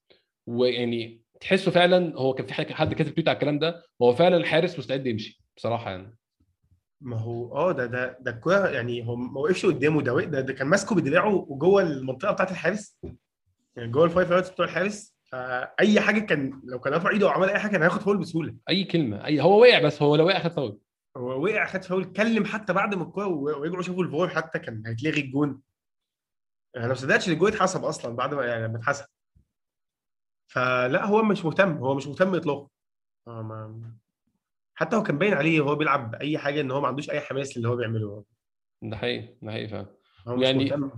ويعني 0.46 1.22
تحسه 1.40 1.70
فعلا 1.70 2.16
هو 2.16 2.34
كان 2.34 2.46
في 2.46 2.54
حد 2.74 2.94
كاتب 2.94 3.14
تويت 3.14 3.28
على 3.28 3.34
الكلام 3.36 3.58
ده 3.58 3.82
هو 4.02 4.12
فعلا 4.12 4.36
الحارس 4.36 4.78
مستعد 4.78 5.06
يمشي 5.06 5.42
بصراحة 5.56 5.90
يعني. 5.90 6.18
ما 7.00 7.16
هو 7.18 7.54
آه 7.54 7.72
ده 7.72 7.86
ده 7.86 8.18
ده 8.20 8.30
الكوره 8.30 8.68
يعني 8.68 9.06
هو 9.06 9.16
ما 9.16 9.40
وقفش 9.40 9.66
قدامه. 9.66 10.02
ده 10.02 10.20
ده, 10.20 10.40
ده 10.40 10.52
كان 10.52 10.66
ماسكه 10.66 10.94
بدراعه 10.94 11.34
وجوه 11.48 11.82
المنطقة 11.82 12.32
بتاعت 12.32 12.50
الحارس. 12.50 12.98
يعني 13.76 13.90
جوه 13.90 14.04
ال 14.04 14.10
five 14.10 14.30
yards 14.30 14.48
بتوع 14.50 14.66
الحارس. 14.66 15.16
فأي 15.24 16.00
حاجة 16.00 16.20
كان 16.20 16.60
لو 16.64 16.80
كان 16.80 16.92
رفع 16.92 17.10
إيده 17.10 17.26
وعمل 17.26 17.48
أي 17.48 17.58
حاجة 17.58 17.72
كان 17.72 17.82
هياخد 17.82 18.00
فاول 18.00 18.18
بسهولة. 18.18 18.54
أي 18.68 18.84
كلمة 18.84 19.24
اي 19.24 19.40
هو 19.40 19.60
وقع 19.60 19.78
بس 19.82 20.02
هو 20.02 20.16
لو 20.16 20.26
وقع 20.26 20.38
خد 20.38 20.52
فاول. 20.52 20.78
هو 21.16 21.44
وقع 21.44 21.66
خد 21.66 21.82
فاول. 21.84 22.02
اتكلم 22.02 22.44
حتى 22.44 22.72
بعد 22.72 22.94
ما 22.94 23.02
الكورة 23.02 23.26
ورجعوا 23.26 23.82
شافوا 23.82 24.04
الفار 24.04 24.28
حتى 24.28 24.58
كان 24.58 24.82
هيتلغي 24.86 25.20
الجون. 25.20 25.60
أنا 26.76 26.88
ما 26.88 26.94
صدقتش 26.94 27.28
إن 27.28 27.32
الجون 27.32 27.52
اتحسب 27.52 27.84
أصلا 27.84 28.16
بعد 28.16 28.34
ما 28.34 28.44
يعني 28.46 28.64
لما 28.66 28.78
اتحسب. 28.78 29.04
فلا 30.46 31.04
هو 31.06 31.22
مش 31.22 31.44
مهتم 31.44 31.72
هو 31.72 31.94
مش 31.94 32.06
مهتم 32.06 32.34
اطلاقا. 32.34 32.68
ما- 33.26 33.96
حتى 34.74 34.96
هو 34.96 35.02
كان 35.02 35.18
باين 35.18 35.34
عليه 35.34 35.60
وهو 35.60 35.74
بيلعب 35.74 36.14
أي 36.14 36.38
حاجة 36.38 36.60
إن 36.60 36.70
هو 36.70 36.80
ما 36.80 36.88
عندوش 36.88 37.10
أي 37.10 37.20
حماس 37.20 37.58
للي 37.58 37.68
هو 37.68 37.76
بيعمله. 37.76 38.24
ده 38.82 38.96
حقيقي 38.96 39.34
ده 39.42 39.50
حقيقي 39.52 39.68
فعلا. 39.68 39.86
يعني- 40.26 40.64
مهتم. 40.64 40.90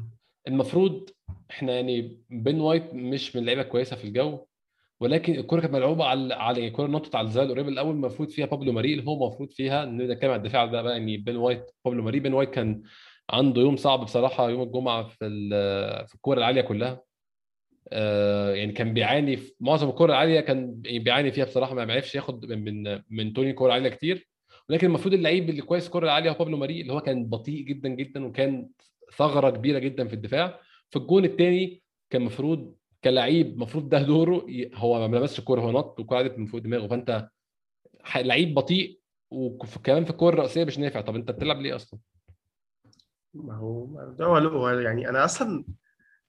المفروض 0.48 1.10
إحنا 1.50 1.72
يعني 1.72 2.22
بين 2.30 2.60
وايت 2.60 2.94
مش 2.94 3.36
من 3.36 3.42
اللعيبه 3.42 3.62
كويسة 3.62 3.96
في 3.96 4.04
الجو 4.04 4.46
ولكن 5.00 5.34
الكرة 5.34 5.60
كانت 5.60 5.72
ملعوبة 5.74 6.04
على 6.04 6.34
على 6.34 6.68
الكرة 6.68 6.86
نطت 6.86 7.14
على 7.14 7.26
الزاوية 7.26 7.46
القريبة 7.48 7.68
الأول 7.68 7.94
المفروض 7.94 8.28
فيها 8.28 8.46
بابلو 8.46 8.72
ماري 8.72 8.92
اللي 8.94 9.06
هو 9.06 9.26
المفروض 9.26 9.50
فيها 9.50 9.84
نتكلم 9.84 10.30
عن 10.30 10.36
الدفاع 10.38 10.66
ده 10.66 10.82
بقى 10.82 10.92
يعني 10.92 11.16
بين 11.16 11.36
وايت 11.36 11.70
بابلو 11.84 12.02
ماري 12.02 12.20
بين 12.20 12.34
وايت 12.34 12.50
كان 12.50 12.82
عنده 13.30 13.60
يوم 13.60 13.76
صعب 13.76 14.00
بصراحة 14.04 14.50
يوم 14.50 14.62
الجمعة 14.62 15.02
في 15.02 15.18
في 16.08 16.14
الكورة 16.14 16.38
العالية 16.38 16.60
كلها. 16.60 17.02
آه، 17.88 18.54
يعني 18.54 18.72
كان 18.72 18.94
بيعاني 18.94 19.36
في 19.36 19.52
معظم 19.60 19.88
الكور 19.88 20.08
العالية 20.10 20.40
كان 20.40 20.74
بيعاني 20.80 21.32
فيها 21.32 21.44
بصراحة 21.44 21.74
ما 21.74 21.92
عرفش 21.92 22.14
ياخد 22.14 22.46
من 22.46 22.64
من, 22.84 23.02
من 23.10 23.32
توني 23.32 23.52
كور 23.52 23.70
عالية 23.70 23.88
كتير. 23.88 24.28
ولكن 24.68 24.86
المفروض 24.86 25.14
اللعيب 25.14 25.50
اللي 25.50 25.62
كويس 25.62 25.86
الكره 25.86 26.04
العالية 26.04 26.30
هو 26.30 26.34
بابلو 26.34 26.56
ماري 26.56 26.80
اللي 26.80 26.92
هو 26.92 27.00
كان 27.00 27.26
بطيء 27.26 27.62
جدا 27.64 27.88
جدا 27.88 28.26
وكان 28.26 28.68
ثغرة 29.16 29.50
كبيرة 29.50 29.78
جدا 29.78 30.08
في 30.08 30.14
الدفاع. 30.14 30.60
في 30.90 30.96
الجون 30.98 31.24
الثاني 31.24 31.82
كان 32.10 32.20
المفروض 32.22 32.74
كلعيب 33.04 33.46
المفروض 33.46 33.88
ده 33.88 34.02
دوره 34.02 34.46
هو 34.74 35.08
ما 35.08 35.16
لمسش 35.16 35.38
الكورة 35.38 35.60
هو 35.60 35.70
نط 35.70 35.98
والكورة 35.98 36.18
عدت 36.18 36.38
من 36.38 36.46
فوق 36.46 36.60
دماغه. 36.60 36.86
فأنت 36.86 37.28
لعيب 38.16 38.54
بطيء 38.54 39.00
وكمان 39.30 40.04
في 40.04 40.10
الكورة 40.10 40.34
الرأسية 40.34 40.64
مش 40.64 40.78
نافع. 40.78 41.00
طب 41.00 41.16
أنت 41.16 41.30
بتلعب 41.30 41.60
ليه 41.60 41.76
أصلا؟ 41.76 42.00
ما 43.34 43.54
هو 43.56 43.86
ده 44.18 44.24
هو 44.24 44.36
هو 44.36 44.68
يعني 44.68 45.08
أنا 45.08 45.24
أصلا 45.24 45.64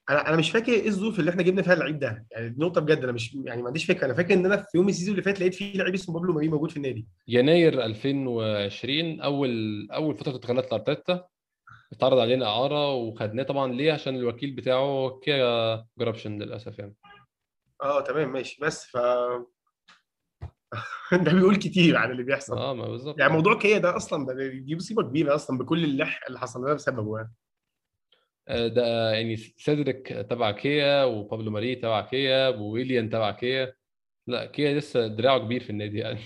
أنا 0.09 0.29
أنا 0.29 0.37
مش 0.37 0.51
فاكر 0.51 0.71
إيه 0.71 0.87
الظروف 0.87 1.19
اللي 1.19 1.31
إحنا 1.31 1.43
جبنا 1.43 1.61
فيها 1.61 1.73
اللعيب 1.73 1.99
ده. 1.99 2.25
يعني 2.31 2.49
دي 2.49 2.61
نقطه 2.61 2.81
بجد 2.81 3.03
أنا 3.03 3.11
مش 3.11 3.33
يعني 3.45 3.61
ما 3.61 3.67
عنديش 3.67 3.85
فكرة. 3.85 4.05
أنا 4.05 4.13
فاكر 4.13 4.33
إن 4.33 4.45
أنا 4.45 4.57
في 4.57 4.77
يوم 4.77 4.89
ال 4.89 4.92
season 4.92 5.11
اللي 5.11 5.23
فات 5.23 5.39
لقيت 5.39 5.53
فيه 5.53 5.77
لعيب 5.77 5.93
اسمه 5.93 6.15
بابلو 6.15 6.33
ماري 6.33 6.47
موجود 6.47 6.71
في 6.71 6.77
النادي. 6.77 7.07
يناير 7.27 7.85
2020 7.85 9.21
أول 9.21 9.51
أول 9.91 10.17
فترة 10.17 10.35
انتقالات 10.35 10.71
لأرتيتا. 10.71 11.25
اتعرض 11.93 12.19
علينا 12.19 12.45
إعارة 12.45 12.93
وخدناه 12.93 13.43
طبعا 13.43 13.73
ليه؟ 13.73 13.93
عشان 13.93 14.15
الوكيل 14.15 14.51
بتاعه 14.51 15.19
كيا 15.23 15.85
جورابشيان 15.99 16.41
للأسف 16.41 16.79
يعني. 16.79 16.95
آه 17.83 18.01
تمام 18.01 18.31
ماشي. 18.33 18.57
بس 18.61 18.85
ف 18.85 18.97
ده 21.25 21.33
بيقول 21.33 21.55
كتير 21.55 21.97
عن 21.97 22.11
اللي 22.11 22.23
بيحصل. 22.23 22.57
آه 22.57 22.73
ما 22.73 22.87
بالظبط. 22.87 23.19
يعني 23.19 23.33
موضوع 23.33 23.59
كيا 23.59 23.77
ده 23.77 23.95
أصلا 23.95 24.25
ده 24.25 24.47
دي 24.47 24.75
مصيبه 24.75 25.03
كبيرة 25.03 25.35
أصلا 25.35 25.57
بكل 25.57 25.83
اللي 25.83 26.07
اللي 26.27 26.39
حصل 26.39 26.63
لنا 26.63 26.73
بسببه 26.73 27.17
يعني. 27.17 27.33
آه، 28.47 28.67
ده 28.67 29.11
يعني 29.11 29.35
سيدريك 29.37 30.07
تبع 30.07 30.51
كيا 30.51 31.03
وبابلو 31.03 31.51
ماري 31.51 31.75
تبع 31.75 32.01
كيا 32.01 32.49
وويليان 32.49 33.09
تبع 33.09 33.31
كيا. 33.31 33.73
لا 34.27 34.45
كيا 34.45 34.79
لسه 34.79 35.07
دراعه 35.07 35.39
كبير 35.39 35.63
في 35.63 35.69
النادي 35.69 35.97
يعني. 35.97 36.19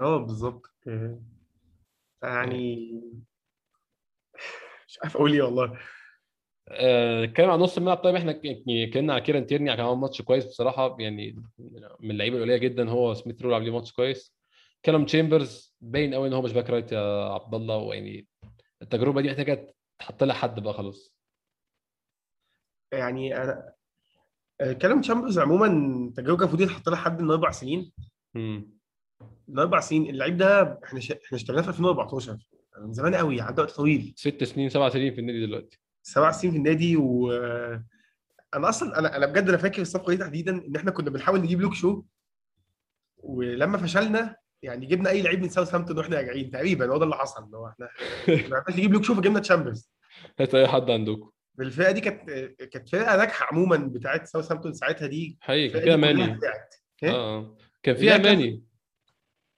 آه 0.00 0.16
بالظبط. 0.16 0.66
آه، 0.88 1.22
يعني 2.22 2.90
مش 4.88 4.98
عارف 5.02 5.16
أقول 5.16 5.32
إيه 5.32 5.42
والله. 5.42 5.78
آه، 6.68 7.24
نتكلم 7.24 7.50
عن 7.50 7.58
نص 7.58 7.76
الملعب. 7.76 7.96
طيب 7.96 8.14
إحنا 8.14 8.40
يعني 8.44 8.84
اتكلمنا 8.84 9.12
على 9.12 9.22
كيران 9.22 9.46
تيرني 9.46 9.76
كان 9.76 9.86
عامل 9.86 10.00
ماتش 10.00 10.22
كويس 10.22 10.44
بصراحة 10.44 10.96
يعني 11.00 11.42
من 12.00 12.10
اللعيبة 12.10 12.36
القليلة 12.36 12.56
جدا 12.58 12.90
هو 12.90 13.14
سميث 13.14 13.42
رول 13.42 13.54
عاملين 13.54 13.72
ماتش 13.72 13.92
كويس. 13.92 14.34
كالوم 14.84 15.04
تشامبرز 15.06 15.74
باين 15.80 16.14
قوي 16.14 16.28
إن 16.28 16.32
هو 16.32 16.42
مش 16.42 16.52
back 16.52 16.70
right 16.70 16.92
يا 16.92 17.32
عبد 17.34 17.54
الله 17.54 17.76
ويعني 17.76 18.26
التجربة 18.82 19.20
دي 19.20 19.28
محتاجة 19.28 19.74
تحط 19.98 20.24
لها 20.24 20.34
حد 20.34 20.60
بقى 20.60 20.74
خلاص. 20.74 21.14
يعني 22.92 23.36
أنا 23.36 23.72
آه، 24.60 24.72
كالوم 24.72 25.00
تشامبرز 25.00 25.38
عموما 25.38 25.68
تجربة 26.16 26.36
كان 26.36 26.48
المفروض 26.48 26.60
يتحط 26.60 26.88
لها 26.88 26.96
حد 26.98 27.22
من 27.22 27.30
أربع 27.30 27.50
سنين. 27.50 27.92
امم 28.36 28.70
من 29.48 29.58
أربع 29.58 29.80
سنين. 29.80 30.10
اللعيب 30.10 30.36
ده 30.36 30.80
إحنا 30.84 31.00
ش... 31.00 31.12
إحنا 31.12 31.36
اشتريناه 31.38 31.62
في 31.62 31.68
2014 31.68 32.38
من 32.78 32.92
زمان 32.92 33.14
قوي 33.14 33.40
عدى 33.40 33.62
وقت 33.62 33.70
طويل. 33.70 34.14
ست 34.16 34.44
سنين 34.44 34.68
سبع 34.68 34.88
سنين 34.88 35.14
في 35.14 35.20
النادي 35.20 35.46
دلوقتي. 35.46 35.83
سبع 36.06 36.30
سنين 36.30 36.52
في 36.52 36.58
النادي 36.58 36.96
و 36.96 37.32
أنا 38.54 38.68
أصلا 38.68 38.98
أنا 38.98 39.16
أنا 39.16 39.26
بجد 39.26 39.48
أنا 39.48 39.56
فاكر 39.58 39.82
الصفقة 39.82 40.10
دي 40.10 40.16
تحديدا 40.16 40.52
إن 40.66 40.76
إحنا 40.76 40.90
كنا 40.90 41.10
بنحاول 41.10 41.40
نجيب 41.40 41.60
لوك 41.60 41.74
شو 41.74 42.02
ولما 43.18 43.78
فشلنا 43.78 44.36
يعني 44.62 44.86
جبنا 44.86 45.10
أي 45.10 45.22
لعيب 45.22 45.42
من 45.42 45.48
ساوثهامبتون 45.48 45.98
وإحنا 45.98 46.16
راجعين 46.16 46.50
تقريبا 46.50 46.86
هو 46.92 46.98
ده 46.98 47.04
اللي 47.04 47.16
حصل 47.16 47.44
اللي 47.44 47.56
هو 47.56 47.68
إحنا 47.68 47.88
ما 48.50 48.56
عرفناش 48.56 48.78
نجيب 48.78 48.92
لوك 48.92 49.04
شو 49.04 49.14
فجبنا 49.14 49.40
تشامبرز 49.40 49.90
هات 50.40 50.54
أي 50.54 50.68
حد 50.68 50.90
عندكم 50.90 51.30
الفرقه 51.60 51.90
دي 51.92 52.00
كانت 52.00 52.30
كانت 52.72 52.88
فرقة 52.88 53.16
ناجحة 53.16 53.46
عموما 53.52 53.76
بتاعت 53.76 54.26
ساوثهامبتون 54.26 54.72
ساعتها 54.72 55.06
دي 55.06 55.38
حقيقي 55.40 55.68
كان 55.68 55.82
فيها 55.82 55.96
ماني. 55.96 56.24
آه 56.24 56.38
إيه؟ 57.02 57.10
آه. 57.10 57.56
كان 57.82 57.94
فيها 57.96 58.18
ماني 58.18 58.62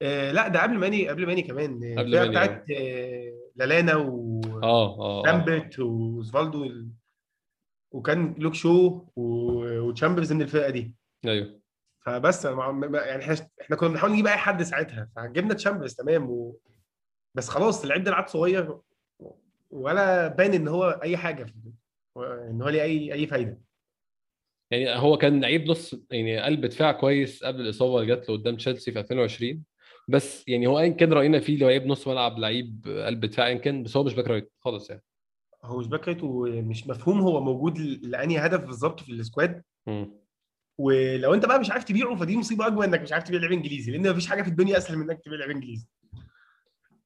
آه 0.02 0.32
لا 0.32 0.48
ده 0.48 0.62
قبل 0.62 0.78
ماني 0.78 1.08
قبل 1.08 1.26
ماني 1.26 1.42
كمان 1.42 1.94
قبل 1.98 2.16
ماني، 2.18 2.28
بتاعت 2.30 2.64
آه 2.70 3.32
لالانا 3.56 3.96
و 3.96 4.40
آه 4.62 4.98
آه 4.98 5.20
آه. 5.20 5.22
لامبرت 5.26 5.78
وزفالدو 5.78 6.64
ال- 6.64 6.88
وكان 7.92 8.34
لوك 8.38 8.54
شو 8.54 9.00
و- 9.16 9.80
وتشامبرز 9.80 10.32
من 10.32 10.42
الفرقة 10.42 10.70
دي. 10.70 10.94
أيوه. 11.24 11.60
فبس 12.06 12.44
يعني 12.44 13.22
إحنا 13.22 13.48
إحنا 13.60 13.76
كنا 13.76 13.88
بنحاول 13.88 14.12
نجيب 14.12 14.26
أي 14.26 14.36
حد 14.36 14.62
ساعتها 14.62 15.08
فجبنا 15.16 15.54
تشامبرز 15.54 15.94
تمام 15.94 16.30
و... 16.30 16.58
بس 17.34 17.48
خلاص 17.48 17.82
اللعيب 17.82 18.02
ده 18.04 18.10
لعب 18.10 18.26
صغير 18.28 18.78
ولا 19.70 20.28
بان 20.28 20.54
إن 20.54 20.68
هو 20.68 21.00
أي 21.02 21.16
حاجة 21.16 21.44
في- 21.44 21.52
إن 22.50 22.62
هو 22.62 22.68
ليه 22.68 22.82
اي 22.82 23.12
أي 23.12 23.26
فايدة. 23.26 23.58
يعني 24.70 24.90
هو 24.98 25.16
كان 25.18 25.40
لعيب 25.40 25.66
نص 25.70 25.94
يعني 26.10 26.38
قلب 26.40 26.66
دفاع 26.66 26.92
كويس 26.92 27.44
قبل 27.44 27.60
الإصابة 27.60 27.96
اللي 27.96 28.06
جات 28.14 28.28
له 28.28 28.36
قدام 28.36 28.56
تشيلسي 28.56 28.92
في 28.92 29.00
2020 29.00 29.64
بس 30.08 30.48
يعني 30.48 30.66
هو 30.66 30.78
ايا 30.78 30.88
كان 30.88 31.12
رأينا 31.12 31.40
فيه 31.40 31.58
لعيب 31.58 31.86
نص 31.86 32.08
ملعب 32.08 32.38
لعيب 32.38 32.84
قلب 33.06 33.24
دفاع 33.24 33.46
ايا 33.46 33.54
كان 33.58 33.82
بس 33.82 33.96
هو 33.96 34.04
مش 34.04 34.14
back 34.14 34.26
right 34.28 34.52
خالص 34.60 34.90
يعني. 34.90 35.02
هو 35.64 35.78
مش 35.78 35.86
back 35.86 36.08
right 36.08 36.22
ومش 36.22 36.86
مفهوم 36.86 37.20
هو 37.20 37.40
موجود 37.40 37.78
ل- 37.78 38.10
لأنهي 38.10 38.38
هدف 38.38 38.60
بالظبط 38.60 39.00
في 39.00 39.12
ال 39.12 39.19
squad. 39.19 39.62
ولو 40.78 41.34
أنت 41.34 41.46
بقى 41.46 41.60
مش 41.60 41.70
عارف 41.70 41.84
تبيعه 41.84 42.14
فدي 42.16 42.36
مصيبة 42.36 42.66
أكبر 42.66 42.84
إنك 42.84 43.00
مش 43.00 43.12
عارف 43.12 43.24
تبيع 43.24 43.40
لعيب 43.40 43.52
إنجليزي 43.52 43.92
لأن 43.92 44.10
مفيش 44.10 44.26
حاجة 44.26 44.42
في 44.42 44.48
الدنيا 44.48 44.76
أسهل 44.78 44.98
من 44.98 45.10
إنك 45.10 45.20
تبيع 45.24 45.38
لعيب 45.38 45.50
إنجليزي. 45.50 45.86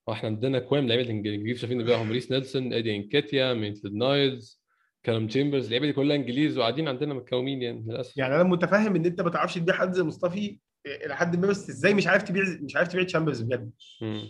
وإحنا 0.07 0.29
عندنا 0.29 0.59
كوام 0.59 0.89
لعيبة 0.89 1.03
الانجليز 1.03 1.59
شايفين 1.59 1.85
بيهم 1.85 2.13
ريس 2.13 2.31
نيلسون 2.33 2.73
إيدي 2.73 2.97
إنكيتيا 2.97 3.55
ميتلاند 3.55 3.93
نايلز 3.95 4.61
كالوم 5.07 5.27
تشامبرز 5.27 5.65
اللعيبة 5.65 5.87
دي 5.87 5.93
كلها 5.93 6.17
إنجليز 6.17 6.59
وقاعدين 6.59 6.89
عندنا 6.89 7.15
متكومين 7.15 7.63
يعني 7.63 7.85
للأسف. 7.89 8.17
يعني 8.17 8.35
أنا 8.35 8.43
متفهم 8.43 8.97
إن 8.97 9.05
أنت 9.07 9.21
ما 9.21 9.31
تعرفش 9.31 9.55
تبيع 9.55 9.75
حد 9.75 9.93
زي 9.93 10.03
مصطفي 10.03 10.59
إلى 10.87 11.17
حد 11.17 11.37
ما 11.37 11.47
بس 11.47 11.71
إزاي 11.71 11.95
مش 11.95 12.07
عارف 12.07 12.23
تبيع 12.23 12.45
مش 12.61 12.77
عارف 12.77 12.89
تبيع 12.89 13.05
تشامبرز 13.05 13.41
بجد. 13.41 13.71
مم. 14.03 14.29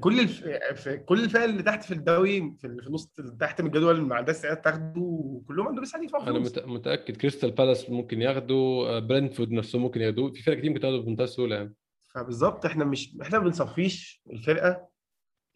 كل 0.00 0.20
الف... 0.20 0.44
في 0.82 0.96
كل 0.96 1.24
الفئة 1.24 1.44
اللي 1.44 1.62
تحت 1.62 1.82
في 1.84 1.94
الدوري 1.94 2.54
في 2.58 2.66
النص 2.66 3.06
تحت 3.40 3.60
من 3.60 3.66
الجدول 3.66 4.00
ما 4.00 4.14
عندهاش 4.14 4.36
سعادة 4.36 4.60
تاخده 4.60 5.00
وكلهم 5.00 5.68
عندهم 5.68 5.84
سعادة 5.84 6.04
يدفعوا 6.04 6.22
أنا 6.28 6.38
مت- 6.38 6.58
متأكد. 6.66 7.16
كريستال 7.16 7.50
بالاس 7.50 7.90
ممكن 7.90 8.22
ياخدوا 8.22 8.88
آه، 8.88 8.98
برنتفورد 8.98 9.50
نفسهم 9.52 9.82
ممكن 9.82 10.00
ياخدوه 10.00 10.32
في 10.32 10.42
فرق 10.42 10.56
كتير 10.58 10.70
ممكن 10.70 10.80
تاخده 10.82 10.98
بمنتهى 10.98 11.24
السهولة 11.24 11.56
يعني. 11.56 11.74
فبالظبط 12.14 12.66
إحنا 12.66 12.84
مش 12.84 13.16
إحنا 13.22 13.38
ما 13.38 13.44
بنصفيش 13.44 14.22
الفرقة. 14.32 14.88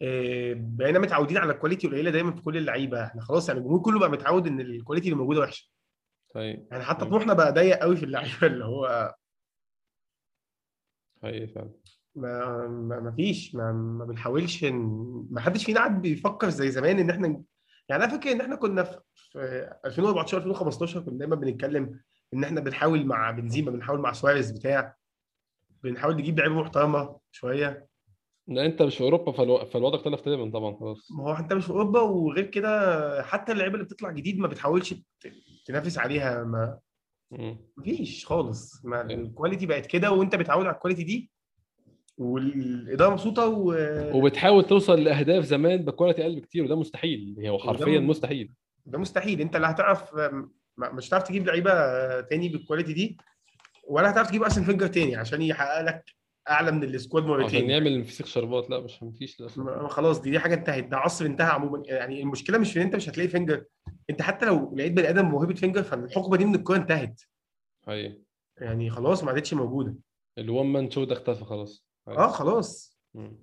آه، 0.01 0.53
بقينا 0.57 0.99
متعودين 0.99 1.37
على 1.37 1.53
ال 1.53 1.57
quality 1.57 1.87
قليلة 1.87 2.11
دايما 2.11 2.31
في 2.35 2.41
كل 2.41 2.57
اللعيبة. 2.57 3.03
إحنا 3.05 3.21
خلاص 3.21 3.47
يعني 3.47 3.59
الجمهور 3.59 3.81
كله 3.81 3.99
بقى 3.99 4.09
متعود 4.11 4.47
إن 4.47 4.59
ال 4.59 4.65
quality 4.65 5.07
اللي 5.07 5.17
موجودة 5.19 5.39
وحشة. 5.41 5.69
طيب. 6.35 6.67
يعني 6.71 6.83
حتى. 6.83 7.05
طموحنا 7.05 7.33
بقى 7.33 7.53
ضيق 7.53 7.77
قوي 7.79 7.95
في 7.95 8.03
اللعيبة 8.03 8.47
اللي 8.47 8.65
هو 8.65 9.13
حقيقي 11.23 11.47
فعلا 11.47 11.71
ما 12.15 12.67
ما 12.67 12.99
ما 12.99 13.11
فيش 13.11 13.55
ما, 13.55 13.71
ما 13.71 14.05
بنحاولش 14.05 14.63
ما 15.29 15.41
حدش 15.41 15.65
فينا 15.65 15.79
قاعد 15.79 16.01
بيفكر 16.01 16.49
زي 16.49 16.71
زمان 16.71 16.99
إن 16.99 17.09
إحنا 17.09 17.43
يعني 17.89 18.03
أنا 18.03 18.11
فاكر 18.11 18.31
إن 18.31 18.41
إحنا 18.41 18.55
كنا 18.55 18.83
في, 18.83 18.99
في 19.15 19.39
2014 19.85 20.37
2015 20.37 20.99
كنا 20.99 21.17
دايما 21.17 21.35
بنتكلم 21.35 21.99
إن 22.33 22.43
إحنا 22.43 22.61
بنحاول 22.61 23.05
مع 23.05 23.31
بنزيما 23.31 23.71
بنحاول 23.71 23.99
مع 23.99 24.11
سواريز 24.11 24.51
بتاع 24.51 24.95
بنحاول 25.83 26.15
نجيب 26.15 26.39
لعيبة 26.39 26.55
محترمة 26.55 27.19
شوية 27.31 27.87
لا 28.47 28.65
أنت 28.65 28.81
مش 28.81 28.97
في 28.97 29.03
أوروبا 29.03 29.31
فالو... 29.31 29.65
فالوضع 29.65 29.95
اختلف 29.97 30.21
تماما 30.21 30.51
طبعا 30.51 30.75
خلاص 30.79 31.11
ما 31.11 31.23
هو 31.23 31.33
أنت 31.33 31.53
مش 31.53 31.65
في 31.65 31.71
أوروبا 31.71 32.01
وغير 32.01 32.45
كده 32.45 33.23
حتى 33.23 33.51
اللعيبة 33.51 33.75
اللي 33.75 33.85
بتطلع 33.85 34.11
جديد 34.11 34.39
ما 34.39 34.47
بتحاولش 34.47 34.95
تنافس 35.65 35.97
عليها 35.97 36.43
ما. 36.43 36.79
مفيش 37.77 38.25
خالص. 38.25 38.81
ما 38.85 39.09
أيوة. 39.09 39.21
ال 39.21 39.26
quality 39.26 39.65
بقت 39.65 39.85
كده 39.85 40.11
وانت 40.11 40.35
بتعود 40.35 40.65
على 40.65 40.75
ال 40.75 40.79
quality 40.79 41.03
دي 41.03 41.31
والإدارة 42.17 43.09
مبسوطة 43.11 43.47
و... 43.47 43.73
وبتحاول 44.17 44.63
توصل 44.63 45.03
لأهداف 45.03 45.43
زمان 45.43 45.85
ب 45.85 45.89
quality 45.89 46.21
أقل 46.23 46.35
بكتير 46.35 46.63
وده 46.63 46.75
مستحيل. 46.79 47.35
هو 47.47 47.59
حرفيا 47.59 47.99
مستحيل. 47.99 48.53
ده 48.85 48.97
مستحيل. 48.99 49.41
انت 49.41 49.57
لا 49.57 49.71
هتعرف 49.71 50.15
ما- 50.15 50.91
مش 50.91 51.09
هتعرف 51.09 51.23
تجيب 51.23 51.47
لعيبة 51.47 51.71
تاني 52.21 52.49
بال 52.49 52.59
quality 52.59 52.93
دي 52.93 53.17
ولا 53.87 54.09
هتعرف 54.11 54.29
تجيب 54.29 54.43
ارسن 54.43 54.63
فينجر 54.63 54.87
تاني 54.87 55.15
عشان 55.15 55.41
يحقق 55.41 55.81
لك 55.81 56.03
أعلى 56.49 56.71
من 56.71 56.83
ال 56.83 56.90
squad 56.90 57.23
عشان 57.23 57.39
مرتين. 57.41 57.69
يعمل 57.69 58.03
فسيخ 58.05 58.25
شربات. 58.27 58.69
لا 58.69 58.79
مش 58.79 59.03
مفيش 59.03 59.39
للاسف 59.41 59.57
ما- 59.57 59.87
خلاص 59.87 60.21
دي 60.21 60.31
دي 60.31 60.39
حاجة 60.39 60.55
انتهت 60.55 60.83
ده 60.83 60.97
عصر 60.97 61.25
انتهى 61.25 61.47
عموما. 61.47 61.83
يعني 61.85 62.21
المشكلة 62.21 62.57
مش 62.57 62.73
في 62.73 62.79
إن 62.79 62.85
انت 62.85 62.95
مش 62.95 63.09
هتلاقي 63.09 63.27
فينجر 63.29 63.63
انت 64.09 64.21
حتى 64.21 64.45
لو 64.45 64.75
لقيت 64.75 64.91
بني 64.91 65.09
آدم 65.09 65.25
موهبة 65.25 65.53
فينجر 65.53 65.83
فالحقبة 65.83 66.37
دي 66.37 66.45
من 66.45 66.55
الكوره 66.55 66.77
انتهت. 66.77 67.21
حقيقي 67.87 68.17
يعني 68.57 68.89
خلاص 68.89 69.23
ما 69.23 69.29
عادتش 69.31 69.53
موجودة. 69.53 69.95
ال 70.37 70.44
one 70.44 70.65
man 70.65 70.89
show 70.91 71.03
ده 71.03 71.13
اختفى 71.13 71.45
خلاص. 71.45 71.85
آه 72.07 72.27
خلاص. 72.27 72.99
مم. 73.13 73.37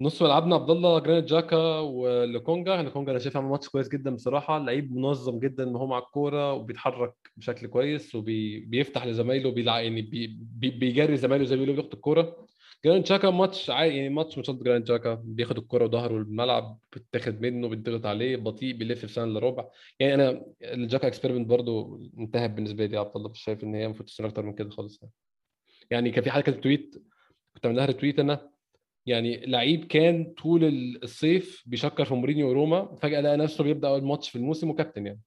نص 0.00 0.22
ملعبنا 0.22 0.54
عبد 0.54 0.70
الله 0.70 0.98
جرانيت 0.98 1.24
جاكا 1.24 1.78
ولوكونجا 1.78 2.82
لوكونجا 2.82 3.10
أنا 3.10 3.18
شايف 3.18 3.36
عمل 3.36 3.48
ماتش 3.48 3.68
كويس 3.68 3.88
جدا 3.88 4.14
بصراحة. 4.14 4.58
لعيب 4.58 4.92
منظم 4.96 5.38
جدا 5.38 5.70
وهو 5.70 5.86
مع 5.86 5.98
الكورة 5.98 6.52
وبيتحرك 6.52 7.14
بشكل 7.36 7.66
كويس 7.66 8.14
وبيفتح 8.14 9.06
لزمايله 9.06 9.50
بيلع 9.50 9.80
يعني 9.80 10.02
بي 10.02 10.26
بي 10.40 10.70
بيجري 10.70 11.16
زمايله 11.16 11.44
زي 11.44 11.56
ما 11.56 11.62
بيقولوا 11.62 11.82
بياخد 11.82 11.94
الكورة. 11.94 12.46
جرانيت 12.84 13.08
جاكا 13.08 13.30
ماتش 13.30 13.70
عادي 13.70 13.96
يعني 13.96 14.08
ماتش 14.08 14.36
ماتشات 14.36 14.56
جرانيت 14.56 14.86
جاكا 14.86 15.14
بياخد 15.14 15.58
الكوره 15.58 15.84
وظهره 15.84 16.16
الملعب 16.16 16.78
بتاخد 16.92 17.40
منه 17.40 17.68
بيضغط 17.68 18.06
عليه 18.06 18.36
بطيء 18.36 18.76
بيلف 18.76 19.00
في 19.00 19.08
سنة 19.12 19.24
إلا 19.24 19.40
ربع. 19.40 19.68
يعني 20.00 20.14
أنا 20.14 20.44
الجاكا 20.62 21.06
experiment 21.06 21.46
برضو 21.48 22.00
انتهت 22.18 22.50
بالنسبة 22.50 22.86
لي 22.86 22.94
يا 22.94 23.00
عبد 23.00 23.16
الله 23.16 23.30
مش 23.30 23.42
شايف 23.42 23.64
إن 23.64 23.74
هي 23.74 23.84
المفروض 23.84 24.08
تستمر 24.08 24.28
أكتر 24.28 24.42
من 24.42 24.54
كده 24.54 24.70
خالص 24.70 25.02
يعني. 25.02 25.12
يعني 25.90 26.10
كان 26.10 26.24
في 26.24 26.30
حاجة 26.30 26.42
كانت 26.42 26.62
tweet 26.62 26.94
كنت 27.54 27.66
عامل 27.66 27.76
لها 27.76 27.86
retweet 27.86 28.18
أنا. 28.18 28.50
يعني 29.06 29.46
لعيب 29.46 29.84
كان 29.84 30.34
طول 30.42 30.64
الصيف 31.02 31.62
بيشكر 31.66 32.04
في 32.04 32.14
مورينيو 32.14 32.48
وروما 32.48 32.96
فجأة 32.96 33.20
لقى 33.20 33.36
نفسه 33.36 33.64
بيبدأ 33.64 33.88
اول 33.88 34.04
ماتش 34.04 34.30
في 34.30 34.36
الموسم 34.36 34.70
وكابتن 34.70 35.06
يعني. 35.06 35.20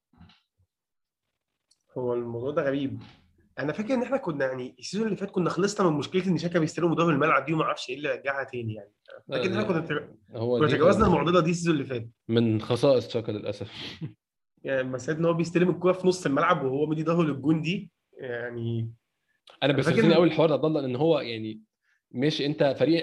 هو 1.97 2.13
الموضوع 2.13 2.51
ده 2.51 2.61
غريب. 2.61 2.99
أنا 3.59 3.73
فاكر 3.73 3.93
إن 3.93 4.03
إحنا 4.03 4.17
كنا 4.17 4.45
يعني 4.45 4.75
ال 4.79 4.83
season 4.83 5.05
اللي 5.05 5.17
فات 5.17 5.31
كنا 5.31 5.49
خلصنا 5.49 5.89
من 5.89 5.97
مشكلة 5.97 6.27
إن 6.27 6.37
شاكا 6.37 6.59
بيستلم 6.59 6.91
مدي 6.91 6.99
ظهره 6.99 7.09
الملعب 7.09 7.45
دي 7.45 7.53
وما 7.53 7.63
أعرفش 7.63 7.89
إيه 7.89 7.95
اللي 7.95 8.09
رجعها 8.11 8.43
تاني 8.43 8.73
يعني. 8.73 8.91
فاكر 9.29 9.45
إن 9.45 9.53
إحنا 9.53 9.63
كنا 9.63 10.07
كنا 10.57 10.67
تجاوزنا 10.67 11.07
المعضلة 11.07 11.39
دي 11.39 11.51
ال 11.51 11.54
season 11.54 11.73
اللي 11.73 11.85
فات. 11.85 12.09
من 12.27 12.61
خصائص 12.61 13.13
شاكا 13.13 13.31
للأسف. 13.31 13.71
يعني 14.63 14.83
مسألة 14.83 15.19
إن 15.19 15.25
هو 15.25 15.33
بيستلم 15.33 15.69
الكورة 15.69 15.93
في 15.93 16.07
نص 16.07 16.25
الملعب 16.25 16.65
وهو 16.65 16.85
مدي 16.85 17.03
ظهره 17.03 17.23
للجون 17.23 17.61
دي 17.61 17.91
يعني 18.13 18.93
أنا 19.63 19.73
فاكر 19.73 19.75
بيستفزني 19.75 20.13
إن- 20.13 20.17
قوي 20.17 20.27
الحوار 20.27 20.47
ده 20.49 20.53
عبد 20.53 20.65
الله 20.65 20.85
إن 20.85 20.95
هو 20.95 21.19
يعني 21.19 21.61
مش 22.11 22.41
أنت 22.41 22.75
فريق 22.79 23.01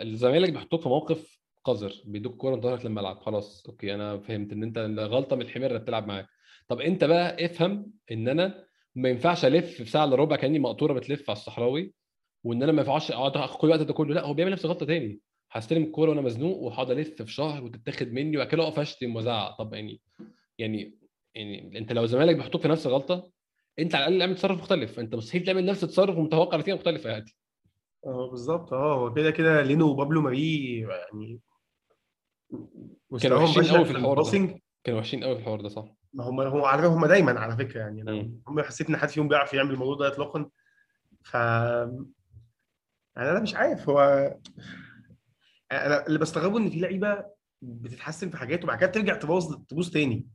الزمالك 0.00 0.52
بيحطوك 0.52 0.80
في 0.80 0.88
موقف 0.88 1.40
قذر 1.64 1.92
بيدوك 2.04 2.36
كورة 2.36 2.54
انت 2.54 2.62
ظهرك 2.64 2.84
للملعب 2.86 3.18
خلاص 3.18 3.66
أوكي 3.68 3.94
أنا 3.94 4.18
فهمت 4.18 4.52
إن 4.52 4.62
أنت 4.62 4.78
غلطة 4.98 5.36
من 5.36 5.42
الحمير 5.42 5.66
اللي 5.66 5.78
بتلعب 5.78 6.06
معاه 6.08 6.26
طب 6.68 6.80
أنت 6.80 7.04
بقى 7.04 7.44
افهم 7.44 7.92
إن 8.12 8.28
أنا 8.28 8.64
ما 8.94 9.08
ينفعش 9.08 9.44
ألف 9.44 9.66
في 9.66 9.84
ساعة 9.84 10.04
إلا 10.04 10.16
ربع 10.16 10.36
كأني 10.36 10.58
مقطورة 10.58 10.92
بتلف 10.92 11.30
على 11.30 11.36
الصحراوي 11.36 11.92
وإن 12.44 12.62
أنا 12.62 12.72
ما 12.72 12.80
ينفعش 12.80 13.10
أقعد 13.10 13.48
كل 13.48 13.66
الوقت 13.66 13.80
ده 13.80 13.92
كله. 13.92 14.14
لا 14.14 14.24
هو 14.26 14.34
بيعمل 14.34 14.52
نفس 14.52 14.64
الغلطه 14.64 14.86
تاني. 14.86 15.20
هستلم 15.52 15.82
الكوره 15.82 16.10
وأنا 16.10 16.20
مزنوق 16.20 16.58
وهقعد 16.58 16.90
ألف 16.90 17.22
في 17.22 17.32
شهر 17.32 17.64
وتتاخد 17.64 18.12
مني 18.12 18.36
وبعد 18.36 18.48
كده 18.48 18.62
أقف 18.62 18.78
أشتم 18.78 19.16
وأزعق. 19.16 19.58
طب 19.58 19.74
يعني 19.74 20.00
يعني 20.58 20.98
يعني 21.34 21.78
أنت 21.78 21.92
لو 21.92 22.06
زمالك 22.06 22.36
بيحطوك 22.36 22.62
في 22.62 22.68
نفس 22.68 22.86
الغلطة 22.86 23.30
أنت 23.78 23.94
على 23.94 24.04
الأقل 24.04 24.20
اعمل 24.20 24.34
تصرف 24.34 24.58
مختلف. 24.58 25.00
أنت 25.00 25.14
مستحيل 25.14 25.44
تعمل 25.44 25.64
نفس 25.64 25.84
التصرف 25.84 26.18
ومتوقع 26.18 26.58
نتيجة 26.58 26.74
مختلفة 26.74 27.10
يعني. 27.10 27.24
آه 28.06 28.30
بالظبط. 28.30 28.72
آه 28.72 28.94
هو 28.94 29.14
كده 29.14 29.30
كده 29.30 29.62
لينو 29.62 29.88
وبابلو 29.88 30.20
ماري 30.20 30.80
يعني 30.80 31.40
كانوا 33.20 33.38
مستواهم 33.38 33.44
وحشين 33.44 33.62
بشع 33.62 33.76
قوي 33.76 33.84
في 33.84 33.90
الحوار 33.90 34.22
ده. 34.22 34.60
كانوا 34.84 34.98
وحشين 35.00 35.24
قوي 35.24 35.34
في 35.34 35.40
الحوار 35.40 35.60
ده 35.60 35.68
صح 35.68 35.84
ما 36.12 36.24
هم 36.24 36.40
هو 36.40 36.66
على 36.66 36.82
فكرة 36.82 36.88
هم 36.88 37.06
دايما 37.06 37.40
على 37.40 37.56
فكرة 37.56 37.80
يعني 37.80 38.02
أنا. 38.02 38.30
هم 38.46 38.62
حسيت 38.62 38.88
إن 38.88 38.96
حد 38.96 39.08
فيهم 39.08 39.28
بيعرف 39.28 39.54
يعمل 39.54 39.70
الموضوع 39.70 39.96
ده 39.96 40.08
اطلاقا 40.08 40.50
ف 41.24 41.34
يعني 43.16 43.30
أنا 43.30 43.40
مش 43.40 43.54
عارف 43.54 43.88
هو 43.88 44.00
أنا 45.72 46.06
اللي 46.06 46.18
بستغربه 46.18 46.58
إن 46.58 46.70
في 46.70 46.80
لعيبة 46.80 47.24
بتتحسن 47.62 48.30
في 48.30 48.36
حاجات 48.36 48.64
وبعد 48.64 48.78
كده 48.78 48.90
ترجع 48.90 49.14
تبوظ 49.14 49.56
تبوظ 49.68 49.90
تاني 49.90 50.26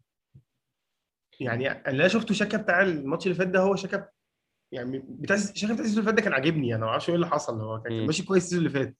يعني 1.39 1.71
اللي 1.71 2.01
أنا 2.01 2.07
شفته 2.07 2.33
شاكا 2.33 2.57
بتاع 2.57 2.81
الماتش 2.81 3.25
اللي 3.25 3.37
فات 3.37 3.47
ده 3.47 3.59
هو 3.59 3.75
شاكا 3.75 4.09
يعني 4.71 4.99
بتاع 5.09 5.37
شاكا 5.37 5.73
بتاع 5.73 5.85
ال 5.85 5.87
season 5.87 5.99
اللي 5.99 6.03
فات 6.03 6.13
ده 6.13 6.21
كان 6.21 6.33
عاجبني 6.33 6.75
أنا 6.75 6.85
ما 6.85 6.91
أعرفش 6.91 7.09
إيه 7.09 7.15
اللي 7.15 7.27
حصل 7.27 7.61
هو 7.61 7.81
كان. 7.81 8.05
ماشي 8.05 8.23
كويس 8.25 8.43
ال 8.43 8.46
season 8.46 8.65
اللي 8.65 8.79
فات 8.79 8.97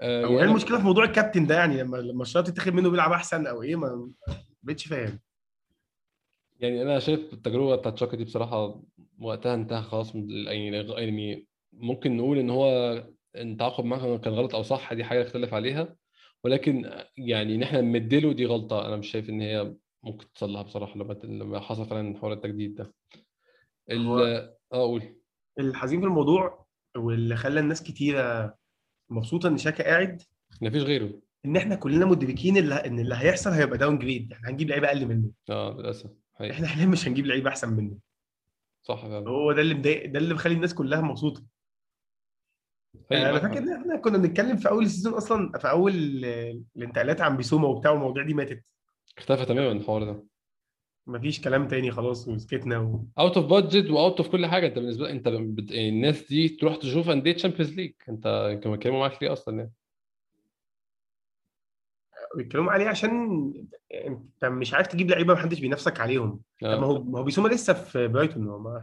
آه 0.00 0.20
يعني 0.22 0.34
إيه 0.34 0.40
أنا- 0.40 0.42
المشكلة 0.50 0.78
في 0.78 0.84
موضوع 0.84 1.04
الكابتن 1.04 1.46
ده؟ 1.46 1.54
يعني 1.54 1.82
لما 1.82 1.96
لما 1.96 2.22
الشارة 2.22 2.48
تتاخد 2.48 2.72
منه 2.72 2.90
بيلعب 2.90 3.12
أحسن 3.12 3.46
أو 3.46 3.62
إيه؟ 3.62 3.76
ما 3.76 4.10
بقتش 4.62 4.86
فاهم. 4.86 5.18
يعني 6.60 6.82
أنا 6.82 6.98
شايف 6.98 7.32
التجربة 7.32 7.76
بتاعت 7.76 7.98
شاكا 7.98 8.16
دي 8.16 8.24
بصراحة 8.24 8.82
وقتها 9.20 9.54
انتهى 9.54 9.82
خلاص 9.82 10.14
يعني 10.14 10.66
يعني 10.76 11.46
ممكن 11.72 12.16
نقول 12.16 12.38
إن 12.38 12.50
هو 12.50 12.68
التعاقد 13.36 13.84
معاه 13.84 14.16
كان 14.16 14.32
غلط 14.32 14.54
أو 14.54 14.62
صح 14.62 14.92
دي 14.92 15.04
حاجة 15.04 15.22
نختلف 15.22 15.54
عليها. 15.54 15.96
ولكن 16.44 16.90
يعني 17.18 17.54
إن 17.54 17.62
إحنا 17.62 17.80
نمدله 17.80 18.32
دي 18.32 18.46
غلطة 18.46 18.86
أنا 18.86 18.96
مش 18.96 19.10
شايف 19.10 19.28
إن 19.30 19.40
هي 19.40 19.74
ممكن 20.02 20.32
تصلح 20.32 20.62
بصراحة 20.62 20.96
لما 20.96 21.12
لما 21.24 21.60
حصل 21.60 21.86
فعلا 21.86 22.18
حوار 22.18 22.32
التجديد 22.32 22.74
ده. 22.74 22.94
ال- 23.90 24.06
هو- 24.06 24.18
آه 24.20 24.56
أقول 24.72 25.02
الحزين 25.58 26.00
في 26.00 26.06
الموضوع 26.06 26.66
واللي 26.96 27.36
خلى 27.36 27.60
الناس 27.60 27.82
كتيرة 27.82 28.54
مبسوطة 29.10 29.48
إن 29.48 29.58
شاكا 29.58 29.84
قاعد. 29.84 30.22
مفيش 30.62 30.82
غيره. 30.82 31.10
إن 31.44 31.56
إحنا 31.56 31.74
كلنا 31.74 32.06
مدركين 32.06 32.56
اللي 32.56 32.74
إن 32.74 32.98
اللي 33.00 33.14
هيحصل 33.18 33.50
هيبقى 33.50 33.78
داون 33.78 33.98
جريد 33.98 34.32
إحنا 34.32 34.48
هنجيب 34.50 34.68
لعيبة 34.70 34.88
أقل 34.88 35.06
منه. 35.06 35.30
آه 35.50 35.76
للأسف. 35.78 36.10
حقيقي. 36.34 36.52
إحنا 36.52 36.66
حاليا 36.66 36.86
مش 36.86 37.08
هنجيب 37.08 37.26
لعيبة 37.26 37.48
أحسن 37.50 37.72
منه. 37.72 37.96
صح 38.82 39.02
فعلا. 39.06 39.28
هو 39.28 39.52
ده 39.52 39.62
اللي 39.62 39.74
مضايق 39.74 40.10
ده 40.10 40.18
اللي 40.18 40.34
مخلي 40.34 40.54
الناس 40.54 40.74
كلها 40.74 41.00
مبسوطة. 41.00 41.42
حقيقي 43.10 43.30
أنا 43.30 43.38
فاكر. 43.38 43.58
إن 43.58 43.72
إحنا 43.72 43.96
كنا 43.96 44.18
بنتكلم 44.18 44.56
في 44.56 44.68
أول 44.68 44.84
ال 44.84 44.88
season 44.88 45.14
أصلا 45.14 45.58
في 45.58 45.70
أول 45.70 46.24
آه، 46.24 46.60
الانتقالات 46.76 47.20
عن 47.20 47.36
بيسوما 47.36 47.68
وبتاع 47.68 47.90
والمواضيع 47.90 48.22
دي 48.24 48.34
ماتت. 48.34 48.66
اختفى 49.18 49.44
تماما 49.44 49.72
الحوار 49.72 50.04
ده. 50.04 50.24
مفيش 51.06 51.40
كلام 51.40 51.68
تاني 51.68 51.90
خلاص 51.90 52.28
وسكتنا 52.28 52.78
و... 52.78 53.04
out 53.18 53.36
of 53.36 53.46
budget 53.46 53.90
و 53.90 53.97
out 53.97 54.18
of 54.18 54.28
كل 54.28 54.46
حاجة. 54.46 54.66
انت 54.66 54.78
بالنسبة 54.78 55.10
انت 55.10 55.28
بت... 55.28 55.72
الناس 55.72 56.28
دي 56.28 56.48
تروح 56.48 56.76
تشوف 56.76 57.10
انديه 57.10 57.32
Champions 57.32 57.72
League 57.74 57.92
انت 58.08 58.58
كانوا 58.62 58.76
بيتكلموا 58.76 58.98
معاك 58.98 59.22
ليه 59.22 59.32
أصلا 59.32 59.58
يعني؟ 59.58 59.72
بيتكلموا 62.36 62.72
عليه 62.72 62.88
عشان 62.88 63.52
انت 63.94 64.44
مش 64.44 64.74
عارف 64.74 64.86
تجيب 64.86 65.10
لعيبة 65.10 65.34
محدش 65.34 65.60
بينافسك 65.60 66.00
عليهم. 66.00 66.40
طب 66.62 66.68
ما 66.68 66.74
آه. 66.74 66.86
هو 66.86 67.02
ما 67.02 67.18
هو 67.18 67.22
بيسوما 67.22 67.48
لسه 67.48 67.72
في 67.72 68.08
برايتون 68.08 68.48
هو 68.48 68.58
ما 68.58 68.82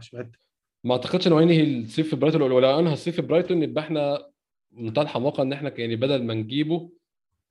ما 0.84 0.92
أعتقدش 0.94 1.26
انه 1.26 1.40
هينهي 1.40 1.80
الصيف 1.80 2.10
في 2.10 2.16
برايتون 2.16 2.42
ولا 2.42 2.78
انهى 2.78 2.92
الصيف 2.92 3.16
في 3.16 3.22
برايتون 3.22 3.62
يبقى 3.62 3.84
إحنا 3.84 4.30
منتهى 4.72 5.02
الحماقه 5.02 5.42
إن 5.42 5.52
إحنا 5.52 5.80
يعني 5.80 5.96
بدل 5.96 6.24
ما 6.24 6.34
نجيبه 6.34 6.90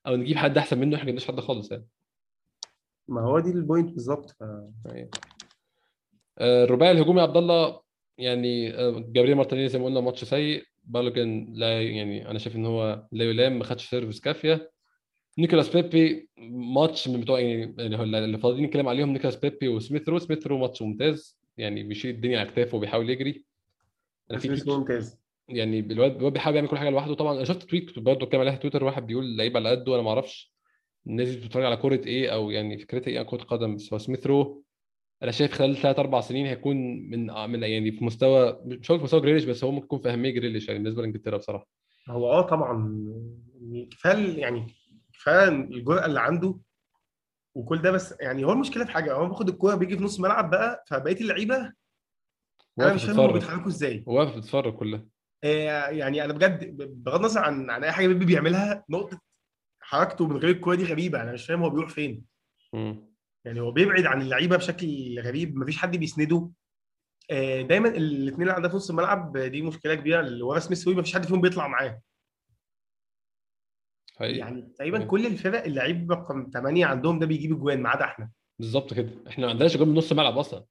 أو 0.07 0.15
نجيب 0.15 0.37
حد 0.37 0.57
أحسن 0.57 0.79
منه 0.79 0.95
إحنا 0.95 1.05
ما 1.05 1.11
جبناش 1.11 1.27
حد 1.27 1.39
خالص 1.39 1.71
يعني. 1.71 1.85
ما 3.07 3.21
هو 3.21 3.39
دي 3.39 3.49
ال 3.49 3.56
point 3.56 3.91
بالظبط 3.91 4.31
ف... 4.31 4.41
يعني. 4.85 5.09
آه، 6.37 6.63
الرباعي 6.63 6.91
الهجومي 6.91 7.21
عبد 7.21 7.37
الله 7.37 7.81
يعني 8.17 8.73
آه، 8.73 9.05
جابريل 9.07 9.35
مارتينيلي 9.35 9.71
زي 9.71 9.79
ما 9.79 9.85
قلنا 9.85 10.01
ماتش 10.01 10.23
سيء. 10.23 10.63
بالوجن 10.83 11.53
لا 11.53 11.81
يعني 11.81 12.29
أنا 12.29 12.39
شايف 12.39 12.55
إن 12.55 12.65
هو 12.65 13.07
لا 13.11 13.25
يلام 13.25 13.59
ما 13.59 13.63
خدش 13.63 13.89
service 13.89 14.19
كافية. 14.19 14.71
نيكولاس 15.37 15.75
بيبي 15.75 16.29
ماتش 16.49 17.07
من 17.07 17.21
بتوع 17.21 17.39
يعني 17.39 17.63
اللي 17.63 17.97
هو 17.97 18.03
اللي 18.03 18.37
فاضيين 18.37 18.65
نتكلم 18.65 18.87
عليهم 18.87 19.09
نيكولاس 19.13 19.35
بيبي 19.35 19.67
وسميث 19.67 20.09
رو. 20.09 20.19
سميث 20.19 20.47
رو 20.47 20.57
ماتش 20.57 20.81
ممتاز 20.81 21.39
يعني 21.57 21.83
بيشيل 21.83 22.15
الدنيا 22.15 22.39
على 22.39 22.51
كتافه 22.51 22.77
وبيحاول 22.77 23.09
يجري. 23.09 23.45
أنا 24.31 24.39
في 24.39 24.63
ممتاز. 24.67 25.19
يعني 25.47 25.79
الواد 25.79 26.15
الواد 26.15 26.33
بيحاول 26.33 26.55
يعمل 26.55 26.67
كل 26.67 26.77
حاجة 26.77 26.89
لوحده. 26.89 27.13
طبعا 27.13 27.35
أنا 27.35 27.43
شفت 27.43 27.63
tweet 27.63 27.99
برضه 27.99 28.25
كان 28.25 28.41
عليها 28.41 28.55
تويتر 28.55 28.83
واحد 28.83 29.07
بيقول 29.07 29.37
لعيب 29.37 29.57
على 29.57 29.69
قده 29.69 29.95
أنا 29.95 30.03
ما 30.03 30.09
أعرفش. 30.09 30.52
الناس 31.07 31.35
بتتفرج 31.35 31.65
على 31.65 31.77
كوره 31.77 32.01
إيه 32.05 32.29
أو 32.33 32.51
يعني 32.51 32.77
فكرتها 32.77 33.11
إيه 33.11 33.19
عن 33.19 33.25
كرة 33.25 33.43
قدم 33.43 33.75
بس 33.75 33.93
هو 33.93 33.99
سميث 33.99 34.27
رو. 34.27 34.63
أنا 35.23 35.31
شايف 35.31 35.53
خلال 35.53 35.75
ثلاث 35.77 35.99
أربع 35.99 36.21
سنين 36.21 36.45
هيكون 36.45 36.75
من 37.09 37.49
من 37.49 37.63
يعني 37.63 37.91
في 37.91 38.05
مستوى 38.05 38.61
مش 38.65 38.91
هقول 38.91 38.99
في 38.99 39.03
مستوى 39.03 39.21
جريليش 39.21 39.43
بس 39.43 39.63
هو 39.63 39.71
ممكن 39.71 39.85
يكون 39.85 39.99
في 39.99 40.09
أهمية 40.09 40.29
جريليش 40.31 40.67
يعني 40.67 40.79
بالنسبة 40.79 41.01
لإنجلترا 41.01 41.37
بصراحة. 41.37 41.67
هو 42.09 42.31
آه 42.31 42.41
طبعا 42.41 43.03
يعني 43.61 43.85
كفايه 43.85 44.37
يعني 44.41 44.67
كفاية 45.13 45.47
الجرأة 45.47 46.05
اللي 46.05 46.19
عنده 46.19 46.59
وكل 47.55 47.81
ده 47.81 47.91
بس 47.91 48.15
يعني 48.21 48.43
هو 48.45 48.51
المشكلة 48.51 48.85
في 48.85 48.91
حاجة 48.91 49.13
هو 49.13 49.25
بياخد 49.27 49.49
الكورة 49.49 49.75
بيجي 49.75 49.97
في 49.97 50.03
نص 50.03 50.15
الملعب 50.15 50.49
بقى 50.49 50.83
فبقية 50.87 51.21
اللعيبة 51.21 51.73
أنا 52.79 52.93
مش 52.93 53.03
فاهم 53.05 53.19
هم 53.19 53.27
بتتفرج 53.27 53.33
بيتحركوا 53.33 53.67
إزاي. 53.67 54.03
واقف 54.07 54.37
بتتفرج 54.37 54.73
كلها. 54.73 55.05
آه، 55.43 55.87
يعني 55.89 56.25
أنا 56.25 56.33
بجد 56.33 56.77
بغض 57.03 57.19
النظر 57.19 57.41
عن 57.41 57.69
عن 57.69 57.83
أي 57.83 57.91
حاجة 57.91 58.07
بيبي 58.07 58.25
بيعملها 58.25 58.85
نقطة 58.89 59.21
حركته 59.83 60.27
من 60.27 60.37
غير 60.37 60.49
الكورة 60.49 60.75
دي 60.75 60.83
غريبة 60.83 61.21
أنا 61.21 61.31
مش 61.31 61.45
فاهم 61.45 61.63
هو 61.63 61.69
بيروح 61.69 61.89
فين. 61.89 62.23
مم. 62.73 63.13
يعني 63.45 63.59
هو 63.59 63.71
بيبعد 63.71 64.05
عن 64.05 64.21
اللعيبة 64.21 64.57
بشكل 64.57 65.19
غريب 65.19 65.55
مفيش 65.57 65.77
حد 65.77 65.97
بيسنده. 65.97 66.49
آه، 67.31 67.61
دايما 67.61 67.89
الاثنين 67.89 68.41
اللي 68.41 68.53
عندها 68.53 68.69
في 68.69 68.75
نص 68.75 68.89
الملعب 68.89 69.37
دي 69.37 69.61
مشكلة 69.61 69.95
كبيرة 69.95 70.19
اللي 70.19 70.43
ورا 70.43 70.59
سميث 70.59 70.87
وي 70.87 70.95
مفيش 70.95 71.13
حد 71.13 71.25
فيهم 71.25 71.41
بيطلع 71.41 71.67
معاه. 71.67 72.01
حقيقي. 74.19 74.37
يعني 74.37 74.61
تقريبا 74.61 74.97
حقيقي. 74.97 75.09
كل 75.09 75.25
الفرق 75.25 75.63
اللعيب 75.63 76.11
رقم 76.11 76.49
8 76.53 76.85
عندهم 76.85 77.19
ده 77.19 77.25
بيجيب 77.25 77.51
اجوان 77.53 77.81
ما 77.81 77.89
عدا 77.89 78.05
إحنا. 78.05 78.31
بالظبط 78.59 78.93
كده. 78.93 79.09
إحنا 79.27 79.45
ما 79.45 79.51
عندناش 79.51 79.77
جول 79.77 79.87
من 79.87 79.95
نص 79.95 80.11
الملعب 80.11 80.37
أصلا. 80.37 80.65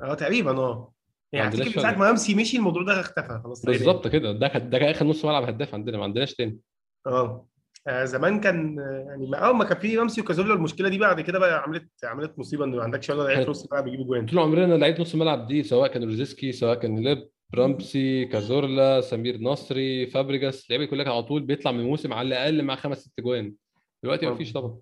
آه 0.00 0.14
تقريبا 0.14 0.50
آه. 0.58 0.92
يعني 1.32 1.56
من 1.56 1.70
ساعة. 1.72 1.98
ما 1.98 2.10
امسي 2.10 2.34
مشي 2.34 2.56
الموضوع 2.56 2.82
ده 2.82 3.00
اختفى 3.00 3.40
خلاص. 3.44 3.66
بالظبط 3.66 4.08
كده. 4.08 4.32
ده 4.32 4.58
ده 4.58 4.78
كان 4.78 4.88
آخر 4.88 5.06
نص 5.06 5.24
ملعب 5.24 5.42
هداف 5.42 5.74
عندنا 5.74 5.98
ما 5.98 6.04
عندناش 6.04 6.34
تاني. 6.34 6.58
آه. 7.06 7.46
زمان 7.90 8.40
كان 8.40 8.76
يعني 9.08 9.26
ما- 9.26 9.38
أول 9.38 9.56
ما 9.56 9.64
كان 9.64 9.78
في 9.78 9.98
رمسي 9.98 10.20
وكازولا 10.20 10.54
المشكلة 10.54 10.88
دي 10.88 10.98
بعد 10.98 11.20
كده 11.20 11.38
بقى 11.38 11.62
عملت 11.62 11.88
عملت 12.04 12.38
مصيبة 12.38 12.64
إنه 12.64 12.76
ما 12.76 12.82
عندكش 12.82 13.10
ولا 13.10 13.22
لعيب 13.22 13.50
نص 13.50 13.64
الملعب 13.64 13.84
بيجيب 13.84 14.06
جوان. 14.06 14.26
طول 14.26 14.38
عمرنا 14.38 14.74
لعيبه 14.74 15.00
نص 15.00 15.12
الملعب 15.14 15.46
دي 15.46 15.62
سواء 15.62 15.92
كان 15.92 16.04
روزيسكي 16.04 16.52
سواء 16.52 16.78
كان 16.78 16.98
ليب 16.98 17.28
رامسي 17.54 18.24
كازورلا 18.24 19.00
سمير 19.00 19.40
نصري 19.40 20.06
فابريجاس 20.06 20.66
اللعيبة 20.70 20.90
كلها 20.90 21.12
على 21.12 21.22
طول 21.22 21.42
بيطلع 21.42 21.72
من 21.72 21.80
الموسم 21.80 22.12
على 22.12 22.28
الأقل 22.28 22.62
مع 22.62 22.76
خمس 22.76 22.98
ست 22.98 23.20
جوان. 23.20 23.54
دلوقتي. 24.02 24.26
ما 24.26 24.34
فيش 24.34 24.52
طبعا. 24.52 24.78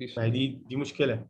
مفيش. 0.00 0.18
دي 0.18 0.46
دي 0.68 0.76
مشكلة. 0.76 1.26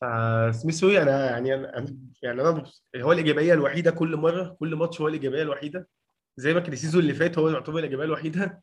فسميث 0.00 0.84
رو 0.84 1.02
أنا 1.02 1.30
يعني 1.30 1.54
أنا 1.54 1.96
يعني 2.22 2.40
أنا 2.42 2.64
هو 2.96 3.12
الإيجابية 3.12 3.54
الوحيدة 3.54 3.90
كل 3.90 4.16
مرة 4.16 4.56
كل 4.60 4.74
ماتش 4.74 5.00
هو 5.00 5.08
الإيجابية 5.08 5.42
الوحيدة. 5.42 5.88
زي 6.36 6.54
ما 6.54 6.60
كان 6.60 6.72
ال 6.72 6.76
season 6.76 7.02
اللي 7.02 7.14
فات 7.14 7.38
هو 7.38 7.48
يعتبر 7.48 7.78
الإيجابية 7.78 8.04
الوحيدة. 8.04 8.62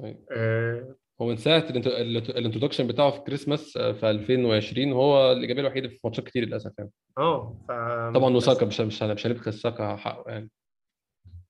آه. 0.00 0.96
هو 1.20 1.26
من 1.26 1.36
ساعة 1.36 1.58
ال 1.70 1.73
int- 1.73 1.86
ال 1.86 1.95
int- 1.95 2.30
ال 2.30 2.34
introduction 2.34 2.86
بتاعه 2.86 3.10
في 3.10 3.20
كريسماس 3.20 3.76
آه، 3.76 3.92
في 3.92 4.10
2020 4.10 4.92
هو 4.92 5.32
الإيجابية 5.32 5.60
الوحيدة 5.62 5.88
في 5.88 5.98
ماتشات 6.04 6.24
كتير 6.26 6.44
للأسف 6.44 6.72
يعني. 6.78 6.90
آه 7.18 7.56
ف 7.68 7.72
طبعا 8.14 8.36
وساكا 8.36 8.66
مش 8.66 8.80
مش 8.80 9.02
مش 9.02 9.26
هنبخس 9.26 9.54
ساكا 9.54 9.96
حقه 9.96 10.30
يعني. 10.30 10.50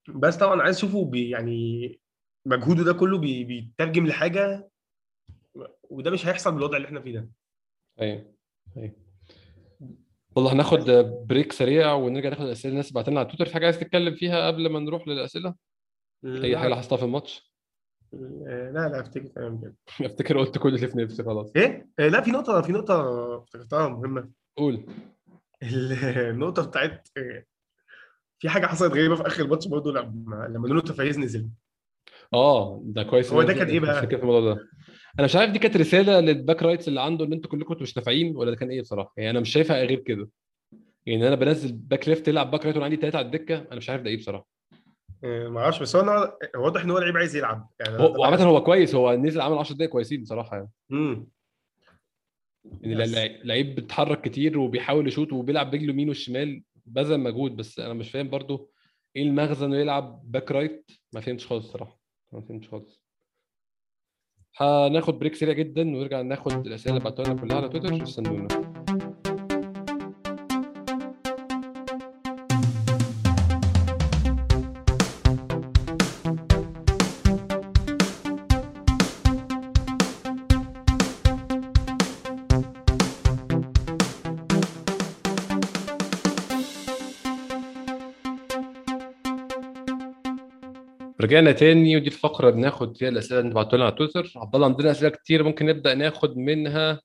بس 0.08 0.36
طبعا 0.36 0.62
عايز 0.62 0.76
أشوفه 0.76 1.04
بي 1.04 1.30
يعني 1.30 2.00
مجهوده 2.46 2.84
ده 2.84 2.92
كله 2.92 3.18
بي 3.18 3.44
بيترجم 3.44 4.06
لحاجة 4.06 4.68
وده 5.90 6.10
مش 6.10 6.26
هيحصل 6.26 6.54
بالوضع 6.54 6.76
اللي 6.76 6.86
إحنا 6.88 7.00
فيه 7.00 7.12
ده. 7.18 7.28
أيوه 8.00 8.34
أيوه 8.76 8.92
والله 10.36 10.52
هناخد 10.52 10.90
break 11.28 11.52
سريع 11.52 11.92
ونرجع 11.92 12.28
ناخد 12.28 12.44
الأسئلة 12.44 12.72
الناس 12.72 12.92
بعت 12.92 13.08
لنا 13.08 13.20
على 13.20 13.28
تويتر. 13.28 13.46
في 13.46 13.54
حاجة 13.54 13.64
عايز 13.64 13.78
تتكلم 13.80 14.14
فيها 14.14 14.46
قبل 14.46 14.68
ما 14.70 14.78
نروح 14.80 15.08
للأسئلة؟ 15.08 15.54
أي 16.24 16.56
حاجة 16.58 16.68
لاحظتها 16.68 16.96
في 16.96 17.04
الماتش؟ 17.04 17.55
لا 18.12 18.70
لا 18.72 18.88
لا 18.88 19.00
أفتكر 19.00 19.26
تمام 19.26 19.60
كده 19.60 19.74
أفتكر 20.10 20.38
قلت 20.38 20.58
كل 20.58 20.74
اللي 20.74 20.88
في 20.88 20.98
نفسي 20.98 21.22
خلاص. 21.24 21.52
إيه؟ 21.56 21.88
آه، 21.98 22.08
لا 22.08 22.20
في 22.20 22.30
نقطة 22.30 22.60
في 22.62 22.72
نقطة 22.72 23.36
افتكرتها 23.42 23.88
مهمة. 23.88 24.30
قول. 24.56 24.86
النقطة 26.16 26.66
بتاعت 26.66 27.08
آه، 27.16 27.44
في 28.38 28.48
حاجة 28.48 28.66
حصلت 28.66 28.92
غريبة 28.92 29.14
في 29.14 29.26
آخر 29.26 29.44
الماتش 29.44 29.68
برضه 29.68 29.92
لما 29.92 30.46
لما 30.50 30.68
نونو 30.68 30.80
تفاريز 30.80 31.18
نزل. 31.18 31.48
آه 32.34 32.80
ده 32.84 33.02
كويس. 33.02 33.32
هو 33.32 33.42
ده 33.42 33.52
كان 33.52 33.66
إيه 33.68 33.80
بقى؟ 33.80 34.06
في 34.06 34.16
الموضوع 34.16 34.54
ده. 34.54 34.68
أنا 35.18 35.24
مش 35.24 35.36
عارف 35.36 35.50
دي 35.52 35.58
كانت 35.58 35.76
رسالة 35.76 36.20
لل 36.20 36.34
back 36.34 36.62
rights 36.62 36.88
اللي 36.88 37.00
عنده 37.00 37.24
إن 37.24 37.32
أنتوا 37.32 37.50
كلكم 37.50 37.68
كنتوا 37.68 37.82
مش 37.82 37.96
نافعين 37.96 38.36
ولا 38.36 38.50
ده 38.50 38.56
كان 38.56 38.70
إيه 38.70 38.80
بصراحة؟ 38.80 39.14
يعني 39.16 39.30
أنا 39.30 39.40
مش 39.40 39.52
شايفها 39.52 39.84
غير 39.84 39.98
كده. 39.98 40.28
يعني 41.06 41.28
أنا 41.28 41.34
بنزل 41.36 41.72
back 41.72 42.08
left 42.08 42.28
يلعب 42.28 42.50
back 42.50 42.64
right 42.64 42.74
وأنا 42.76 42.84
عندي 42.84 42.96
ثلاثة 42.96 43.18
على 43.18 43.26
الدكة 43.26 43.58
أنا 43.58 43.76
مش 43.76 43.90
عارف 43.90 44.02
ده 44.02 44.10
إيه 44.10 44.16
بصراحة. 44.16 44.46
آه، 44.46 44.55
ما 45.22 45.60
أعرفش 45.60 45.80
بس 45.82 45.96
هو 45.96 46.02
أنا 46.02 46.12
هو 46.56 46.64
واضح 46.64 46.82
إن 46.82 46.90
هو 46.90 46.98
لعيب 46.98 47.16
عايز 47.16 47.36
يلعب. 47.36 47.70
يعني 47.80 47.98
هو 47.98 48.20
وعامه 48.20 48.42
هو 48.44 48.62
كويس 48.62 48.94
هو 48.94 49.12
نزل 49.14 49.40
عمل 49.40 49.58
10 49.58 49.74
دقايق 49.74 49.90
كويسين 49.90 50.22
بصراحة 50.22 50.56
يعني. 50.56 50.70
امم 50.92 51.28
يعني 52.80 53.38
لعيب 53.44 53.74
بيتحرك 53.74 54.20
كتير 54.20 54.58
وبيحاول 54.58 55.08
يشوط 55.08 55.32
وبيلعب 55.32 55.70
برجله 55.70 55.84
اليمين 55.84 56.08
والشمال 56.08 56.62
بذل 56.86 57.20
مجهود 57.20 57.56
بس 57.56 57.78
أنا 57.78 57.94
مش 57.94 58.10
فاهم 58.10 58.30
برضو 58.30 58.70
إيه 59.16 59.22
المغزى 59.22 59.66
إنه 59.66 59.76
يلعب 59.76 60.22
back 60.32 60.52
right 60.52 60.90
ما 61.12 61.20
فهمتش 61.20 61.46
خالص 61.46 61.64
الصراحه 61.66 62.00
ما 62.32 62.40
فهمتش 62.40 62.68
خالص. 62.68 63.02
هناخد 64.56 65.18
break 65.18 65.34
سريع 65.34 65.54
جدا 65.54 65.82
ونرجع 65.82 66.20
ناخد 66.20 66.66
الأسئلة 66.66 66.96
اللي 66.96 67.04
بعتوها 67.04 67.28
لنا 67.28 67.40
كلها 67.40 67.56
على 67.56 67.68
تويتر 67.68 68.02
استنونا 68.02 68.75
رجعنا 91.20 91.52
تاني 91.52 91.96
ودي 91.96 92.06
الفقرة 92.06 92.50
بناخد 92.50 92.96
فيها 92.96 93.08
الأسئلة 93.08 93.40
اللي 93.40 93.54
بعتوها 93.54 93.76
لنا 93.76 93.84
على 93.84 93.94
تويتر. 93.94 94.32
عبد 94.36 94.54
الله 94.54 94.66
عندنا 94.66 94.90
أسئلة 94.90 95.08
كتير 95.10 95.42
ممكن 95.42 95.66
نبدأ 95.66 95.94
ناخد 95.94 96.36
منها. 96.36 97.00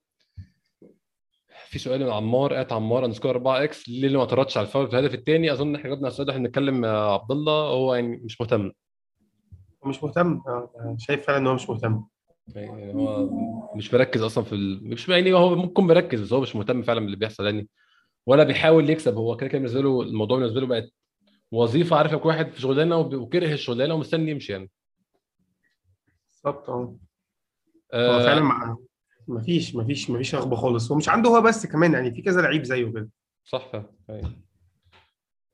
في 1.67 1.79
سؤال 1.79 1.99
من 2.03 2.11
عمار 2.11 2.61
at 2.61 2.73
عمار 2.73 3.05
underscore 3.05 3.31
4 3.31 3.63
x. 3.63 3.89
ليه 3.89 4.09
ما 4.09 4.19
اعترضش 4.19 4.57
على 4.57 4.67
الفاول 4.67 4.87
في 4.87 4.99
الهدف 4.99 5.13
الثاني 5.13 5.51
أظن 5.53 5.75
إحنا 5.75 5.89
جبنا 5.89 6.07
السؤال 6.07 6.27
ده 6.27 6.33
إحنا 6.33 6.43
بنتكلم 6.43 6.81
مع 6.81 7.13
عبد 7.13 7.31
الله 7.31 7.53
هو 7.53 7.95
يعني 7.95 8.07
مش 8.23 8.41
مهتم. 8.41 8.71
مش 9.85 10.03
مهتم؟ 10.03 10.41
آه، 10.47 10.95
شايف 10.97 11.25
فعلا 11.27 11.37
إن 11.37 11.47
هو 11.47 11.53
مش 11.53 11.69
مهتم. 11.69 12.03
يعني 12.55 12.93
هو 12.93 13.29
مش 13.75 13.93
مركز 13.93 14.21
أصلا 14.21 14.43
في 14.43 14.55
ال... 14.55 14.89
مش 14.89 15.09
يعني 15.09 15.33
هو 15.33 15.55
ممكن 15.55 15.83
مركز 15.83 16.21
بس 16.21 16.33
هو 16.33 16.41
مش 16.41 16.55
مهتم 16.55 16.81
فعلا 16.81 16.99
باللي 16.99 17.15
بيحصل 17.15 17.45
يعني. 17.45 17.67
ولا 18.25 18.43
بيحاول 18.43 18.89
يكسب 18.89 19.15
هو 19.15 19.37
كده 19.37 19.49
كده 19.49 19.57
بالنسبة 19.57 19.81
له 19.81 20.01
الموضوع 20.01 20.37
بالنسبة 20.37 20.61
له 20.61 20.67
بقت 20.67 20.93
وظيفة 21.51 21.95
عارف 21.95 22.25
واحد 22.25 22.51
في 22.51 22.61
شغلانة 22.61 22.97
وكره 22.97 23.53
الشغلانة 23.53 23.93
ومستني 23.93 24.31
يمشي 24.31 24.51
يعني. 24.51 24.69
بالظبط 26.31 26.69
آه. 26.69 26.73
هو 26.73 26.97
آه 27.93 28.23
فعلا 28.23 28.41
ما 29.27 29.41
فيش 29.41 29.75
ما 29.75 29.83
فيش 29.83 30.09
ما 30.09 30.17
فيش 30.17 30.35
رغبة 30.35 30.55
خالص. 30.55 30.91
ومش 30.91 31.09
عنده 31.09 31.29
هو 31.29 31.41
بس 31.41 31.65
كمان 31.65 31.93
يعني 31.93 32.11
في 32.11 32.21
كذا 32.21 32.41
لعيب 32.41 32.63
زيه 32.63 32.91
كده. 32.91 33.09
صح. 33.43 33.67
فعلا 33.71 33.91
أيوة. 34.09 34.31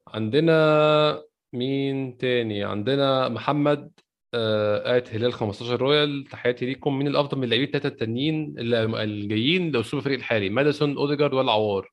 عندنا 0.08 1.24
مين 1.54 2.18
تاني؟ 2.18 2.64
عندنا 2.64 3.30
محمد 3.30 3.92
آه 4.34 4.84
قاعد 4.84 5.08
هلال 5.12 5.34
15 5.34 5.82
رويال. 5.82 6.26
تحياتي 6.32 6.66
ليكم. 6.66 6.98
مين 6.98 7.08
الأفضل 7.08 7.38
من 7.38 7.44
اللاعبين 7.44 7.68
الثلاثه 7.68 7.90
التانيين 7.90 8.56
اللي 8.58 9.04
الجايين 9.04 9.72
لأسلوب 9.72 10.00
الفريق 10.00 10.18
الحالي؟ 10.18 10.50
ماديسون 10.50 10.98
أوديجارد 10.98 11.34
ولا 11.34 11.52
عوار؟ 11.52 11.92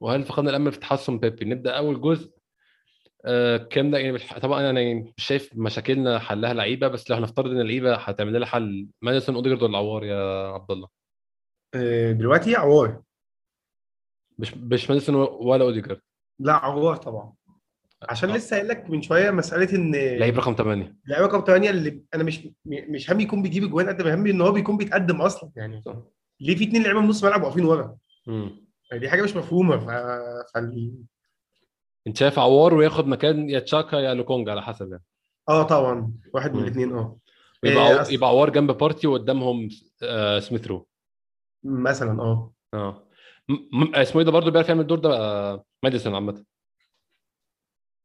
وهل 0.00 0.24
فقدنا 0.24 0.50
الأمل 0.50 0.72
في 0.72 0.78
تحسن 0.78 1.18
بيبي؟ 1.18 1.44
نبدأ 1.44 1.70
أول 1.70 2.00
جزء. 2.00 2.39
كام 3.70 3.90
ده؟ 3.90 3.98
يعني 3.98 4.18
طبعا 4.18 4.70
أنا 4.70 4.80
يعني 4.80 5.14
شايف 5.16 5.50
مشاكلنا 5.54 6.18
حلها 6.18 6.54
لعيبة 6.54 6.88
بس 6.88 7.10
لو 7.10 7.16
هنفترض 7.16 7.50
إن 7.50 7.60
اللعيبة 7.60 7.94
هتعمل 7.94 8.40
لها 8.40 8.46
حل 8.48 8.88
ماديسون 9.02 9.34
أوديجارد 9.34 9.62
ولا 9.62 9.78
عوار 9.78 10.04
يا 10.04 10.48
عبد 10.48 10.70
الله 10.70 10.88
آه، 11.74 12.12
دلوقتي 12.12 12.56
عوار. 12.56 13.02
مش 14.38 14.54
مش 14.54 14.90
ماديسون 14.90 15.14
ولا 15.40 15.64
أوديجارد. 15.64 16.00
لا 16.40 16.52
عوار 16.52 16.96
طبعا. 16.96 17.32
عشان 18.08 18.30
آه. 18.30 18.36
لسه 18.36 18.56
قايل 18.56 18.68
لك 18.68 18.90
من 18.90 19.02
شوية 19.02 19.30
مسألة 19.30 19.76
إن 19.76 19.94
لعيب 19.94 20.36
رقم 20.38 20.54
8 20.54 20.96
لعيبه 21.06 21.26
رقم 21.26 21.44
8 21.46 21.70
اللي 21.70 22.02
أنا 22.14 22.24
مش 22.24 22.48
مش 22.66 23.10
هم 23.10 23.20
يكون 23.20 23.42
بيجيب 23.42 23.64
اجوان 23.64 23.88
قد 23.88 24.02
ما 24.02 24.14
همي 24.14 24.30
إن 24.30 24.40
هو 24.40 24.52
بيكون 24.52 24.76
بيتقدم 24.76 25.20
أصلا 25.20 25.50
يعني 25.56 25.82
صح. 25.82 25.96
ليه 26.40 26.56
في 26.56 26.64
اتنين 26.64 26.82
لعيبة 26.82 27.00
من 27.00 27.08
نص 27.08 27.24
ملعب 27.24 27.42
واقفين 27.42 27.64
ورا؟ 27.64 27.96
امم 28.28 28.66
يعني 28.90 29.00
دي 29.00 29.08
حاجة 29.10 29.22
مش 29.22 29.36
مفهومة 29.36 29.78
ف... 29.78 29.84
فال... 30.54 30.92
انت 32.06 32.16
شايف 32.16 32.38
عوار 32.38 32.74
وياخد 32.74 33.06
مكان 33.06 33.50
يا 33.50 33.58
تشاكا 33.58 33.96
يا 33.96 34.14
لوكونجا 34.14 34.48
على 34.48 34.62
حسب 34.62 34.90
يعني. 34.90 35.04
آه 35.48 35.62
طبعا 35.62 36.12
واحد 36.34 36.54
من. 36.54 36.62
الاثنين 36.62 36.92
آه. 36.92 37.18
يبقى 37.64 37.88
إيه،. 37.88 38.02
أص- 38.04 38.12
يبقى 38.12 38.28
عوار 38.28 38.50
جنب 38.50 38.70
بارتي 38.70 39.06
وقدامهم 39.06 39.68
آه 40.02 40.38
سميث 40.38 40.66
رو. 40.66 40.86
مثلا 41.64 42.22
آه. 42.22 42.52
آه. 42.74 43.06
م... 43.48 43.54
م... 43.72 43.94
اسمه 43.94 44.20
إيه 44.20 44.26
ده 44.26 44.32
برضه 44.32 44.50
بيعرف 44.50 44.68
يعمل 44.68 44.80
الدور 44.80 44.98
ده؟ 44.98 45.16
آه 45.16 45.64
ماديسون 45.82 46.14
عامة. 46.14 46.44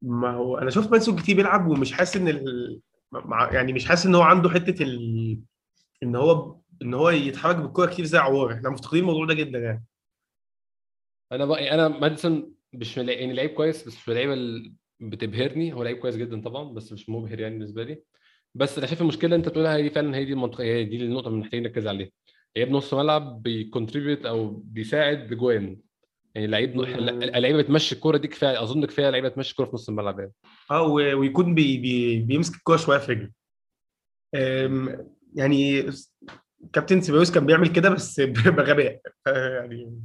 ما 0.02 0.32
هو 0.32 0.58
أنا 0.58 0.70
شفت 0.70 0.92
ماديسون 0.92 1.16
كتير 1.16 1.36
بيلعب 1.36 1.68
ومش 1.68 1.94
حاسس 1.94 2.18
إن 2.18 2.28
ال... 2.28 2.82
مع... 3.12 3.54
يعني 3.54 3.74
مش 3.74 3.86
حاسس 3.86 4.06
إن 4.06 4.16
هو 4.16 4.22
عنده 4.22 4.50
حتة 4.50 4.84
ال... 4.84 5.40
إن 6.04 6.16
هو 6.16 6.60
إن 6.82 6.94
هو 6.94 7.10
يتحرك 7.10 7.56
بالكورة 7.56 7.86
كتير 7.90 8.06
زي 8.06 8.18
عوار. 8.18 8.54
إحنا 8.54 8.70
مفتقدين 8.70 9.00
الموضوع 9.00 9.26
ده 9.26 9.34
جدا 9.34 9.60
يعني. 9.60 9.86
أنا 11.32 11.46
بقى 11.46 11.72
أنا 11.74 11.88
ماديسون 11.88 12.55
مش 12.80 12.98
ملا- 12.98 13.14
يعني 13.14 13.34
لعيب 13.34 13.50
كويس 13.50 13.88
بس 13.88 13.96
مش 13.98 14.10
اللعيبه 14.10 14.34
اللي 14.34 14.74
بتبهرني. 15.00 15.74
هو 15.74 15.84
لعيب 15.84 15.98
كويس 15.98 16.16
جدا 16.16 16.42
طبعا 16.42 16.74
بس 16.74 16.94
مش 16.94 17.10
مبهر 17.10 17.40
يعني 17.40 17.56
بالنسبة 17.56 17.84
لي. 17.84 18.02
بس 18.56 18.78
أنا 18.78 18.88
شايف 18.88 19.02
المشكلة 19.02 19.26
اللي 19.26 19.36
أنت 19.36 19.50
بتقولها 19.50 19.76
هي 19.76 19.82
دي 19.84 19.90
فعلا 19.90 20.18
هي 20.18 20.26
دي 20.26 20.34
المنطقة 20.34 20.64
هي 20.64 20.84
دي 20.84 20.98
النقطة 21.06 21.28
اللي 21.28 21.40
محتاجين 21.40 21.64
نركز 21.64 21.88
عليها. 21.88 22.10
لعيب 22.58 22.72
نص 22.72 22.94
ملعب 22.94 23.42
بي 23.44 23.57
contribute 23.57 24.26
أو 24.26 24.50
بيساعد 24.50 25.28
بجوان. 25.28 25.78
يعني 26.36 26.48
لعيب 26.48 26.76
مم. 26.76 26.84
اللعيبه 27.24 27.62
بتمشي 27.62 27.96
الكورة 27.96 28.18
دي 28.18 28.28
كفاية 28.28 28.64
أظن 28.64 28.86
كفاية 28.86 29.10
لعيبة 29.10 29.30
تمشي 29.30 29.52
الكورة 29.52 29.66
في 29.68 29.74
نص 29.74 29.90
الملعب 29.90 30.20
يعني. 30.20 30.32
آه. 30.72 30.82
ويكون 30.88 31.56
بي... 31.56 31.78
بي... 31.78 32.20
بيمسك 32.20 32.56
الكورة 32.56 32.78
شوية 32.78 32.98
في 32.98 33.12
رجله. 33.12 33.32
يعني 35.36 35.86
كابتن 36.74 37.02
سيبايوس 37.02 37.32
كان 37.32 37.46
بيعمل 37.46 37.68
كده 37.68 37.90
بس 37.90 38.20
بغباء. 38.48 39.02
يعني 39.28 40.02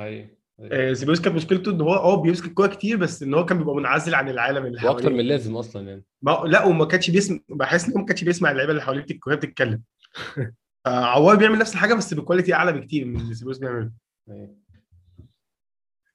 أيوه. 0.00 0.30
آه، 0.60 0.92
سيبايوس 0.92 1.20
كانت 1.20 1.36
مشكلته 1.36 1.70
إن 1.72 1.80
هو 1.80 1.94
آه 1.94 2.22
بيمسك 2.22 2.44
الكورة 2.44 2.66
كتير 2.66 2.96
بس 2.96 3.22
إن 3.22 3.34
هو 3.34 3.44
كان 3.44 3.58
بيبقى 3.58 3.74
منعزل 3.74 4.14
عن 4.14 4.28
العالم 4.28 4.66
اللي 4.66 4.76
وأكتر 4.86 4.88
حواليه. 5.02 5.08
من 5.14 5.20
اللازم 5.20 5.56
أصلا 5.56 5.88
يعني. 5.88 6.04
ما 6.22 6.42
لا 6.46 6.64
وما 6.64 6.84
كانش 6.84 7.10
بيسمع 7.10 7.38
بحس 7.48 7.86
إن 7.86 7.92
هو 7.92 7.98
ما 7.98 8.06
كانش 8.06 8.24
بيسمع 8.24 8.50
اللعيبة 8.50 8.70
اللي 8.72 8.82
حواليه 8.82 9.06
وهي 9.26 9.36
بتتكلم. 9.36 9.82
آه، 10.86 10.88
عوار 11.04 11.36
بيعمل 11.36 11.58
نفس 11.58 11.72
الحاجة 11.72 11.94
بس 11.94 12.14
ب 12.14 12.19
quality 12.19 12.54
أعلى 12.54 12.72
بكتير 12.72 13.04
من 13.04 13.20
اللي 13.20 13.34
سيبايوس 13.34 13.58
بيعمله. 13.58 13.90
أيوة. 14.30 14.56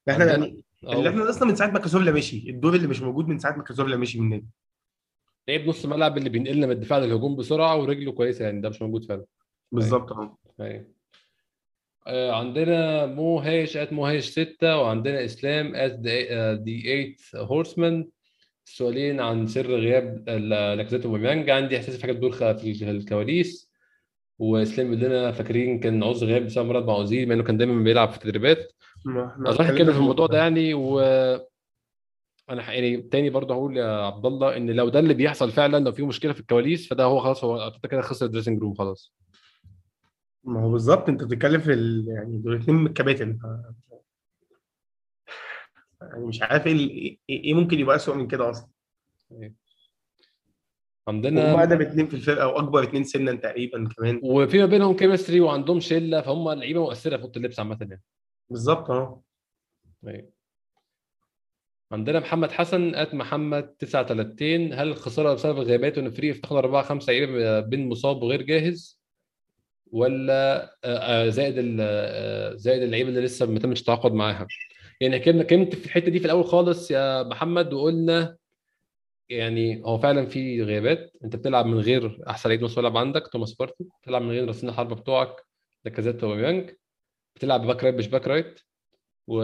إحنا 0.10 0.24
عندنا- 0.24 0.46
يعني 0.46 0.64
اللي 0.98 1.10
إحنا 1.10 1.30
أصلا 1.30 1.48
من 1.48 1.56
ساعة 1.56 1.68
ما 1.72 1.80
كازورلا 1.80 2.12
مشي 2.12 2.50
الدور 2.50 2.76
اللي 2.76 2.88
مش 2.88 3.02
موجود 3.02 3.28
من 3.28 3.40
ساعة 3.40 3.58
ما 3.58 3.64
كازورلا 3.64 3.98
مشي 3.98 4.20
من 4.20 4.26
النادي. 4.26 4.48
لعيب 5.48 5.68
نص 5.68 5.86
ملعب 5.86 6.18
اللي 6.18 6.30
بينقلنا 6.30 6.66
من 6.68 6.72
الدفاع 6.72 6.98
للهجوم 7.00 7.36
بسرعة 7.36 7.78
ورجله 7.78 8.12
كويسة 8.12 8.46
يعني 8.46 8.62
ده 8.62 8.70
مش 8.70 8.82
موجود 8.82 9.06
فعلا. 9.06 9.26
بالظبط 9.72 10.12
آه. 10.12 10.38
أيوة. 10.62 10.80
آه، 10.80 10.86
عندنا 12.08 13.06
مو 13.06 13.39
هايش 13.39 13.78
ات 13.78 13.93
مو 13.93 14.06
هايش 14.06 14.26
6 14.26 14.78
وعندنا 14.78 15.26
اسلام 15.26 15.76
ات 15.76 15.91
دي 16.60 17.16
8 17.34 17.45
هورسمان 17.45 18.08
سؤالين 18.66 19.20
عن 19.20 19.47
سر 19.47 19.76
غياب 19.76 20.30
لاكازيت 20.30 21.06
وبيمانج 21.06 21.50
عندي 21.50 21.78
إحساس 21.78 21.95
في 21.95 22.02
حاجات 22.02 22.16
بتدور 22.16 22.32
في 22.54 22.89
الكواليس. 22.91 23.70
وإسلام 24.39 24.93
لنا 24.93 25.32
فاكرين 25.32 25.80
كان 25.80 26.04
عذر 26.04 26.28
غياب 26.28 26.45
بسبب 26.45 26.66
مرض 26.66 26.88
مع 26.88 26.95
اوزيل 26.95 27.28
مع 27.28 27.36
إنه 27.36 27.43
كان 27.43 27.58
دايما 27.58 27.84
بيلعب 27.84 28.10
في 28.10 28.18
التدريبات. 28.18 28.74
اظن 29.08 29.47
اتكلمنا 29.47 29.78
كده 29.78 29.91
في 29.91 29.97
الموضوع 29.97 30.28
ده 30.28 30.38
يعني 30.38 30.74
و 30.74 31.00
أنا 32.50 32.72
يعني 32.74 32.97
تاني 32.97 33.30
برضه 33.30 33.54
هقول 33.54 33.78
يا 33.78 34.06
عبد 34.06 34.26
الله 34.26 34.58
إن 34.58 34.72
لو 34.72 34.89
ده 34.89 35.00
اللي 35.00 35.14
بيحصل 35.14 35.52
فعلا 35.52 35.84
لو 35.84 35.91
في 35.91 36.04
مشكلة 36.04 36.34
في 36.34 36.39
الكواليس 36.39 36.88
فده 36.88 37.04
هو 37.04 37.20
خلاص 37.20 37.43
هو 37.43 37.74
كده 37.91 38.02
خسر 38.02 38.26
ال 38.26 38.30
dressing 38.30 38.62
room 38.62 38.74
خلاص. 38.74 39.14
ما 40.44 40.62
هو 40.64 40.72
بالظبط 40.72 41.10
انت 41.10 41.24
بتتكلم 41.24 41.62
في 41.62 41.74
ال... 41.74 42.06
يعني 42.08 42.38
دول 42.38 42.56
اتنين 42.56 42.78
من 42.78 42.88
الكباتن 42.88 43.38
ف- 43.38 43.46
يعني 46.02 46.26
مش 46.26 46.42
عارف 46.42 46.68
إيه 46.68 46.74
ال- 46.74 46.90
إيه 46.90 47.20
إيه 47.30 47.54
ممكن 47.54 47.80
يبقى 47.80 47.96
اسوء 47.96 48.16
من 48.16 48.28
كده 48.28 48.50
أصلا. 48.50 48.70
هم 49.32 49.56
عندنا 51.08 51.60
أقدم 51.60 51.82
اتنين 51.82 52.08
في 52.08 52.14
الفرقة 52.14 52.48
واكبر 52.48 52.84
اتنين 52.84 53.04
سنا 53.04 53.36
تقريبا 53.36 53.90
كمان. 53.98 54.20
وفي 54.24 54.58
ما 54.60 54.66
بينهم 54.66 54.96
chemistry 54.95 55.39
وعندهم 55.40 55.80
شلة 55.80 56.22
فهم 56.22 56.50
لعيبة 56.50 56.82
مؤثرة 56.82 57.18
في 57.18 57.24
أوضة 57.24 57.38
اللبس 57.38 57.60
عامة 57.60 57.78
يعني. 57.82 58.02
بالظبط 58.50 58.92
أه. 58.92 59.22
أيوة. 60.08 60.30
عندنا 61.92 62.20
محمد 62.20 62.52
حسن 62.52 62.96
ات 62.96 63.14
محمد 63.14 63.64
39 63.80 64.74
هل 64.74 64.88
الخسارة 64.88 65.34
بسبب 65.34 65.58
الغيابات 65.58 65.98
وان 65.98 66.06
الفريق 66.08 66.36
افتقد 66.36 66.56
أربعة 66.56 66.84
خمسة 66.84 67.14
لعيبة 67.14 67.60
بين 67.60 67.90
مصاب 67.90 68.24
وغير 68.24 68.42
جاهز؟ 68.42 68.99
ولا 69.92 70.64
آه، 70.84 71.26
آه، 71.26 71.30
زائد 71.30 71.78
آه، 71.80 72.56
زائد 72.56 72.82
اللعيبه 72.82 73.10
اللي 73.10 73.22
لسه 73.22 73.46
ما 73.46 73.60
تمش 73.60 73.80
التعاقد 73.80 74.14
معاها. 74.14 74.48
يعني 75.02 75.20
كنا 75.20 75.44
كنت 75.44 75.76
في 75.76 75.86
الحتة 75.86 76.12
دي 76.12 76.20
في 76.20 76.26
الأول 76.26 76.46
خالص 76.46 76.92
يا 76.92 77.24
محمد 77.24 77.74
وقلنا 77.74 78.38
يعني 79.30 79.82
هو 79.86 79.98
فعلا 79.98 80.26
في 80.26 80.64
غيابات. 80.64 81.12
أنت 81.24 81.36
بتلعب 81.36 81.66
من 81.66 81.80
غير 81.80 82.20
أحسن 82.30 82.50
لعيب 82.50 82.64
نص 82.64 82.78
ملعب 82.78 82.98
عندك 82.98 83.28
توماس 83.28 83.54
بارتي 83.54 83.86
بتلعب 84.04 84.22
من 84.22 84.30
غير 84.32 84.48
راسين 84.48 84.70
الحربة 84.70 84.96
بتوعك 84.96 85.36
لاكازيت 85.86 86.24
وأوباميانج 86.24 86.72
بتلعب 87.36 87.68
back 87.68 87.84
right 87.84 87.95
مش 87.96 88.08
back 88.07 88.28
right. 88.28 88.60
و 89.28 89.42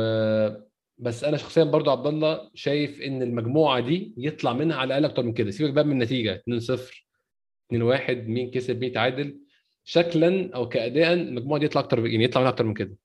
بس 0.98 1.24
أنا 1.24 1.38
شخصيا 1.38 1.64
برضو 1.64 1.92
عبد 1.92 2.08
الله 2.08 2.50
شايف 2.54 3.02
إن 3.02 3.22
المجموعة 3.22 3.80
دي 3.80 4.14
يطلع 4.18 4.54
منها 4.54 4.78
على 4.78 4.88
الأقل 4.88 5.06
أكتر 5.06 5.24
من 5.24 5.34
كده. 5.34 5.52
سيبك 5.52 5.74
بقى 5.74 5.84
من 5.84 5.92
النتيجة. 5.92 6.36
2-0 6.36 7.06
2-1 7.74 8.12
مين 8.28 8.52
كسب 8.52 8.80
مين 8.80 8.92
تعادل. 8.92 9.40
شكلا 9.88 10.50
أو 10.56 10.70
كاداء 10.70 11.14
المجموعه 11.14 11.60
دي 11.60 11.66
يطلع 11.66 11.82
أكتر 11.82 12.06
يعني 12.08 12.24
يطلع 12.24 12.42
منها 12.42 12.52
أكتر 12.52 12.64
من 12.66 12.74
كده. 12.74 12.96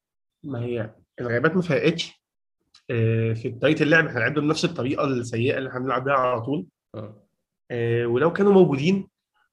ما 0.44 0.60
هي 0.60 0.94
الغيابات 1.20 1.56
ما 1.56 1.62
فرقتش. 1.62 2.20
آه، 2.90 3.32
في 3.32 3.50
طريقه 3.50 3.82
اللعب 3.82 4.06
إحنا 4.06 4.18
لعبنا 4.18 4.40
بنفس 4.40 4.64
الطريقة 4.64 5.04
السيئة 5.04 5.58
اللي 5.58 5.68
إحنا 5.68 5.80
بنلعب 5.80 6.04
بيها 6.04 6.14
على 6.14 6.40
طول. 6.40 6.66
آه. 6.94 7.26
آه، 7.70 8.06
ولو 8.06 8.32
كانوا 8.32 8.52
موجودين 8.52 9.08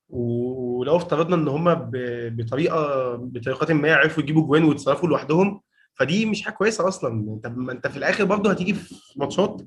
ولو 0.10 0.96
افترضنا 0.96 1.36
إن 1.36 1.48
هم 1.48 1.90
بطريقه 2.36 3.16
بطريقة 3.16 3.74
ما 3.74 3.96
عرفوا 3.96 4.24
يجيبوا 4.24 4.48
جوان 4.48 4.64
ويتصرفوا 4.64 5.10
لوحدهم 5.10 5.62
فدي 5.96 6.26
مش 6.26 6.42
حاجة 6.42 6.54
كويسة 6.54 6.88
أصلا. 6.88 7.12
انت 7.34 7.46
أنت 7.72 7.88
في 7.88 7.98
الآخر 7.98 8.24
برضه 8.24 8.52
هتيجي 8.52 8.74
في 8.74 8.96
ماتشات 9.16 9.62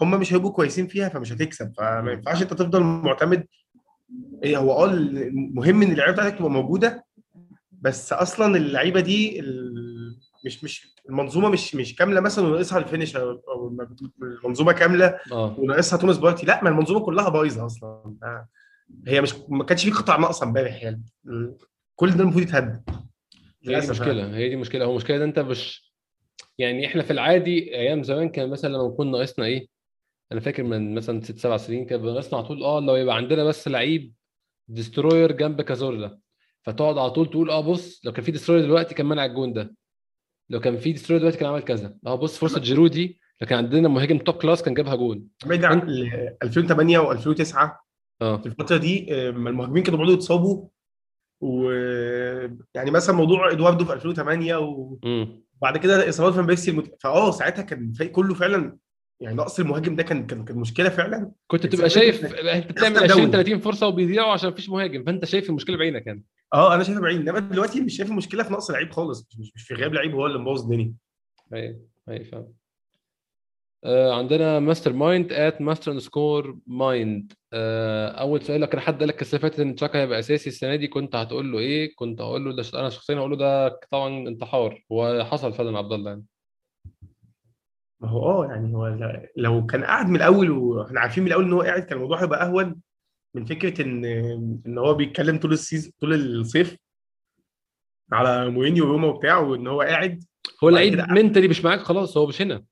هم 0.00 0.20
مش 0.20 0.32
هيبقوا 0.32 0.52
كويسين 0.52 0.86
فيها 0.86 1.08
فمش 1.08 1.32
هتكسب. 1.32 1.72
فما 1.78 2.12
ينفعش 2.12 2.42
أنت 2.42 2.54
تفضل 2.54 2.82
معتمد 2.82 3.46
إيه 4.44 4.58
هو 4.58 4.72
آه 4.72 4.84
المهم 4.84 5.82
إن 5.82 5.92
اللعيبة 5.92 6.12
بتاعتك 6.12 6.38
تبقى 6.38 6.50
موجودة 6.50 7.04
بس 7.72 8.12
أصلا 8.12 8.56
اللعيبة 8.56 9.00
دي 9.00 9.42
مش 10.44 10.64
مش 10.64 10.94
المنظومة 11.08 11.48
مش 11.48 11.74
مش 11.74 11.96
كاملة 11.96 12.20
مثلا 12.20 12.46
وناقصها 12.46 12.78
ال 12.78 12.83
finish 12.83 13.16
أو 13.16 13.76
المنظومة 14.22 14.72
كاملة 14.72 15.18
آه. 15.32 15.56
وناقصها 15.58 15.98
توماس 15.98 16.18
بارتي. 16.18 16.46
لا 16.46 16.64
ما 16.64 16.70
المنظومة 16.70 17.00
كلها 17.00 17.28
بايظة 17.28 17.66
أصلا. 17.66 17.88
آه. 18.22 18.48
هي 19.06 19.20
مش 19.20 19.34
ما 19.48 19.64
كانش 19.64 19.84
في 19.84 19.90
قطع 19.90 20.16
ناقصة 20.16 20.46
امبارح 20.46 20.82
يعني. 20.82 21.02
كل 21.96 22.10
ده 22.10 22.22
المفروض 22.22 22.42
يتهد. 22.42 22.82
هي 22.88 22.94
دي 23.62 23.70
للأسف 23.70 23.90
مشكلة 23.90 24.36
هي 24.36 24.48
دي 24.48 24.56
مشكلة. 24.56 24.84
هو 24.84 24.96
مشكلة 24.96 25.16
إن 25.16 25.22
أنت 25.22 25.38
مش 25.38 25.92
يعني 26.58 26.86
إحنا 26.86 27.02
في 27.02 27.12
العادي 27.12 27.74
أيام 27.74 28.02
زمان 28.02 28.28
كان 28.28 28.50
مثلا 28.50 28.68
لما 28.72 28.88
كنا 28.88 29.10
ناقصنا 29.10 29.44
إيه؟ 29.44 29.68
أنا 30.32 30.40
فاكر 30.40 30.62
من 30.62 30.94
مثلا 30.94 31.20
ست 31.20 31.38
سبع 31.38 31.56
سنين 31.56 31.86
كان 31.86 32.08
على 32.08 32.42
طول 32.42 32.62
آه 32.64 32.80
لو 32.80 32.96
يبقى 32.96 33.16
عندنا 33.16 33.44
بس 33.44 33.68
لعيب 33.68 34.14
destroyer 34.68 35.32
جنب 35.32 35.62
كازورلا 35.62 36.18
فتقعد 36.62 36.98
على 36.98 37.10
طول 37.10 37.30
تقول 37.30 37.50
آه 37.50 37.60
بص 37.60 38.00
لو 38.04 38.12
كان 38.12 38.24
في 38.24 38.30
destroyer 38.30 38.62
دلوقتي 38.62 38.94
كان 38.94 39.06
منع 39.06 39.24
الجون 39.24 39.52
ده. 39.52 39.74
لو 40.50 40.60
كان 40.60 40.76
في 40.76 40.92
destroyer 40.92 41.20
دلوقتي 41.20 41.38
كان 41.38 41.48
عمل 41.48 41.62
كذا. 41.62 41.96
آه 42.06 42.14
بص 42.14 42.38
فرصة 42.38 42.60
جيرو 42.60 42.86
دي 42.86 43.20
لو 43.40 43.46
كان 43.48 43.58
عندنا 43.58 43.88
مهاجم 43.88 44.18
top 44.18 44.34
class 44.34 44.62
كان 44.62 44.74
جابها 44.74 44.94
جون. 44.96 45.26
بعيد 45.46 45.64
عن 45.64 45.78
ال 45.88 46.36
2008 46.42 46.98
و2009 46.98 47.70
آه. 48.22 48.36
في 48.36 48.46
الفترة 48.46 48.76
دي 48.76 49.14
آه، 49.14 49.30
المهاجمين 49.30 49.82
كانوا 49.82 49.98
برضه 49.98 50.12
يتصابوا 50.12 50.68
و 51.40 51.70
يعني 52.74 52.90
مثلا 52.90 53.16
موضوع 53.16 53.52
إدواردو 53.52 53.84
في 53.84 53.92
2008 53.92 54.56
و... 54.56 54.98
امم 55.04 55.42
بعد 55.62 55.76
كده 55.76 56.08
إصابات 56.08 56.34
فان 56.34 56.46
بيرسي 56.46 56.70
المت... 56.70 57.02
فآه 57.02 57.30
ساعتها 57.30 57.62
كان 57.62 57.88
الفريق 57.90 58.10
كله 58.10 58.34
فعلا 58.34 58.78
يعني 59.20 59.36
نقص 59.36 59.60
المهاجم 59.60 59.96
ده 59.96 60.02
كان 60.02 60.26
كان 60.26 60.44
كان 60.44 60.56
مشكلة 60.56 60.88
فعلا. 60.88 61.32
كنت 61.46 61.66
بس 61.66 61.72
تبقى 61.72 61.86
الفكرة 61.86 62.00
شايف 62.00 62.24
أنت 62.24 62.72
بتعمل 62.72 62.94
تخسر 62.94 63.04
20 63.04 63.30
دوري. 63.30 63.44
30 63.44 63.58
فرصة 63.58 63.86
وبيضيعوا 63.86 64.32
عشان 64.32 64.50
مفيش 64.50 64.68
مهاجم 64.70 65.04
فأنت 65.04 65.24
شايف 65.24 65.50
المشكلة 65.50 65.76
بعينك 65.76 66.06
يعني. 66.06 66.24
آه 66.54 66.74
أنا 66.74 66.82
شايفها 66.82 67.02
بعيد 67.02 67.20
إنما 67.20 67.38
دلوقتي 67.38 67.80
مش 67.80 67.96
شايف 67.96 68.10
المشكلة 68.10 68.42
في 68.42 68.52
نقص 68.52 68.70
لعيب 68.70 68.92
خالص 68.92 69.28
مش 69.38 69.52
مش, 69.54 69.62
في 69.62 69.74
غياب 69.74 69.94
لعيب 69.94 70.14
هو 70.14 70.26
اللي 70.26 70.38
مبوظ 70.38 70.62
الدنيا. 70.62 70.92
أيوه 71.54 71.80
أيوه 72.08 72.24
فاهم. 72.24 72.52
آه 73.84 74.12
عندنا 74.14 74.60
mastermind 74.60 75.32
at 75.32 75.60
master 75.60 75.98
score 75.98 76.58
mind. 76.66 77.32
أول 77.52 78.42
سؤال 78.42 78.60
لك 78.60 78.78
حد 78.78 78.98
قال 78.98 79.08
لك 79.08 79.20
السنة 79.22 79.40
فاتت 79.40 79.60
إن 79.60 79.74
تشاكا 79.74 79.98
هيبقى 80.02 80.18
أساسي 80.18 80.50
السنة 80.50 80.76
دي 80.76 80.86
كنت 80.88 81.16
هتقول 81.16 81.52
له 81.52 81.58
إيه؟ 81.58 81.94
كنت 81.96 82.20
هقول 82.20 82.44
له 82.44 82.56
ده 82.56 82.64
أنا 82.74 82.88
شخصيا 82.90 83.16
هقول 83.16 83.30
له 83.30 83.36
ده 83.36 83.80
طبعا 83.90 84.28
انتحار 84.28 84.84
وحصل 84.90 85.52
فعلا 85.52 85.78
عبد 85.78 85.92
الله 85.92 86.10
يعني. 86.10 86.24
ما 88.00 88.08
هو 88.08 88.42
آه 88.42 88.46
يعني 88.46 88.74
هو 88.76 88.88
ل- 88.88 89.28
لو 89.36 89.66
كان 89.66 89.84
قاعد 89.84 90.06
من 90.08 90.16
الأول 90.16 90.50
وإحنا 90.50 91.00
عارفين 91.00 91.22
من 91.24 91.28
الأول 91.28 91.44
إن 91.44 91.52
هو 91.52 91.62
قاعد 91.62 91.82
كان 91.82 91.96
الموضوع 91.96 92.22
هيبقى 92.22 92.46
أهون 92.46 92.80
من 93.34 93.44
فكرة 93.44 93.82
إن 93.82 94.04
إن 94.66 94.78
هو 94.78 94.94
بيتكلم 94.94 95.38
طول 95.38 95.52
ال 95.52 95.58
season 95.58 95.92
طول 96.00 96.14
الصيف 96.14 96.76
على 98.12 98.50
مورينيو 98.50 98.84
وروما 98.86 99.08
وبتاع 99.08 99.38
وإن 99.38 99.66
هو 99.66 99.80
قاعد 99.82 100.24
هو 100.64 100.68
اللعيب 100.68 100.94
mentally 101.10 101.48
مش 101.48 101.64
معاك 101.64 101.80
خلاص 101.80 102.16
هو 102.16 102.26
مش 102.26 102.42
هنا. 102.42 102.64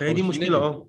هي 0.00 0.12
دي 0.14 0.22
هو 0.22 0.26
مش 0.26 0.36
مشكله 0.38 0.50
نادي. 0.60 0.64
آه. 0.76 0.88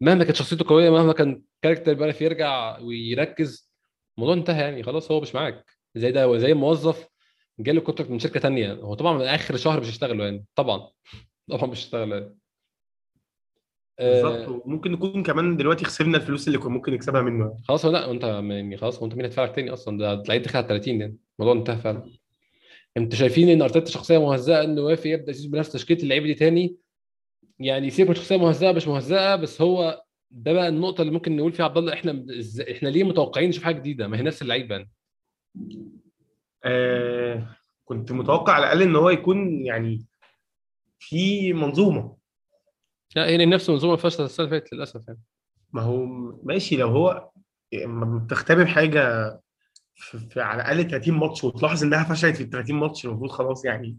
مهما 0.00 0.24
كانت 0.24 0.36
شخصيته 0.36 0.64
قوية 0.68 0.90
مهما 0.90 1.12
كان 1.12 1.42
character 1.62 1.94
بيعرف 1.94 2.20
يرجع 2.22 2.78
ويركز 2.78 3.72
الموضوع 4.18 4.34
انتهى 4.36 4.60
يعني 4.62 4.82
خلاص 4.82 5.10
هو 5.10 5.20
مش 5.20 5.34
معاك. 5.34 5.64
زي 5.94 6.12
ده 6.12 6.38
زي 6.38 6.54
موظف 6.54 7.08
جاله 7.58 7.80
contract 7.80 8.10
من 8.10 8.18
شركة 8.18 8.40
تانية. 8.40 8.72
هو 8.72 8.94
طبعا 8.94 9.12
من 9.18 9.22
آخر 9.24 9.56
شهر 9.56 9.80
مش 9.80 9.86
هيشتغل 9.86 10.20
يعني 10.20 10.44
طبعا. 10.54 10.88
طبعا 11.50 11.66
مش 11.70 11.78
هيشتغل 11.78 12.12
يعني 12.12 12.38
بالظبط. 13.98 14.48
آه 14.48 14.62
وممكن 14.64 14.92
نكون 14.92 15.22
كمان 15.22 15.56
دلوقتي 15.56 15.84
خسرنا 15.84 16.16
الفلوس 16.16 16.48
اللي 16.48 16.58
كنا 16.58 16.72
ممكن 16.72 16.92
نكسبها 16.92 17.22
منه. 17.22 17.56
خلاص 17.68 17.84
لا 17.84 18.10
انت 18.10 18.24
يعني 18.24 18.76
خلاص 18.76 18.98
هو 18.98 19.04
انت 19.04 19.14
مين 19.14 19.24
هيدفع 19.24 19.44
لك 19.44 19.54
تاني 19.54 19.70
أصلا؟ 19.72 19.98
ده 19.98 20.22
تلاقيه 20.22 20.40
داخل 20.40 20.58
على 20.58 20.68
30 20.68 21.00
يعني. 21.00 21.16
الموضوع 21.40 21.60
انتهى 21.60 21.76
فعلا. 21.76 22.10
انت 22.96 23.14
شايفين 23.14 23.48
إن 23.48 23.62
أرتيتا 23.62 23.90
شخصية 23.90 24.18
مهزأة 24.18 24.64
انه 24.64 24.82
وافق 24.82 25.06
يبدأ 25.06 25.30
يسيب 25.30 25.50
بنفس 25.50 25.72
تشكيلة 25.72 26.02
اللعيبة 26.02 26.26
دي 26.26 26.34
تاني؟ 26.34 26.76
يعني 27.58 27.90
سيبك 27.90 28.08
من 28.08 28.14
شخصية 28.14 28.36
مهزأة 28.36 28.72
مش 28.72 28.88
مهزأة 28.88 29.36
بس 29.36 29.62
هو 29.62 30.02
ده 30.30 30.52
بقى 30.52 30.68
النقطة 30.68 31.02
اللي 31.02 31.12
ممكن 31.12 31.36
نقول 31.36 31.52
فيها 31.52 31.64
عبد 31.64 31.76
الله 31.78 31.92
إحنا 31.92 32.26
إحنا 32.70 32.88
ليه 32.88 33.04
متوقعين 33.04 33.48
نشوف 33.48 33.64
حاجة 33.64 33.74
جديدة؟ 33.78 34.08
ما 34.08 34.18
هي 34.18 34.22
نفس 34.22 34.42
اللعيبة 34.42 34.74
يعني. 34.74 34.90
آه 36.64 37.48
كنت 37.84 38.12
متوقع 38.12 38.52
على 38.52 38.62
الأقل 38.64 38.82
إن 38.82 38.96
هو 38.96 39.10
يكون 39.10 39.66
يعني 39.66 40.04
في 40.98 41.52
منظومة. 41.52 42.16
لا 43.16 43.26
هي 43.26 43.46
نفس 43.46 43.68
المنظومه 43.68 43.96
فشلت 43.96 44.20
السنة 44.20 44.46
اللي 44.46 44.60
فاتت 44.60 44.72
للأسف 44.72 45.08
يعني. 45.08 45.20
ما 45.72 45.82
هو 45.82 46.06
ماشي 46.42 46.76
لو 46.76 46.88
هو 46.88 47.30
لما 47.72 48.18
بتختبر 48.18 48.66
حاجة 48.66 49.32
في, 49.94 50.18
في 50.18 50.40
على 50.40 50.62
الأقل 50.62 50.90
30 50.90 51.14
ماتش 51.14 51.44
وتلاحظ 51.44 51.82
إنها 51.84 52.04
فشلت 52.04 52.36
في 52.36 52.42
ال 52.42 52.50
30 52.50 52.76
ماتش 52.76 53.04
المفروض 53.04 53.30
خلاص 53.30 53.64
يعني 53.64 53.98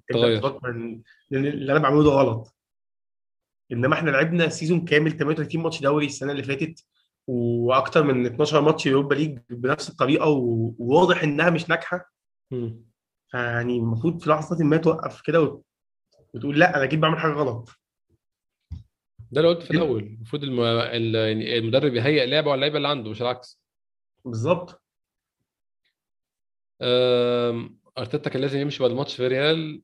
إن 0.66 1.04
اللي 1.32 1.72
أنا 1.72 1.80
بعمله 1.80 2.04
ده 2.04 2.10
غلط. 2.10 2.56
إنما 3.72 3.94
إحنا 3.94 4.12
لعبنا 4.12 4.50
season 4.50 4.86
كامل 4.86 5.18
38 5.18 5.62
ماتش 5.64 5.82
دوري 5.82 6.06
السنة 6.06 6.32
اللي 6.32 6.44
فاتت 6.44 6.86
وأكتر 7.28 8.04
من 8.04 8.26
12 8.26 8.62
ماتش 8.62 8.86
يوروبا 8.86 9.16
ليج 9.16 9.40
بنفس 9.50 9.90
الطريقة 9.90 10.28
وواضح 10.28 11.24
إنها 11.24 11.50
مش 11.50 11.70
ناجحة. 11.70 12.12
مم. 12.52 12.86
فيعني 13.32 13.78
المفروض 13.78 14.22
في 14.22 14.30
لحظة 14.30 14.66
ما 14.66 14.78
توقف 14.78 15.22
كده 15.22 15.62
وتقول 16.34 16.60
لا 16.60 16.76
أنا 16.76 16.84
أكيد 16.84 17.00
بعمل 17.00 17.18
حاجة 17.20 17.32
غلط. 17.32 17.70
ده 19.32 19.42
اللي 19.42 19.48
قلت 19.54 19.64
في 19.64 19.72
الأول 19.72 20.04
المفروض 20.04 20.44
الم... 20.44 20.60
ال- 20.62 21.16
يعني 21.16 21.58
المدرب 21.58 21.94
يهيئ 21.94 22.26
لعبة 22.26 22.48
على 22.52 22.56
اللعيبة 22.56 22.78
اللي 22.78 22.88
عنده 22.88 23.10
مش 23.12 23.22
العكس. 23.22 23.62
بالظبط. 24.26 24.84
أم، 26.82 27.80
أرتيتا 27.98 28.30
كان 28.30 28.42
لازم 28.42 28.60
يمشي 28.60 28.84
بعد 28.84 28.92
ماتش 28.92 29.16
فياريال. 29.16 29.82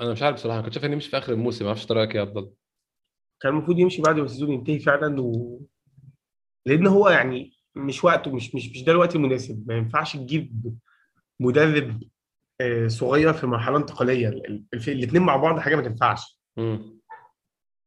أنا 0.00 0.12
مش 0.12 0.22
عارف 0.22 0.36
بصراحة 0.36 0.60
كنت 0.62 0.72
شايف 0.72 0.84
إنه 0.84 0.92
يمشي 0.92 1.10
في 1.10 1.18
آخر 1.18 1.32
الموسم 1.32 1.64
ما 1.64 1.68
أعرفش 1.68 1.90
رايك 1.92 2.14
يا 2.14 2.20
عبد 2.20 2.36
الله 2.36 2.52
كان 3.40 3.52
المفروض 3.52 3.78
يمشي 3.78 4.02
بعد 4.02 4.16
ما 4.16 4.24
ال 4.24 4.28
season 4.28 4.50
ينتهي 4.52 4.78
فعلا 4.78 5.20
و... 5.20 5.60
لأن 6.66 6.86
هو 6.86 7.08
يعني 7.08 7.52
مش 7.74 8.04
وقته 8.04 8.34
مش 8.34 8.54
مش 8.54 8.68
مش 8.70 8.84
ده 8.84 8.92
الوقت 8.92 9.16
المناسب. 9.16 9.64
ما 9.68 9.76
ينفعش 9.76 10.16
تجيب 10.16 10.74
مدرب 11.40 12.02
صغير 12.86 13.32
في 13.32 13.46
مرحلة 13.46 13.76
انتقالية. 13.76 14.28
الاثنين 14.88 15.22
مع 15.22 15.36
بعض 15.36 15.58
حاجة 15.58 15.76
ما 15.76 15.82
تنفعش. 15.82 16.40
مم. 16.56 17.00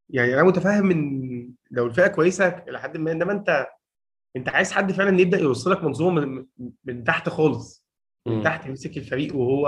يعني 0.09 0.33
أنا 0.33 0.43
متفاهم 0.43 0.91
إن 0.91 1.51
لو 1.71 1.85
الفرقة 1.85 2.07
كويسة 2.07 2.63
لحد 2.67 2.97
ما 2.97 3.11
إنما 3.11 3.31
أنت 3.31 3.67
أنت 4.35 4.49
عايز 4.49 4.71
حد 4.71 4.91
فعلا 4.91 5.21
يبدأ 5.21 5.39
يوصلك 5.39 5.83
منظومة 5.83 6.25
من, 6.25 6.45
من 6.85 7.03
تحت 7.03 7.29
خالص. 7.29 7.85
من 8.27 8.35
مم. 8.35 8.43
تحت 8.43 8.65
يمسك 8.65 8.97
الفريق 8.97 9.35
وهو 9.35 9.67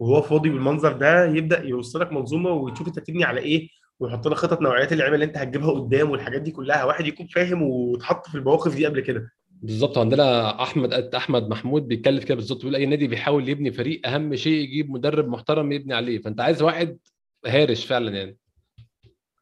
وهو 0.00 0.22
فاضي 0.22 0.48
بالمنظر 0.50 0.92
ده 0.92 1.24
يبدأ 1.24 1.62
يوصلك 1.64 2.12
منظومة 2.12 2.50
ويشوف 2.50 2.88
أنت 2.88 2.98
تبني 2.98 3.24
على 3.24 3.40
إيه 3.40 3.68
ويحط 4.00 4.28
لك 4.28 4.36
خطط 4.36 4.60
نوعيات 4.60 4.92
اللعيبه 4.92 5.14
اللي 5.14 5.24
أنت 5.24 5.36
هتجيبها 5.36 5.70
قدام 5.70 6.10
والحاجات 6.10 6.42
دي 6.42 6.50
كلها. 6.50 6.84
واحد 6.84 7.06
يكون 7.06 7.26
فاهم 7.26 7.62
واتحط 7.62 8.28
في 8.28 8.34
المواقف 8.34 8.74
دي 8.74 8.86
قبل 8.86 9.00
كده. 9.00 9.30
بالظبط 9.62 9.98
عندنا 9.98 10.62
أحمد 10.62 10.92
أحمد 10.92 11.48
محمود 11.48 11.88
بيتكلم 11.88 12.20
كده 12.20 12.34
بالظبط 12.34 12.58
بيقول 12.58 12.76
أي 12.76 12.86
نادي 12.86 13.06
بيحاول 13.06 13.48
يبني 13.48 13.72
فريق 13.72 14.08
أهم 14.08 14.36
شيء 14.36 14.52
يجيب 14.52 14.90
مدرب 14.90 15.28
محترم 15.28 15.72
يبني 15.72 15.94
عليه. 15.94 16.18
فأنت 16.18 16.40
عايز 16.40 16.62
واحد 16.62 16.98
هارش 17.46 17.86
فعلا 17.86 18.16
يعني. 18.16 18.36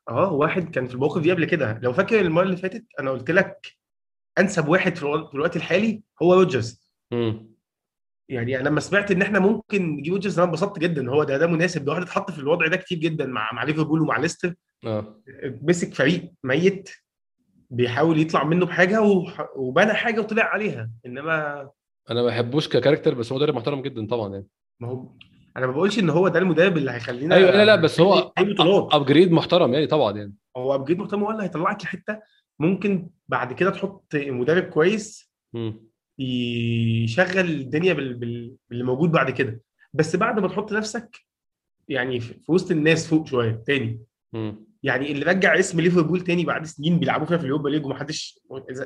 آه 0.09 0.33
واحد 0.33 0.71
كان 0.71 0.87
في 0.87 0.95
المواقف 0.95 1.23
دي 1.23 1.33
قبل 1.33 1.45
كده. 1.45 1.81
لو 1.83 1.93
فاكر 1.93 2.21
المرة 2.21 2.43
اللي 2.43 2.57
فاتت 2.57 2.85
أنا 3.01 3.11
قلت 3.11 3.31
لك 3.31 3.77
أنسب 4.39 4.69
واحد 4.69 4.97
في 4.97 5.03
الوقت, 5.35 5.57
الحالي 5.57 6.03
هو 6.23 6.35
روجرز. 6.35 6.93
يعني 8.29 8.61
أنا 8.61 8.69
لما 8.69 8.81
سمعت 8.81 9.11
إن 9.11 9.23
إحنا 9.23 9.39
ممكن 9.39 9.97
نجيب 9.97 10.15
روجرز 10.15 10.39
أنا 10.39 10.49
انبسطت 10.49 10.79
جدا. 10.79 11.11
هو 11.11 11.25
ده 11.25 11.39
ده 11.39 11.47
مناسب. 11.47 11.85
ده 11.85 11.93
واحد 11.93 12.03
اتحط 12.03 12.31
في 12.31 12.39
الوضع 12.39 12.67
ده 12.67 12.77
كتير 12.77 12.99
جدا 12.99 13.27
مع 13.27 13.51
مع 13.53 13.65
ليفربول 13.65 14.01
ومع 14.01 14.19
ليستر. 14.19 14.55
آه. 14.85 15.23
مسك 15.63 15.95
فريق 15.95 16.33
ميت. 16.45 16.91
بيحاول 17.71 18.21
يطلع 18.21 18.45
منه 18.45 18.67
بحاجة 18.67 19.25
وبنى 19.57 19.93
حاجة 19.93 20.21
وطلع 20.21 20.45
عليها. 20.45 20.91
إنما 21.07 21.61
أنا 22.11 22.23
ما 22.23 22.27
بحبوش 22.27 22.69
ك 22.69 22.73
character 22.73 23.15
بس 23.15 23.33
هو 23.33 23.39
مدرب 23.39 23.55
محترم 23.55 23.83
جدا 23.83 24.07
طبعا 24.07 24.33
يعني. 24.33 24.47
ما 24.81 24.89
هو 24.89 25.07
أنا 25.57 25.67
ما 25.67 25.73
بقولش 25.73 25.99
إن 25.99 26.11
هو 26.11 26.29
ده 26.29 26.39
المدرب 26.39 26.77
اللي 26.77 26.91
هيخلينا 26.91 27.35
أيوه 27.35 27.51
لا 27.51 27.65
لا 27.65 27.77
بس 27.77 28.01
هو 28.01 28.33
upgrade 28.93 29.33
محترم 29.33 29.75
يعني 29.75 29.87
طبعا 29.87 30.17
يعني. 30.17 30.35
هو 30.57 30.75
upgrade 30.75 30.99
محترم 30.99 31.25
هو 31.25 31.31
اللي 31.31 31.43
هيطلعك 31.43 31.85
لحتة 31.85 32.21
ممكن 32.59 33.11
بعد 33.29 33.53
كده 33.53 33.71
تحط 33.71 34.15
مدرب 34.15 34.63
كويس 34.63 35.33
مم. 35.53 35.91
يشغل 36.19 37.51
الدنيا 37.51 37.93
بال... 37.93 38.15
بال... 38.15 38.57
باللي 38.71 38.85
موجود 38.85 39.13
بعد 39.13 39.31
كده. 39.31 39.61
بس 39.93 40.17
بعد 40.17 40.41
ما 40.41 40.49
تحط 40.49 40.73
نفسك 40.73 41.17
يعني 41.89 42.21
في 42.21 42.53
وسط 42.53 42.71
الناس 42.71 43.09
فوق 43.09 43.27
شوية 43.27 43.63
تاني. 43.67 44.03
مم. 44.33 44.70
يعني 44.83 45.13
اللي 45.13 45.25
رجع 45.25 45.59
اسم 45.59 45.81
ليفربول 45.81 46.21
تاني 46.21 46.45
بعد 46.45 46.67
سنين 46.67 46.99
بيلعبوا 46.99 47.27
فيها 47.27 47.37
في 47.39 47.45
اليوروبا 47.45 47.69
ليج 47.69 47.87
ومحدش 47.87 48.41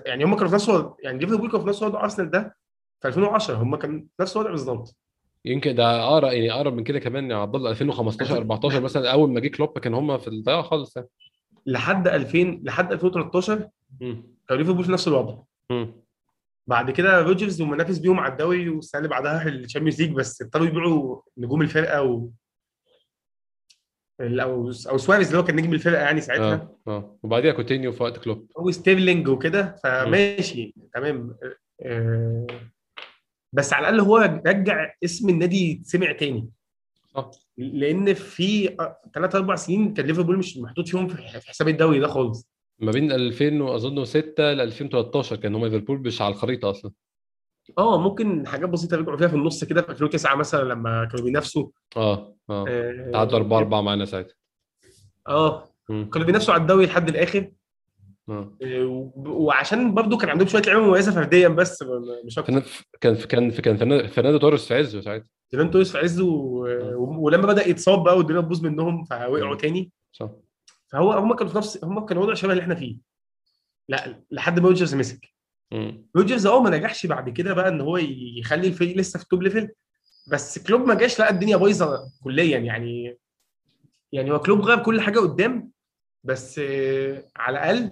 يعني 0.06 0.24
هم 0.24 0.34
كانوا 0.34 0.48
في 0.48 0.54
نفس 0.54 0.68
الوضع 0.68 0.94
يعني 1.02 1.18
ليفربول 1.18 1.50
كانوا 1.50 1.62
في 1.64 1.68
نفس 1.68 1.82
وضع 1.82 2.02
أرسنال 2.02 2.30
ده 2.30 2.56
في 3.00 3.08
2010 3.08 3.54
هم 3.56 3.76
كانوا 3.76 3.98
في 4.00 4.22
نفس 4.22 4.36
الوضع 4.36 4.50
بالظبط 4.50 4.96
يمكن 5.44 5.74
ده 5.74 6.04
اقرب 6.04 6.32
يعني 6.32 6.52
أقرب 6.52 6.74
من 6.74 6.84
كده 6.84 6.98
كمان 6.98 7.30
يا 7.30 7.36
عبد 7.36 7.54
الله 7.54 7.70
2015 7.70 8.36
14 8.36 8.80
مثلا 8.80 9.12
أول 9.12 9.30
ما 9.30 9.40
جه 9.40 9.48
كلوب 9.48 9.78
كان 9.78 9.94
هم 9.94 10.18
في 10.18 10.28
الضياع 10.28 10.62
خالص 10.62 10.96
يعني 10.96 11.08
لحد 11.66 12.08
2000 12.08 12.60
لحد 12.64 12.92
2013 12.92 13.68
مم. 14.00 14.22
كان 14.48 14.58
ليفربول 14.58 14.84
في 14.84 14.92
نفس 14.92 15.08
الوضع 15.08 15.38
مم. 15.70 16.04
بعد 16.66 16.90
كده 16.90 17.20
روجرز 17.20 17.60
ومنافس 17.60 17.98
بيهم 17.98 18.20
على 18.20 18.32
الدوري 18.32 18.68
والسنة 18.68 18.98
اللي 18.98 19.08
بعدها 19.08 19.48
الشامبيونز 19.48 20.02
ليج 20.02 20.12
بس 20.12 20.42
اضطروا 20.42 20.66
يبيعوا 20.66 21.20
نجوم 21.38 21.62
الفرقة 21.62 22.02
و 22.02 22.28
أو 24.20 24.72
أو 24.90 24.98
سواريز 24.98 25.26
اللي 25.26 25.38
هو 25.38 25.44
كان 25.44 25.56
نجم 25.56 25.72
الفرقة 25.72 26.02
يعني 26.02 26.20
ساعتها. 26.20 26.68
آه. 26.86 26.90
آه 26.90 27.18
وبعديها 27.22 27.52
كوتينيو 27.52 27.92
في 27.92 28.02
وقت 28.02 28.18
كلوب. 28.18 28.50
وستيرلينج 28.56 29.28
وكده 29.28 29.76
فماشي 29.84 30.74
تمام. 30.94 31.36
آه، 31.82 32.46
بس 33.52 33.72
على 33.72 33.88
الأقل 33.88 34.00
هو 34.00 34.40
رجع 34.46 34.92
اسم 35.04 35.28
النادي 35.28 35.70
يتسمع 35.70 36.12
تاني. 36.12 36.48
صح. 37.14 37.30
لأن 37.58 38.14
في 38.14 38.76
ثلاث 39.14 39.34
أربع 39.34 39.54
سنين 39.56 39.94
كان 39.94 40.06
ليفربول 40.06 40.38
مش 40.38 40.56
محطوط 40.58 40.88
فيهم 40.88 41.08
في 41.08 41.16
في 41.40 41.48
حساب 41.48 41.68
الدوري 41.68 41.98
ده 42.00 42.08
خالص. 42.08 42.48
ما 42.78 42.92
بين 42.92 43.12
2000 43.12 43.60
وأظن 43.60 44.04
6 44.04 44.52
ل 44.52 44.60
2013 44.60 45.36
كان 45.36 45.54
هم 45.54 45.66
ليفربول 45.66 45.98
مش 45.98 46.22
على 46.22 46.34
الخريطة 46.34 46.70
أصلا. 46.70 46.90
آه 47.78 47.98
ممكن 47.98 48.46
حاجات 48.46 48.68
بسيطة 48.68 48.96
رجعوا 48.96 49.16
فيها 49.16 49.28
في 49.28 49.34
النص 49.36 49.64
كده 49.64 49.82
في 49.82 49.88
2009 49.90 50.34
مثلا 50.36 50.62
لما 50.68 51.04
كانوا 51.04 51.24
بينافسوا. 51.26 51.68
آه 51.96 52.36
آه. 52.50 52.64
آه 52.68 53.10
تعادلوا 53.12 53.38
4 53.40 53.58
4 53.58 53.80
معانا 53.80 54.04
ساعتها. 54.04 54.34
آه. 55.28 55.68
كانوا 55.88 56.26
بينافسوا 56.26 56.54
على 56.54 56.60
الدوري 56.62 56.86
لحد 56.86 57.08
الآخر. 57.08 57.50
آه، 58.28 58.56
وب- 58.84 59.26
وعشان 59.26 59.94
برضه 59.94 60.18
كان 60.18 60.30
عندهم 60.30 60.48
شوية 60.48 60.62
لعيبة 60.62 60.82
مميزة 60.82 61.12
فرديا 61.12 61.48
بس 61.48 61.84
مش 62.24 62.38
أكتر. 62.38 62.52
كان 63.00 63.14
كان 63.14 63.50
كان 63.50 63.76
فرناندو- 63.78 64.06
فرناندو 64.06 64.38
توريس 64.38 64.66
في 64.68 64.74
عزه 64.74 65.00
ساعتها. 65.00 65.26
زمان 65.52 65.70
توريس 65.70 65.92
في 65.92 65.98
عزه 65.98 66.24
و... 66.24 66.64
و- 66.94 67.24
ولما 67.24 67.46
بدأ 67.46 67.68
يتصاب 67.68 68.04
بقى 68.04 68.16
والدنيا 68.18 68.40
تبوظ 68.40 68.62
منهم 68.64 69.04
فوقعوا. 69.04 69.54
تاني. 69.56 69.90
صح. 70.12 70.30
فهو 70.92 71.12
هم 71.12 71.34
كانوا 71.34 71.52
في 71.52 71.58
نفس 71.58 71.84
هم 71.84 72.06
كانوا 72.06 72.22
وضع 72.22 72.34
شبه 72.34 72.52
اللي 72.52 72.62
إحنا 72.62 72.74
فيه. 72.74 72.96
لا 73.88 74.22
لحد 74.30 74.60
ما 74.60 74.68
روجرز 74.68 74.94
مسك. 74.94 75.33
روجرز 76.16 76.46
آه 76.46 76.62
ما 76.62 76.70
نجحش 76.70 77.06
بعد 77.06 77.30
كده 77.30 77.54
بقى 77.54 77.68
ان 77.68 77.80
هو 77.80 77.96
يخلي 78.38 78.68
الفريق 78.68 78.96
لسه 78.96 79.16
في 79.18 79.22
ال 79.24 79.29
top 79.29 79.42
level 79.42 79.68
بس 80.26 80.58
كلوب 80.58 80.80
ما 80.80 80.94
جاش 80.94 81.20
لقى 81.20 81.30
الدنيا 81.30 81.56
بايظة 81.56 82.12
كليا 82.22 82.58
يعني. 82.58 83.18
يعني 84.12 84.30
هو 84.32 84.38
كلوب 84.40 84.60
غير 84.60 84.82
كل 84.82 85.00
حاجة 85.00 85.18
قدام 85.18 85.70
بس 86.24 86.58
على 87.36 87.58
الأقل 87.58 87.90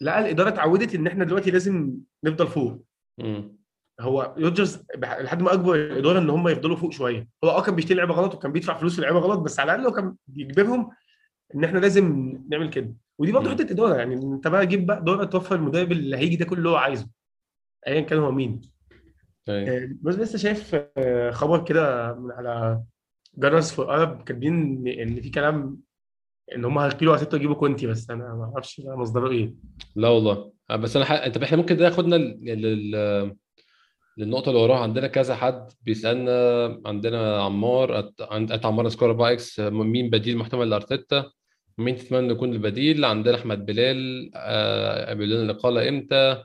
لقى 0.00 0.18
الإدارة 0.20 0.48
اتعودت 0.48 0.94
إن 0.94 1.06
إحنا 1.06 1.24
دلوقتي 1.24 1.50
لازم 1.50 1.94
نفضل 2.24 2.46
فوق. 2.48 2.84
مم. 3.18 3.58
هو 4.00 4.34
روجرز 4.38 4.82
لحد 4.96 5.42
ما 5.42 5.52
أكبر 5.52 5.74
الاداره 5.74 6.18
إن 6.18 6.30
هم 6.30 6.48
يفضلوا 6.48 6.76
فوق 6.76 6.92
شوية. 6.92 7.28
هو 7.44 7.50
آه 7.50 7.62
كان 7.62 7.74
بيشتري 7.74 7.94
لعيبة 7.94 8.14
غلط 8.14 8.34
وكان 8.34 8.52
بيدفع 8.52 8.78
فلوس 8.78 8.98
لعيبه 8.98 9.18
غلط 9.18 9.38
بس 9.38 9.60
على 9.60 9.74
الأقل 9.74 9.86
هو 9.86 9.92
كان 9.92 10.16
بيجبرهم 10.26 10.90
إن 11.54 11.64
إحنا 11.64 11.78
لازم 11.78 12.38
نعمل 12.50 12.70
كده. 12.70 12.94
ودي 13.18 13.32
برضه. 13.32 13.50
حتة 13.50 13.72
إدارة 13.72 13.96
يعني 13.96 14.14
أنت 14.14 14.48
بقى 14.48 14.66
جيب 14.66 14.86
بقى 14.86 14.98
إدارة 14.98 15.24
توفر 15.24 15.54
المدرب 15.56 15.92
اللي 15.92 16.16
هيجي 16.16 16.36
ده 16.36 16.44
كل 16.44 16.58
اللي 16.58 16.68
هو 16.68 16.76
عايزه 16.76 17.08
ايا 17.86 18.00
كان 18.00 18.18
هو 18.18 18.30
مين. 18.32 18.60
آه، 19.48 19.88
بس 20.02 20.14
لسه 20.14 20.38
شايف 20.38 20.76
آه، 20.96 21.30
خبر 21.30 21.64
كده 21.64 22.14
من 22.14 22.30
على 22.32 22.82
جرس 23.38 23.72
في 23.72 23.82
ارب 23.82 24.22
كاتبين 24.24 24.88
إن 24.88 25.20
في 25.20 25.30
كلام 25.30 25.78
إن 26.56 26.64
هم 26.64 26.78
هيقيلوا 26.78 27.14
أرتيتا 27.14 27.36
يجيبوا 27.36 27.54
كونتي 27.54 27.86
بس 27.86 28.10
أنا 28.10 28.34
ما 28.34 28.50
أعرفش 28.54 28.80
مصدره 28.84 29.30
إيه. 29.30 29.54
لا 29.96 30.08
والله. 30.08 30.52
آه، 30.70 30.76
بس 30.76 30.96
أنا 30.96 31.04
ح... 31.04 31.12
انت 31.12 31.36
إحنا 31.36 31.56
ممكن 31.56 31.76
ده 31.76 31.84
ياخدنا 31.84 32.16
لل... 32.16 32.44
لل... 32.44 33.36
للنقطة 34.18 34.48
اللي 34.50 34.60
وراها. 34.60 34.78
عندنا 34.82 35.06
كذا 35.06 35.34
حد 35.34 35.72
بيسألنا 35.82 36.80
عندنا 36.86 37.42
عمار 37.42 37.98
أت... 37.98 38.14
عند 38.20 38.66
عمار 38.66 38.88
سكور 38.88 39.10
4 39.10 39.32
إكس 39.32 39.60
مين 39.60 40.10
بديل 40.10 40.36
محتمل 40.38 40.70
لأرتيتا؟ 40.70 41.30
مين 41.78 41.96
تتمنى 41.96 42.32
يكون 42.32 42.52
البديل؟ 42.52 43.04
عندنا 43.04 43.34
أحمد 43.36 43.66
بلال. 43.66 44.30
آه 44.34 45.12
بيقول 45.14 45.30
لنا 45.30 45.42
الاقاله 45.42 45.88
إمتى. 45.88 46.44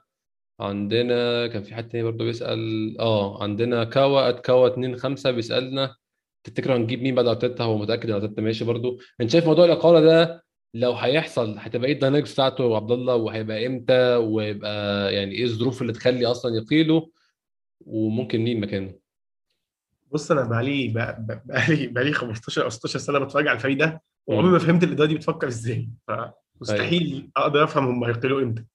عندنا 0.59 1.47
كان 1.47 1.63
في 1.63 1.75
حد 1.75 1.89
تاني 1.89 2.03
برضه 2.03 2.25
بيسأل. 2.25 2.95
آه 2.99 3.43
عندنا 3.43 3.83
كاوا 3.83 4.29
ات 4.29 4.39
كاوا 4.39 4.67
2 4.67 4.95
5 4.97 5.31
بيسألنا. 5.31 5.95
تفتكر 6.43 6.75
هنجيب 6.75 7.01
مين 7.01 7.15
بعد 7.15 7.27
أرتيتا؟ 7.27 7.63
هو 7.63 7.77
متأكد 7.77 8.09
إن 8.09 8.15
أرتيتا 8.15 8.41
ماشي 8.41 8.65
برضه. 8.65 8.97
أنت 9.21 9.31
شايف 9.31 9.45
موضوع 9.45 9.65
الإقالة 9.65 9.99
ده 10.01 10.43
لو 10.73 10.91
هيحصل 10.93 11.55
هتبقى 11.57 11.87
إيه 11.87 11.93
الداينامكس 11.93 12.33
بتاعته 12.33 12.71
يا 12.71 12.75
عبد 12.75 12.91
الله؟ 12.91 13.15
وهيبقى 13.15 13.65
إمتى؟ 13.67 14.15
ويبقى 14.15 15.13
يعني 15.13 15.31
إيه 15.31 15.43
الظروف 15.43 15.81
اللي 15.81 15.93
تخلي 15.93 16.25
أصلا 16.25 16.55
يقيله؟ 16.55 17.09
وممكن 17.85 18.39
مين 18.39 18.59
مكانه؟ 18.61 18.93
بص 20.11 20.31
أنا 20.31 20.43
بقالي 20.43 20.87
بق- 20.87 21.19
بق- 21.19 21.41
بقالي 21.45 21.87
بقالي 21.87 22.13
15 22.13 22.63
أو 22.63 22.69
16 22.69 22.99
سنة 22.99 23.19
بتفرج 23.19 23.47
على 23.47 23.55
الفريق 23.55 23.77
ده. 23.77 24.01
وعمري 24.29 24.51
ما 24.51 24.59
فهمت 24.59 24.83
الإدارة 24.83 25.07
دي 25.07 25.15
بتفكر 25.15 25.47
إزاي 25.47 25.89
فمستحيل 26.07 27.31
أقدر 27.37 27.63
أفهم 27.63 27.87
هم 27.87 28.03
هيقيلوا 28.03 28.41
إمتى 28.41 28.65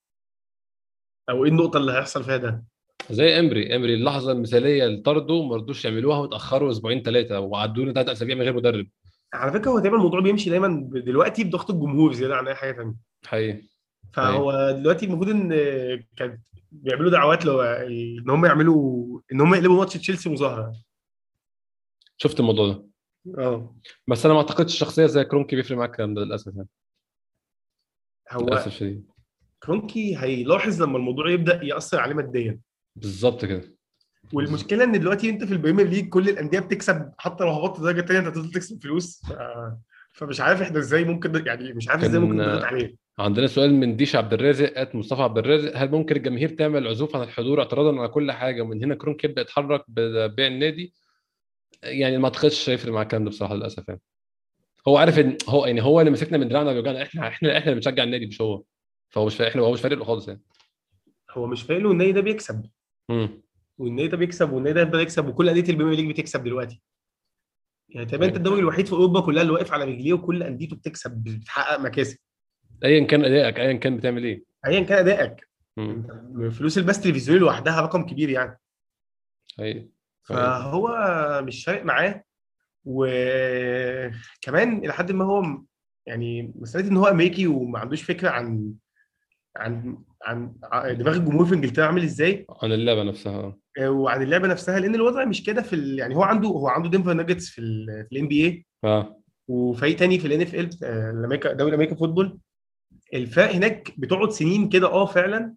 أو 1.30 1.44
إيه 1.44 1.50
النقطة 1.50 1.76
اللي 1.76 1.92
هيحصل 1.92 2.24
فيها 2.24 2.36
ده. 2.36 2.64
زي 3.10 3.40
إمري 3.40 3.76
إمري 3.76 3.94
اللحظة 3.94 4.32
المثالية 4.32 4.86
اللي 4.86 5.02
طردوا 5.02 5.44
ما 5.48 5.56
رضوش 5.56 5.84
يعملوها 5.84 6.18
وتاخروا 6.18 6.70
أسبوعين 6.70 7.02
ثلاثة 7.02 7.40
وعدونا 7.40 7.92
ثلاث 7.92 8.08
أسابيع 8.08 8.36
من 8.36 8.42
غير 8.42 8.52
مدرب. 8.52 8.86
على 9.34 9.52
فكرة 9.52 9.70
هو 9.70 9.78
دايما 9.78 9.96
الموضوع 9.96 10.20
بيمشي 10.20 10.50
دايما 10.50 10.88
دلوقتي 10.92 11.44
بضغط 11.44 11.70
الجمهور 11.70 12.12
زيادة 12.12 12.36
عن 12.36 12.48
أي 12.48 12.54
حاجة 12.54 12.72
ثانية 12.72 12.94
حقيقي. 13.26 13.62
فهو 14.12 14.70
دلوقتي 14.80 15.06
المفروض 15.06 15.28
إن 15.28 15.48
كانت 16.16 16.40
بيعملوا 16.72 17.10
دعوات 17.10 17.44
لو 17.44 17.62
إن 17.62 18.30
هم 18.30 18.46
يعملوا 18.46 19.20
إن 19.32 19.40
هم 19.40 19.54
يقلبوا 19.54 19.78
ماتش 19.78 19.94
تشيلسي 19.96 20.28
مظاهرة. 20.28 20.72
شفت 22.16 22.40
الموضوع 22.40 22.68
ده؟ 22.68 22.93
آه. 23.38 23.76
بس 24.08 24.24
أنا 24.24 24.34
ما 24.34 24.40
أعتقدش 24.40 24.78
شخصية 24.78 25.06
زي 25.06 25.24
كرونكي 25.24 25.56
بيفرق 25.56 25.78
معاك 25.78 25.90
الكلام 25.90 26.14
ده 26.14 26.24
للأسف 26.24 26.52
يعني. 26.56 26.68
هو 28.30 28.46
للأسف 28.46 28.72
شديد. 28.72 29.06
كرونكي 29.62 30.16
هيلاحظ 30.16 30.82
لما 30.82 30.96
الموضوع 30.96 31.30
يبدأ 31.30 31.60
يأثر 31.62 32.00
عليه 32.00 32.14
ماديا. 32.14 32.60
بالظبط 32.96 33.44
كده. 33.44 33.74
والمشكلة 34.32 34.84
إن 34.84 35.00
دلوقتي 35.00 35.30
أنت 35.30 35.44
في 35.44 35.52
ال 35.52 35.57
Premier 35.57 35.88
League 35.88 36.08
كل 36.08 36.28
الأندية 36.28 36.58
بتكسب 36.60 37.12
حتى 37.18 37.44
لو 37.44 37.50
هبطت 37.50 37.80
درجة 37.80 38.00
ثانية 38.00 38.18
أنت 38.18 38.28
هتفضل 38.28 38.50
تكسب 38.50 38.82
فلوس. 38.82 39.20
ف... 39.26 39.32
فمش 40.12 40.40
عارف 40.40 40.62
إحنا 40.62 40.78
إزاي 40.78 41.04
ممكن 41.04 41.46
يعني 41.46 41.72
مش 41.72 41.88
عارف 41.88 42.04
إزاي 42.04 42.20
ممكن 42.20 42.36
نضغط 42.36 42.62
عليه. 42.64 42.96
عندنا 43.18 43.46
سؤال 43.46 43.74
من 43.74 43.96
ديش 43.96 44.16
عبد 44.16 44.32
الرازق 44.32 44.78
at 44.78 44.94
مصطفى 44.94 45.22
عبد 45.22 45.38
الرازق. 45.38 45.76
هل 45.76 45.90
ممكن 45.90 46.16
الجماهير 46.16 46.48
تعمل 46.48 46.88
عزوف 46.88 47.16
عن 47.16 47.22
الحضور 47.22 47.60
اعتراضا 47.60 47.98
على 47.98 48.08
كل 48.08 48.32
حاجة 48.32 48.62
ومن 48.62 48.84
هنا 48.84 48.94
كرونك 48.94 49.24
يبدأ 49.24 49.42
يتحرك 49.42 49.84
ببيع 49.88 50.46
النادي؟ 50.46 50.94
يعني 51.82 52.18
ما 52.18 52.24
أعتقدش 52.24 52.70
هيفرق 52.70 52.92
مع 52.92 53.02
الكلام 53.02 53.24
ده 53.24 53.30
بصراحة 53.30 53.54
للأسف 53.54 53.88
يعني. 53.88 54.00
هو 54.88 54.96
عارف 54.96 55.18
إن 55.18 55.36
هو 55.48 55.66
يعني 55.66 55.82
هو 55.82 56.00
اللي 56.00 56.10
مسكنا 56.10 56.38
من 56.38 56.48
دراعنا 56.48 56.70
وجعنا 56.70 57.02
إحنا 57.02 57.28
إحنا 57.28 57.58
إحنا 57.58 57.64
اللي 57.64 57.74
بنشجع 57.74 58.04
النادي 58.04 58.26
مش 58.26 58.40
هو. 58.40 58.62
فهو 59.10 59.26
مش 59.26 59.36
فارق 59.36 59.50
إحنا 59.50 59.62
هو 59.62 59.72
مش 59.72 59.80
فارق 59.80 59.98
له 59.98 60.04
خالص 60.04 60.28
يعني. 60.28 60.42
هو 61.30 61.46
مش 61.46 61.62
فايق 61.62 61.80
له 61.80 61.90
النادي 61.90 62.12
ده 62.12 62.20
بيكسب. 62.20 62.70
امم 63.10 63.42
والنادي 63.78 64.08
ده 64.08 64.16
بيكسب 64.16 64.52
والنادي 64.52 64.74
ده 64.74 64.82
يفضل 64.82 65.00
يكسب 65.00 65.28
وكل 65.28 65.48
أندية 65.48 65.72
ال 65.72 65.75
Premier 65.75 65.94
League 65.94 66.10
بتكسب 66.10 66.44
دلوقتي. 66.44 66.82
يعني 67.88 68.06
تقريبا 68.06 68.26
أنت 68.26 68.34
أيوة. 68.34 68.44
الدوري 68.46 68.60
الوحيد 68.60 68.86
في 68.86 68.92
أوروبا 68.92 69.20
كلها 69.20 69.42
اللي 69.42 69.52
واقف 69.52 69.72
على 69.72 69.84
رجليه 69.84 70.12
وكل 70.12 70.42
أنديته 70.42 70.76
بتكسب 70.76 71.10
بتحقق 71.10 71.80
مكاسب. 71.80 72.18
ايا 72.84 73.04
كان 73.06 73.24
أدائك 73.24 73.60
ايا 73.60 73.72
كان 73.72 73.96
بتعمل 73.96 74.24
إيه. 74.24 74.44
ايا 74.66 74.80
كان 74.80 74.98
أدائك. 74.98 75.48
فلوس 76.50 76.78
البث 76.78 76.98
التلفزيوني 76.98 77.40
لوحدها 77.40 77.80
رقم 77.80 78.06
كبير 78.06 78.30
يعني. 78.30 78.60
أيوه 79.60 79.88
فهو 80.24 80.88
مش 81.46 81.64
فارق 81.64 81.84
معاه 81.84 82.24
وكمان 82.84 84.78
إلى 84.78 84.92
حد 84.92 85.12
ما 85.12 85.24
هو 85.24 85.42
يعني 86.06 86.52
مساله 86.56 86.88
إن 86.88 86.96
هو 86.96 87.06
أمريكي 87.06 87.46
وما 87.46 87.78
عندوش 87.78 88.02
فكرة 88.02 88.30
عن 88.30 88.72
عن 89.56 89.98
عن 90.22 90.54
دماغ 90.98 91.14
الجمهور 91.16 91.46
في 91.46 91.54
إنجلترا 91.54 91.86
عامل 91.86 92.02
إزاي. 92.02 92.46
عن 92.62 92.72
اللعبة 92.72 93.02
نفسها 93.02 93.56
آه، 93.78 93.90
وعن 93.90 94.22
اللعبة 94.22 94.48
نفسها 94.48 94.80
لأن 94.80 94.94
الوضع 94.94 95.24
مش 95.24 95.44
كده 95.44 95.62
في 95.62 95.72
ال... 95.72 95.98
يعني 95.98 96.16
هو 96.16 96.22
عنده 96.22 96.48
هو 96.48 96.68
عنده 96.68 96.88
دينفر 96.90 97.12
ناجتس 97.12 97.48
في 97.50 97.60
ال 97.60 97.86
في 98.08 98.12
ال 98.12 98.28
NBA 98.28 98.66
آه. 98.84 99.20
وفريق 99.48 99.96
تاني 99.96 100.18
في 100.18 100.26
ال 100.26 100.40
NFL 100.42 100.70
الأمريكا 100.84 101.52
دوري 101.52 101.68
ال 101.68 101.72
American 101.72 101.96
football. 101.96 102.38
الفرق 103.14 103.50
هناك 103.54 103.92
بتقعد 103.98 104.30
سنين 104.30 104.68
كده 104.68 104.86
آه 104.86 105.06
فعلا. 105.06 105.54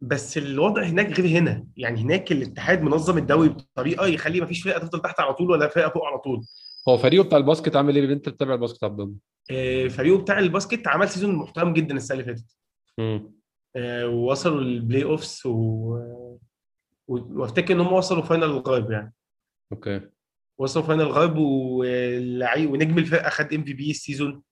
بس 0.00 0.38
الوضع 0.38 0.82
هناك 0.82 1.20
غير 1.20 1.38
هنا. 1.38 1.66
يعني 1.76 2.00
هناك 2.00 2.32
الاتحاد 2.32 2.82
منظم 2.82 3.18
الدوري 3.18 3.48
بطريقة 3.48 4.06
يخلي 4.06 4.40
مفيش 4.40 4.62
فرقه 4.62 4.78
تفضل 4.78 5.00
تحت 5.02 5.20
على 5.20 5.34
طول 5.34 5.50
ولا 5.50 5.68
فرقه 5.68 5.90
فوق 5.90 6.04
على 6.04 6.18
طول. 6.18 6.40
هو 6.88 6.96
فريقه 6.96 7.24
بتاع 7.24 7.38
ال 7.38 7.43
basket 7.43 7.76
عامل 7.76 7.96
إيه؟ 7.96 8.12
انت 8.12 8.28
بتتابع 8.28 8.54
ال 8.54 8.58
basket 8.58 8.84
عبد 8.84 9.00
الله؟ 9.00 9.14
آه، 9.50 9.88
فريقه 9.88 10.18
بتاع 10.18 10.38
ال 10.38 10.45
basket 10.45 10.88
عمل 10.88 11.08
season 11.08 11.34
محترم 11.34 11.72
جدا 11.72 11.96
السنة 11.96 12.20
اللي 12.20 12.34
فاتت. 12.34 12.56
آه، 13.76 14.08
ووصلوا 14.08 14.60
ال 14.60 15.04
playoffs 15.04 15.46
و... 15.46 15.50
و- 17.08 17.40
وافتكر 17.40 17.74
إن 17.74 17.80
هم 17.80 17.92
وصلوا 17.92 18.22
final 18.22 18.44
الغرب 18.44 18.90
يعني. 18.90 19.14
okay. 19.72 20.00
وصلوا 20.58 20.84
final 20.84 21.02
الغرب 21.02 21.36
واللعيب 21.38 22.70
ونجم 22.70 22.98
الفرقة 22.98 23.30
خد 23.30 23.52
MVP 23.54 23.90
ال 23.90 23.96
season. 23.96 24.42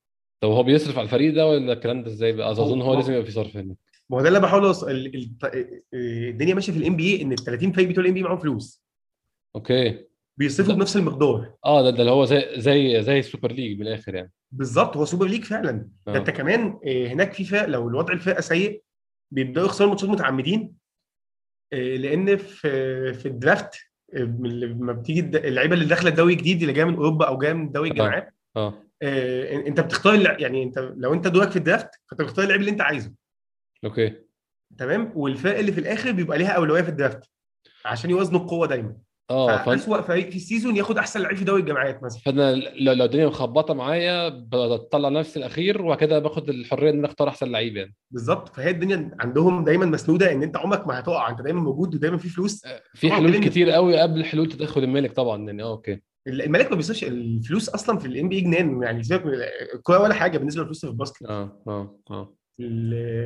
طب 0.40 0.48
هو 0.48 0.62
بيصرف 0.62 0.98
على 0.98 1.04
الفريق 1.04 1.34
ده 1.34 1.46
ولا 1.46 1.72
الكلام 1.72 2.02
ده 2.02 2.10
إزاي 2.10 2.32
بقى؟ 2.32 2.50
أظن 2.50 2.82
هو 2.82 2.88
هو- 2.88 2.94
لازم 2.94 3.12
يبقى 3.12 3.24
في 3.24 3.30
صرف 3.30 3.56
هنا. 3.56 3.74
ما 4.10 4.16
هو 4.18 4.22
ده 4.22 4.28
اللي 4.28 4.40
بحاول 4.40 4.64
اوصل 4.64 4.90
ال- 4.90 5.14
ال- 5.14 5.80
الدنيا 6.28 6.54
ماشية 6.54 6.72
في 6.72 6.78
ال 6.78 6.96
NBA 6.96 7.22
إن 7.22 7.32
ال 7.32 7.36
30 7.38 7.72
فريق 7.72 7.88
بتوع 7.88 8.04
ال 8.04 8.14
NBA 8.14 8.22
معاهم 8.22 8.38
فلوس. 8.38 8.82
okay. 9.56 10.04
بيصرفوا 10.36 10.72
ده- 10.72 10.78
بنفس 10.78 10.96
المقدار. 10.96 11.52
آه 11.64 11.82
ده, 11.82 11.90
ده 11.90 12.00
اللي 12.00 12.10
هو 12.10 12.24
زي 12.24 12.44
زي 12.56 13.02
زي 13.02 13.18
ال 13.18 13.24
Super 13.24 13.52
League 13.52 13.80
من 13.80 13.86
الآخر 13.86 14.14
يعني. 14.14 14.32
بالظبط 14.52 14.96
هو 14.96 15.04
Super 15.04 15.26
League 15.26 15.44
فعلا. 15.44 15.88
ده 16.06 16.14
آه. 16.14 16.16
أنت 16.16 16.30
كمان 16.30 16.78
آه، 16.86 17.06
هناك 17.06 17.32
في 17.32 17.44
فرق 17.44 17.64
لو 17.66 17.88
الوضع 17.88 18.12
الفرقة 18.14 18.40
سيء 18.40 18.82
بيبدأوا 19.30 19.66
يخسروا 19.66 19.88
ماتشات 19.90 20.08
متعمدين. 20.10 20.72
آه، 21.72 21.96
لأن 21.96 22.36
في 22.36 23.12
في 23.14 23.26
ال 23.26 23.34
draft 23.34 23.74
آه، 24.14 24.18
لما 24.40 24.92
بتيجي 24.92 25.20
اللعيبة 25.20 25.74
اللي 25.74 25.84
داخلة 25.84 26.10
الدوري 26.10 26.32
الجديد 26.32 26.60
اللي 26.60 26.72
جاية 26.72 26.84
من 26.84 26.94
أوروبا 26.94 27.26
أو 27.28 27.38
جاية 27.38 27.52
من 27.52 27.72
دوري 27.72 27.90
الجامعات 27.90 28.34
آه. 28.56 28.74
آه، 29.02 29.52
أنت 29.66 29.80
بتختار 29.80 30.40
يعني 30.40 30.62
أنت 30.62 30.78
لو 30.96 31.14
أنت 31.14 31.26
دورك 31.28 31.50
في 31.50 31.56
ال 31.56 31.62
draft 31.62 31.90
فأنت 32.10 32.22
بتختار 32.22 32.44
اللعيب 32.44 32.60
اللي 32.60 32.70
أنت 32.72 32.80
عايزه. 32.80 33.12
okay. 33.84 34.12
تمام؟ 34.78 35.12
والفرق 35.14 35.58
اللي 35.58 35.72
في 35.72 35.80
الآخر 35.80 36.12
بيبقى 36.12 36.38
ليها 36.38 36.50
أولوية 36.50 36.82
في 36.82 36.88
ال 36.88 36.95
draft 36.95 37.30
عشان 37.84 38.10
يوازنوا 38.10 38.40
القوة 38.40 38.66
دايما. 38.66 38.96
آه 39.30 39.56
فأسوأ 39.56 40.00
فريق 40.00 40.30
في 40.30 40.36
ال 40.36 40.42
season 40.42 40.76
ياخد 40.76 40.98
أحسن 40.98 41.20
لعيب 41.20 41.36
في 41.36 41.44
دوري 41.44 41.60
الجامعات 41.60 42.02
مثلا. 42.02 42.20
فأنا 42.24 42.54
لو 42.54 42.92
لو 42.92 43.04
الدنيا 43.04 43.26
مخبطة 43.26 43.74
معايا 43.74 44.28
بطلع 44.28 45.08
نفسي 45.08 45.38
الأخير 45.38 45.82
وبعد 45.82 45.98
كده 45.98 46.18
باخد 46.18 46.48
الحرية 46.48 46.90
إن 46.90 46.98
أنا 46.98 47.06
أختار 47.06 47.28
أحسن 47.28 47.52
لعيب 47.52 47.76
يعني. 47.76 47.94
بالظبط. 48.10 48.56
فهي 48.56 48.70
الدنيا 48.70 49.10
عندهم 49.20 49.64
دايما 49.64 49.86
مسنودة 49.86 50.32
إن 50.32 50.42
أنت 50.42 50.56
عمرك 50.56 50.86
ما 50.86 50.98
هتقع. 50.98 51.30
أنت 51.30 51.42
دايما 51.42 51.60
موجود 51.60 51.94
ودايما 51.94 52.16
في 52.16 52.28
فلوس. 52.28 52.66
في 52.94 53.08
طبعاً 53.08 53.20
حلول 53.20 53.44
كتير 53.44 53.70
قوي 53.70 54.00
قبل 54.00 54.24
حلول 54.24 54.48
تدخل 54.48 54.82
المالك 54.82 55.12
طبعا 55.12 55.46
يعني. 55.46 55.62
آه 55.62 55.70
okay. 55.70 56.00
المالك 56.26 56.70
ما 56.70 56.76
بيخسرش 56.76 57.04
الفلوس 57.04 57.68
أصلا 57.68 57.98
في 57.98 58.06
ال 58.06 58.28
NBA 58.28 58.40
جنان 58.40 58.82
يعني. 58.82 59.02
سيبك 59.02 59.26
من 59.26 59.32
الكوره 59.74 59.98
ولا 59.98 60.14
حاجة 60.14 60.38
بالنسبة 60.38 60.60
للفلوس 60.60 60.80
في 60.80 60.90
الباسكت 60.90 61.22
آه 61.22 61.62
آه 61.68 61.98
آه. 62.10 62.34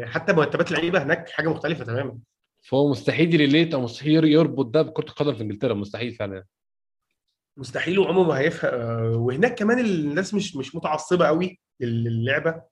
حتى 0.04 0.32
مرتبات 0.32 0.70
اللعيبة 0.70 1.02
هناك 1.02 1.28
حاجة 1.28 1.48
مختلفة 1.48 1.84
تماما. 1.84 2.18
فهو 2.62 2.90
مستحيل 2.90 3.34
يريليت 3.34 3.74
أو 3.74 3.80
مستحيل 3.80 4.24
يربط 4.24 4.66
ده 4.66 4.82
بكرة 4.82 5.04
القدم 5.04 5.34
في 5.34 5.42
إنجلترا 5.42 5.74
مستحيل 5.74 6.12
فعلا. 6.14 6.44
مستحيل 7.56 7.98
وعمره 7.98 8.22
ما 8.22 8.38
هيفهم 8.38 8.70
آه، 8.74 9.16
وهناك 9.16 9.54
كمان 9.54 9.78
الناس 9.78 10.34
مش 10.34 10.56
مش 10.56 10.74
متعصبة 10.74 11.26
قوي 11.26 11.60
للعبة. 11.80 12.62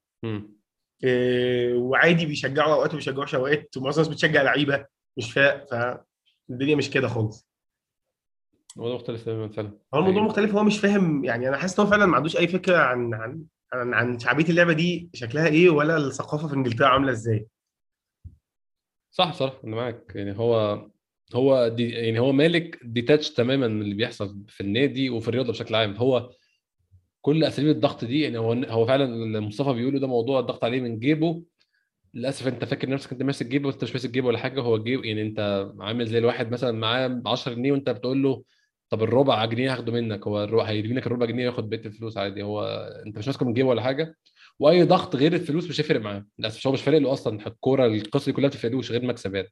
آه، 1.05 1.75
وعادي 1.75 2.27
بيشجعوا 2.27 2.75
أوقات 2.75 2.91
وما 2.91 2.97
بيشجعوش 2.99 3.35
اوقات 3.35 3.77
ومعظم 3.77 4.03
الناس 4.03 4.15
بتشجع 4.15 4.43
لعيبة 4.43 4.87
مش 5.17 5.33
فرق. 5.33 5.67
فالدنيا 5.71 6.77
مش 6.77 6.91
كده 6.91 7.09
خالص. 7.09 7.47
الموضوع 8.77 8.97
مختلف 8.97 9.25
تماما 9.25 9.49
فعلا. 9.49 9.69
هو 9.69 9.99
الموضوع 9.99 10.17
يعني 10.17 10.29
مختلف 10.29 10.55
هو 10.55 10.65
مش 10.65 10.79
فاهم. 10.79 11.25
يعني 11.25 11.49
أنا 11.49 11.57
حاسس 11.57 11.81
إن 11.81 11.85
هو 11.85 11.91
فعلا 11.91 12.07
ما 12.07 12.17
عندوش 12.17 12.37
أي 12.37 12.49
فكرة 12.49 12.77
عن 12.77 13.15
عن 13.15 13.43
عن, 13.73 14.19
شعبية 14.19 14.45
اللعبة 14.45 14.73
دي 14.73 15.11
شكلها 15.15 15.47
إيه 15.47 15.71
ولا 15.71 15.97
الثقافة 15.97 16.49
في 16.49 16.55
إنجلترا 16.55 16.87
عاملة 16.87 17.13
إزاي؟ 17.13 17.47
صح 19.11 19.33
صح 19.33 19.61
أنا 19.65 19.77
معاك. 19.77 20.13
يعني 20.15 20.39
هو 20.39 20.87
هو 21.35 21.69
دي 21.69 21.91
يعني 21.91 22.19
هو 22.19 22.33
مالك 22.33 22.79
ديتاتش 22.85 23.31
تماما 23.31 23.69
من 23.69 23.83
اللي 23.83 23.95
بيحصل 23.95 24.45
في 24.49 24.61
النادي 24.61 25.11
وفي 25.11 25.29
الرياضة 25.29 25.53
بشكل 25.53 25.75
عام. 25.75 25.97
هو 25.97 26.31
كل 27.21 27.45
أساليب 27.45 27.71
الضغط 27.77 28.05
دي 28.05 28.21
يعني 28.21 28.39
هو 28.39 28.53
هو 28.53 28.87
فعلا 28.87 29.41
مصطفى 29.41 29.73
بيقوله 29.73 29.99
ده 30.01 30.07
موضوع 30.07 30.41
الضغط 30.41 30.65
عليه 30.65 30.81
من 30.81 30.99
جيبه. 30.99 31.43
للأسف 32.15 32.49
أنت 32.49 32.65
فاكر 32.65 32.89
نفسك 32.91 33.13
أنت 33.13 33.23
ماسك 33.23 33.47
جيبه 33.47 33.69
وانت 33.69 33.85
مش 33.85 33.93
ماسك 33.93 34.11
جيبه 34.11 34.27
ولا 34.29 34.39
حاجة. 34.39 34.61
هو 34.61 34.79
جيب 34.83 35.05
يعني 35.05 35.23
أنت 35.23 35.71
عامل 35.81 36.07
زي 36.07 36.19
الواحد 36.19 36.51
مثلا 36.53 36.73
معاه 36.73 37.23
10 37.27 37.55
جنيه 37.55 37.73
وأنت 37.73 37.91
بتقول 37.91 38.23
له 38.23 38.43
طب 38.91 39.03
الربع 39.03 39.45
جنيه 39.45 39.73
هاخده 39.73 39.93
منك 39.93 40.27
هو 40.27 40.45
الربع 40.45 40.65
هيرمي 40.65 40.95
لك 40.95 41.07
الربع 41.07 41.27
جنيه 41.27 41.45
وياخد 41.45 41.71
بقيه 41.71 41.87
الفلوس 41.87 42.19
عادي 42.19 42.43
هو 42.43 42.65
انت 43.07 43.19
مش 43.19 43.27
ماسكه 43.27 43.47
من 43.47 43.53
جيبه 43.53 43.69
ولا 43.69 43.83
حاجة؟ 43.83 44.17
وأي 44.59 44.83
ضغط 44.83 45.17
غير 45.17 45.33
الفلوس 45.33 45.69
مش 45.69 45.81
هيفرق 45.81 46.01
معاه 46.01 46.25
للأسف 46.39 46.67
هو 46.67 46.73
مش 46.73 46.83
فارق 46.83 46.99
له 46.99 47.13
أصلا 47.13 47.47
الكورة 47.47 47.87
القصة 47.87 48.27
دي 48.27 48.33
كلها 48.33 48.49
ما 48.49 48.51
بتفرقلوش 48.51 48.93
غير 48.93 49.05
مكسب 49.05 49.35
يعني 49.35 49.49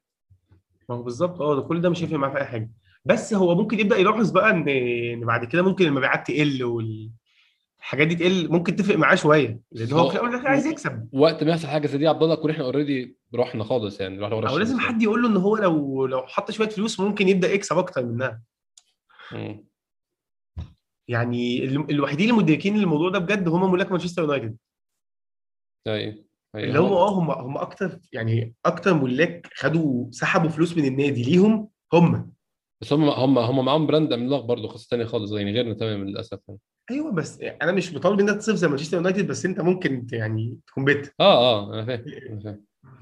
ما 0.89 0.95
هو 0.95 1.03
بالظبط 1.03 1.41
آه 1.41 1.61
كل 1.61 1.81
ده 1.81 1.89
مش 1.89 2.03
هيفرق 2.03 2.19
معاه 2.19 2.31
في 2.31 2.37
أي 2.37 2.45
حاجة. 2.45 2.71
بس 3.05 3.33
هو 3.33 3.55
ممكن 3.55 3.79
يبدأ 3.79 3.97
يلاحظ 3.97 4.31
بقى 4.31 4.49
إن 4.49 4.67
إن 4.67 5.25
بعد 5.25 5.45
كده 5.45 5.61
ممكن 5.61 5.85
المبيعات 5.85 6.27
تقل 6.27 6.63
والحاجات 6.63 8.07
دي 8.07 8.15
تقل 8.15 8.51
ممكن 8.51 8.75
تفرق 8.75 8.97
معاه 8.97 9.15
شوية 9.15 9.59
لأن 9.71 9.91
هو 9.91 10.09
في 10.09 10.15
الأول 10.15 10.29
والاخر 10.29 10.47
عايز 10.47 10.65
يكسب. 10.65 11.09
وقت 11.11 11.43
ما 11.43 11.49
يحصل 11.51 11.67
حاجة 11.67 11.87
زي 11.87 11.97
دي 11.97 12.07
عبد 12.07 12.23
الله 12.23 12.35
نكون 12.35 12.51
إحنا 12.51 12.63
already 12.63 13.17
رحنا 13.35 13.63
خالص 13.63 14.01
يعني 14.01 14.19
رحنا 14.19 14.35
ورا 14.35 14.49
أو 14.49 14.57
لازم 14.57 14.79
حد 14.79 15.01
يقول 15.03 15.21
له 15.21 15.27
إن 15.29 15.37
هو 15.37 15.57
لو 15.57 16.05
لو 16.05 16.21
حط 16.27 16.51
شوية 16.51 16.69
فلوس 16.69 16.99
ممكن 16.99 17.29
يبدأ 17.29 17.53
يكسب 17.53 17.77
أكتر 17.77 18.05
منها. 18.05 18.41
يعني 21.07 21.63
ال- 21.63 21.91
الوحيدين 21.91 22.29
المدركين 22.29 22.77
للموضوع 22.77 23.09
ده 23.09 23.19
بجد 23.19 23.47
هم 23.47 23.71
ملاك 23.71 23.91
مانشستر 23.91 24.21
يونايتد. 24.21 24.57
أيوه 25.87 26.25
اللي 26.55 26.79
هم 26.79 26.85
آه 26.93 27.09
هم 27.09 27.31
هم 27.31 27.57
أكتر 27.57 27.99
يعني 28.13 28.53
أكتر 28.65 28.93
ملاك 28.93 29.49
خدوا 29.55 30.05
سحبوا 30.11 30.49
فلوس 30.49 30.77
من 30.77 30.85
النادي 30.85 31.23
ليهم 31.23 31.69
هم. 31.93 32.33
بس 32.81 32.93
هم 32.93 33.09
هم 33.09 33.37
هم 33.37 33.65
معاهم 33.65 33.87
brand 33.87 34.13
عملاق 34.13 34.45
برضه 34.45 34.67
قصة 34.67 34.87
ثانية 34.89 35.05
خالص 35.05 35.31
يعني 35.31 35.51
غيرنا 35.51 35.73
تماما 35.73 36.03
للأسف 36.03 36.39
يعني. 36.47 36.59
أيوه 36.91 37.11
بس 37.11 37.39
أنا 37.41 37.71
مش 37.71 37.93
بطالب 37.95 38.19
انك 38.19 38.37
تصرف 38.37 38.55
زي 38.55 38.67
مانشستر 38.67 38.97
يونايتد 38.97 39.27
بس 39.27 39.45
أنت 39.45 39.61
ممكن 39.61 40.07
يعني 40.11 40.57
تكون 40.67 40.85
بيت. 40.85 41.13
آه 41.19 41.23
آه 41.23 41.73
أنا 41.73 41.85
فاهم 41.85 42.03
أنا 42.27 42.39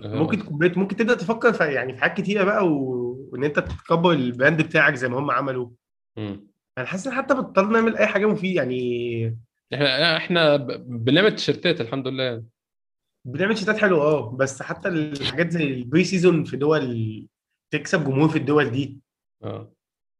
فاهم. 0.09 0.19
ممكن 0.19 0.37
تكون 0.39 0.57
بيت. 0.57 0.77
ممكن 0.77 0.95
تبدأ 0.95 1.15
تفكر 1.15 1.53
في 1.53 1.63
يعني 1.63 1.93
في 1.93 2.01
حاجات 2.01 2.17
كتيرة 2.17 2.43
بقى 2.43 2.67
و... 2.67 3.29
وإن 3.31 3.43
أنت 3.43 3.59
تكبر 3.59 4.11
ال 4.11 4.20
brand 4.20 4.61
بتاعك 4.61 4.93
زي 4.95 5.09
ما 5.09 5.19
هم 5.19 5.31
عملوا. 5.31 5.69
مم. 6.17 6.47
أنا 6.77 6.85
حاسس 6.85 7.07
إن 7.07 7.13
حتى 7.13 7.33
بطلنا 7.33 7.71
نعمل 7.71 7.97
أي 7.97 8.07
حاجة 8.07 8.25
مفيدة 8.25 8.61
يعني 8.61 9.37
إحنا 9.73 10.17
إحنا 10.17 10.57
بنعمل 10.87 11.35
تيشيرتات 11.35 11.81
الحمد 11.81 12.07
لله 12.07 12.23
يعني. 12.23 12.47
بنعمل 13.27 13.57
تيشيرتات 13.57 13.77
حلوة 13.77 14.01
آه 14.01 14.31
بس 14.37 14.61
حتى 14.61 14.87
الحاجات 14.89 15.49
زي 15.51 15.63
ال 15.63 16.03
pre-season 16.03 16.43
في 16.43 16.57
دول 16.57 17.27
تكسب 17.73 18.03
جمهور 18.03 18.29
في 18.29 18.37
الدول 18.37 18.69
دي 18.71 18.99
آه 19.43 19.73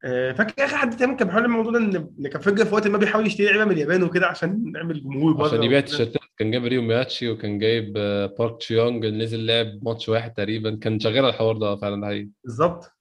آه، 0.06 0.32
فاكر 0.32 0.66
آخر 0.66 0.78
حد 0.78 1.00
كان 1.00 1.16
بيحاول 1.16 1.46
الموضوع 1.46 1.72
ده 1.72 1.78
إن 1.80 2.28
كان 2.28 2.42
فجاه 2.42 2.64
في 2.64 2.74
وقت 2.76 2.88
ما 2.88 2.98
بيحاول 2.98 3.28
يشتري 3.28 3.46
لعيبه 3.48 3.66
من 3.66 3.72
اليابان 3.72 4.04
وكده 4.04 4.28
عشان 4.28 4.72
نعمل 4.72 5.04
جمهور 5.04 5.34
بره 5.34 5.48
عشان 5.48 5.64
يبيع 5.64 5.78
وكده. 5.80 5.90
تيشيرتات 5.92 6.22
كان 6.38 6.52
جايب 6.52 6.66
ريو 6.66 6.82
مياتشي 6.82 7.30
وكان 7.30 7.60
جايب 7.60 7.94
آه، 7.98 8.26
بارك 8.40 8.58
تشو 8.58 8.82
يونج 8.82 9.06
نزل 9.06 9.46
لعب 9.46 9.80
ماتش 9.86 10.10
واحد 10.10 10.34
تقريبا 10.34 10.76
كان 10.82 11.00
شغال 11.00 11.26
الحوار 11.26 11.58
ده 11.58 11.76
فعلا 11.76 12.02
ده 12.02 12.08
حقيقي 12.08 12.30
بالظبط 12.44 12.92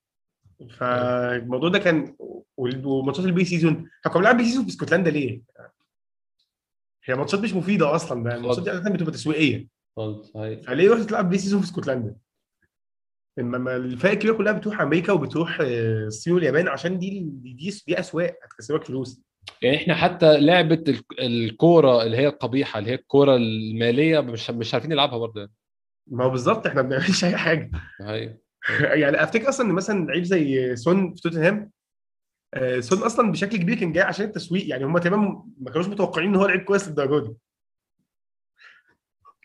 فالموضوع 0.69 1.69
ده 1.69 1.79
كان 1.79 2.17
وماتشات 2.57 3.25
ال 3.25 3.45
pre-season 3.45 3.91
كنا 4.05 4.15
بنلعب 4.15 4.37
pre-season 4.37 4.63
في 4.65 4.69
اسكتلندا 4.71 5.11
ليه؟ 5.11 5.43
هي 7.05 7.15
ماتشات 7.15 7.41
مش 7.41 7.55
مفيدة 7.55 7.95
أصلا 7.95 8.25
ده 8.25 8.35
الماتشات 8.37 8.65
دي 8.65 8.71
عاده 8.71 8.91
بتبقى 8.91 9.13
تسويقية. 9.13 9.69
خالص 9.97 10.33
فليه 10.67 10.91
رحت 10.93 11.03
تلعب 11.03 11.31
pre-season 11.31 11.61
في 11.61 11.67
اسكتلندا؟ 11.67 12.17
انما 13.39 13.77
الفرق 13.77 14.11
الكبيرة 14.13 14.33
كلها 14.37 14.53
بتروح 14.53 14.81
أمريكا 14.81 15.13
وبتروح 15.13 15.59
آه، 15.61 16.07
الصين 16.07 16.33
واليابان 16.33 16.69
عشان 16.69 16.99
دي 16.99 17.21
دي 17.21 17.53
دي, 17.87 18.01
أسواق 18.01 18.37
هتكسبك 18.45 18.85
فلوس. 18.85 19.21
يعني 19.63 19.77
إحنا 19.77 19.95
حتى 19.95 20.41
لعبة 20.41 20.85
ال- 20.89 21.21
الكورة 21.21 22.03
اللي 22.03 22.17
هي 22.17 22.27
القبيحة 22.29 22.79
اللي 22.79 22.91
هي 22.91 22.95
الكورة 22.95 23.37
المالية 23.37 24.21
مش 24.21 24.51
مش 24.51 24.75
عارفين 24.75 24.91
نلعبها 24.91 25.19
برضه 25.19 25.41
يعني. 25.41 25.53
ما 26.07 26.25
هو 26.25 26.31
بالظبط 26.31 26.67
إحنا 26.67 26.83
ما 26.83 26.89
بنعملش 26.89 27.25
أي 27.25 27.37
حاجة. 27.37 27.71
حقيقي 28.01 28.39
يعني 29.03 29.23
افتكر 29.23 29.49
أصلا 29.49 29.67
إن 29.71 29.75
مثلا 29.75 30.07
لعيب 30.07 30.23
زي 30.25 30.77
سون 30.77 31.15
في 31.15 31.21
توتنهام 31.21 31.71
آه، 32.55 32.81
سون 32.81 32.99
أصلا 32.99 33.33
بشكل 33.33 33.57
كبير 33.57 33.79
كان 33.79 33.93
جاي 33.93 34.03
عشان 34.05 34.25
التسويق. 34.27 34.69
يعني 34.69 34.85
هم 34.85 34.99
تمام 34.99 35.53
ما 35.61 35.71
كانوش 35.71 35.87
متوقعين 35.89 36.29
إن 36.29 36.37
هو 36.37 36.47
لعيب 36.47 36.61
كويس 36.61 36.89
للدرجة 36.89 37.27
دي. 37.27 37.35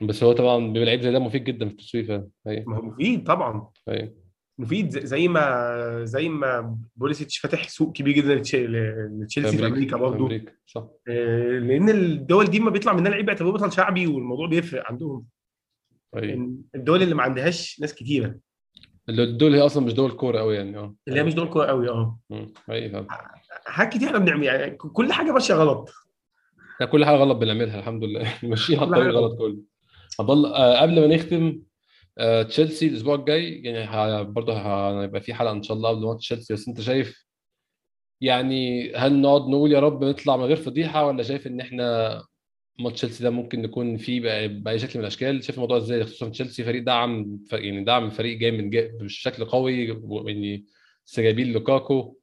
بس 0.02 0.24
هو 0.24 0.32
طبعا 0.34 0.68
بيبقى 0.68 0.86
لعيب 0.86 1.02
زي 1.02 1.12
ده 1.12 1.20
مفيد 1.20 1.44
جدا 1.44 1.66
في 1.68 1.72
التسويق 1.72 2.06
فعلا. 2.06 2.64
ما 2.68 2.78
هو 2.78 2.82
مفيد 2.82 3.24
طبعا. 3.28 3.70
حقيقي 3.88 4.12
مفيد 4.60 4.90
زي- 5.00 5.28
ما 5.28 6.06
زي 6.06 6.30
ما 6.30 6.78
بوليسيتش 6.96 7.38
فاتح 7.38 7.70
سوق 7.70 7.94
كبير 7.96 8.14
جدا 8.16 8.36
لتش- 8.36 8.56
لتشيلسي 9.22 9.58
في 9.58 9.66
أمريكا 9.68 9.98
برضه 9.98 10.18
أمريكا 10.18 10.52
صح. 10.66 10.88
آه، 11.08 11.60
لأن 11.60 11.90
الدول 11.90 12.46
دي 12.46 12.60
ما 12.60 12.70
بيطلع 12.72 12.94
منها 12.94 13.12
لعيب 13.12 13.26
بيعتبروه 13.26 13.54
بطل 13.54 13.72
شعبي 13.72 14.08
والموضوع 14.08 14.48
بيفرق 14.48 14.84
عندهم. 14.88 15.26
إن 16.16 16.58
الدول 16.76 17.02
اللي 17.04 17.16
ما 17.16 17.24
عندهاش 17.24 17.80
ناس 17.82 17.96
كتيرة. 17.96 18.36
دول 19.10 19.56
هي 19.56 19.62
أصلا 19.62 19.86
مش 19.86 19.94
دول 19.94 20.12
كورة 20.12 20.40
قوي 20.40 20.56
يعني 20.56 20.78
آه. 20.78 20.96
اللي 21.08 21.20
هي 21.20 21.24
مش 21.24 21.34
دول 21.34 21.50
كورة 21.50 21.66
قوي 21.66 21.90
آه. 21.90 22.20
حقيقي 22.68 23.06
حاجات 23.66 23.94
كتير 23.94 24.08
إحنا 24.08 24.20
بنعمل 24.20 24.44
يعني 24.44 24.76
كل 24.76 25.14
حاجة 25.14 25.32
ماشية 25.32 25.54
غلط. 25.54 25.90
كل 26.92 27.06
حاجة 27.06 27.16
غلط 27.16 27.38
بنعملها 27.38 27.80
الحمد 27.80 28.04
لله. 28.04 28.34
ماشيين 28.44 28.80
على 28.80 28.88
الطريق 28.88 29.16
غلط. 29.16 29.38
كله. 29.38 29.58
الله 30.20 30.56
آه، 30.56 30.82
قبل 30.82 31.00
ما 31.08 31.16
نختم 31.16 31.62
آه، 32.18 32.44
تشيلسي 32.44 32.88
الأسبوع 32.88 33.16
الجاي 33.16 33.62
يعني 33.64 34.24
برضه 34.24 34.54
هيبقى 35.02 35.22
في 35.22 35.34
حلقة 35.34 35.52
إن 35.52 35.64
شاء 35.64 35.78
الله 35.78 35.90
قبل 35.90 36.06
ماتش 36.06 36.28
تشيلسي. 36.28 36.54
بس 36.54 36.68
أنت 36.68 36.82
شايف 36.82 37.28
يعني 38.22 38.94
هل 38.96 39.22
نقعد 39.22 39.42
نقول 39.42 39.72
يا 39.72 39.80
رب 39.80 40.04
نطلع 40.04 40.38
من 40.38 40.44
غير 40.44 40.56
فضيحة 40.58 41.06
ولا 41.06 41.24
شايف 41.24 41.48
إن 41.48 41.60
إحنا 41.62 42.24
ماتش 42.80 43.02
تشيلسي 43.02 43.24
ده 43.24 43.30
ممكن 43.30 43.62
نكون 43.62 43.98
فيه 43.98 44.48
بأي 44.48 44.80
شكل 44.80 44.92
من 45.00 45.02
الأشكال. 45.02 45.44
شايف 45.44 45.56
الموضوع 45.56 45.78
إزاي؟ 45.78 46.04
خصوصا 46.04 46.30
تشيلسي 46.30 46.64
فريق 46.64 46.84
دعم 46.84 47.38
ف- 47.50 47.54
يعني 47.54 47.84
دعم 47.84 48.10
فريق 48.10 48.38
جاي 48.38 48.52
من 48.52 48.70
جاي 48.70 48.88
بشكل 48.88 49.46
قوي 49.46 49.86
يعني 50.26 50.66
لسه 51.08 51.22
جايبين 51.22 51.54
لوكاكو. 51.54 52.18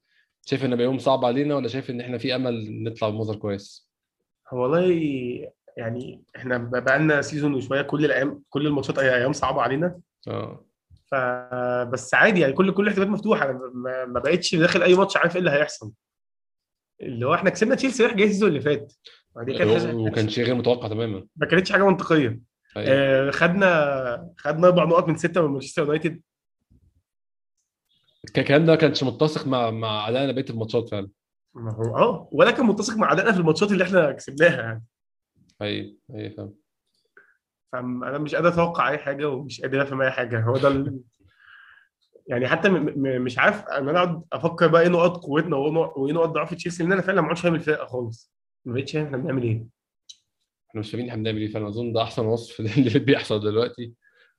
شايف 0.45 0.65
ان 0.65 0.69
هيبقى 0.69 0.85
يوم 0.85 0.97
صعب 0.97 1.25
علينا 1.25 1.55
ولا 1.55 1.67
شايف 1.67 1.89
إن 1.89 2.01
إحنا 2.01 2.17
في 2.17 2.35
أمل 2.35 2.83
نطلع 2.83 3.09
بمظهر 3.09 3.35
كويس؟ 3.35 3.89
والله 4.51 4.89
يعني 5.77 6.23
إحنا 6.35 6.57
بقى 6.57 6.99
لنا 6.99 7.21
season 7.21 7.53
وشوية 7.53 7.81
كل 7.81 8.05
الأيام 8.05 8.43
كل 8.49 8.67
الماتشات 8.67 8.99
أيام 8.99 9.33
صعبة 9.33 9.61
علينا. 9.61 9.99
آه. 10.27 10.65
فبس 11.11 12.13
عادي 12.13 12.39
يعني 12.39 12.53
كل 12.53 12.73
كل 12.73 12.83
الاحتمالات 12.83 13.11
مفتوحة. 13.13 13.45
أنا 13.45 13.71
ما, 13.73 14.05
ما 14.05 14.19
بقتش 14.19 14.55
داخل 14.55 14.83
أي 14.83 14.93
ماتش 14.93 15.17
عارف 15.17 15.33
إيه 15.35 15.39
اللي 15.39 15.51
هيحصل. 15.51 15.91
اللي 17.01 17.25
هو 17.25 17.33
إحنا 17.33 17.49
كسبنا 17.49 17.75
تشيلسي 17.75 18.03
رايح 18.03 18.15
جاي 18.15 18.27
ال 18.27 18.30
season 18.30 18.49
اللي 18.49 18.61
فات. 18.61 18.93
دي 19.43 19.53
كانت 19.57 19.81
حاجة- 19.83 19.93
وكان 19.93 20.29
شيء 20.29 20.45
غير 20.45 20.55
متوقع 20.55 20.87
تماما. 20.87 21.27
ما 21.35 21.47
كانتش 21.47 21.71
حاجة 21.71 21.83
منطقية. 21.85 22.39
أيوة. 22.77 22.89
آه، 22.89 23.31
خدنا 23.31 24.33
خدنا 24.37 24.67
أربع 24.67 24.83
نقط 24.83 25.07
من 25.07 25.17
ستة 25.17 25.41
من 25.41 25.47
مانشستر 25.53 25.81
يونايتد. 25.83 26.21
الكلام 28.37 28.65
ده 28.65 28.71
ما 28.71 28.75
كانش 28.77 29.03
متسق 29.03 29.47
مع 29.47 29.69
مع 29.71 30.09
ادائنا 30.09 30.31
بقية 30.31 30.45
ال 30.49 30.54
matches 30.54 30.89
فعلا. 30.89 31.09
ما 31.55 31.71
هو 31.73 31.97
آه 31.97 32.29
ولا 32.31 32.51
كان 32.51 32.65
متسق 32.65 32.97
مع 32.97 33.11
ادائنا 33.11 33.31
في 33.31 33.39
ال 33.39 33.43
matches 33.43 33.71
اللي 33.71 33.83
إحنا 33.83 34.11
كسبناها 34.11 34.61
يعني. 34.61 34.83
أيوه 35.61 35.95
أيوه 36.15 36.29
فاهم. 36.37 36.53
فانا 37.71 38.17
مش 38.17 38.35
قادر 38.35 38.47
أتوقع 38.49 38.89
أي 38.89 38.97
حاجة 38.97 39.29
ومش 39.29 39.61
قادر 39.61 39.81
أفهم 39.81 40.01
أي 40.01 40.11
حاجة. 40.11 40.41
هو 40.41 40.57
ده 40.57 40.67
ال... 40.67 40.99
يعني 42.27 42.47
حتى 42.47 42.69
م... 42.69 42.75
م... 42.75 43.21
مش 43.21 43.39
عارف 43.39 43.63
ان 43.65 43.89
أنا 43.89 43.99
أقعد 44.03 44.23
أفكر 44.33 44.67
بقى 44.67 44.81
إيه 44.81 44.87
نقط 44.87 45.17
قوتنا 45.17 45.55
وإيه 45.57 46.13
نقط- 46.13 46.29
ضعف 46.29 46.53
تشيلسي 46.53 46.83
لأن 46.83 46.91
أنا 46.91 47.01
فعلا 47.01 47.21
ما 47.21 47.27
عدتش 47.27 47.41
فاهم 47.41 47.55
الفرقة 47.55 47.85
خالص. 47.85 48.34
ما 48.65 48.73
بقتش 48.73 48.91
فاهم 48.93 49.05
إحنا 49.05 49.17
بنعمل 49.17 49.43
إيه؟ 49.43 49.65
إحنا 50.69 50.79
مش 50.79 50.91
فاهمين 50.91 51.09
إحنا 51.09 51.21
بنعمل 51.21 51.41
إيه 51.41 51.47
فأنا 51.47 51.67
أظن 51.67 51.93
ده 51.93 52.01
أحسن 52.01 52.25
وصف 52.25 52.59
اللي 52.77 52.99
بيحصل 52.99 53.39
دلوقتي. 53.39 53.93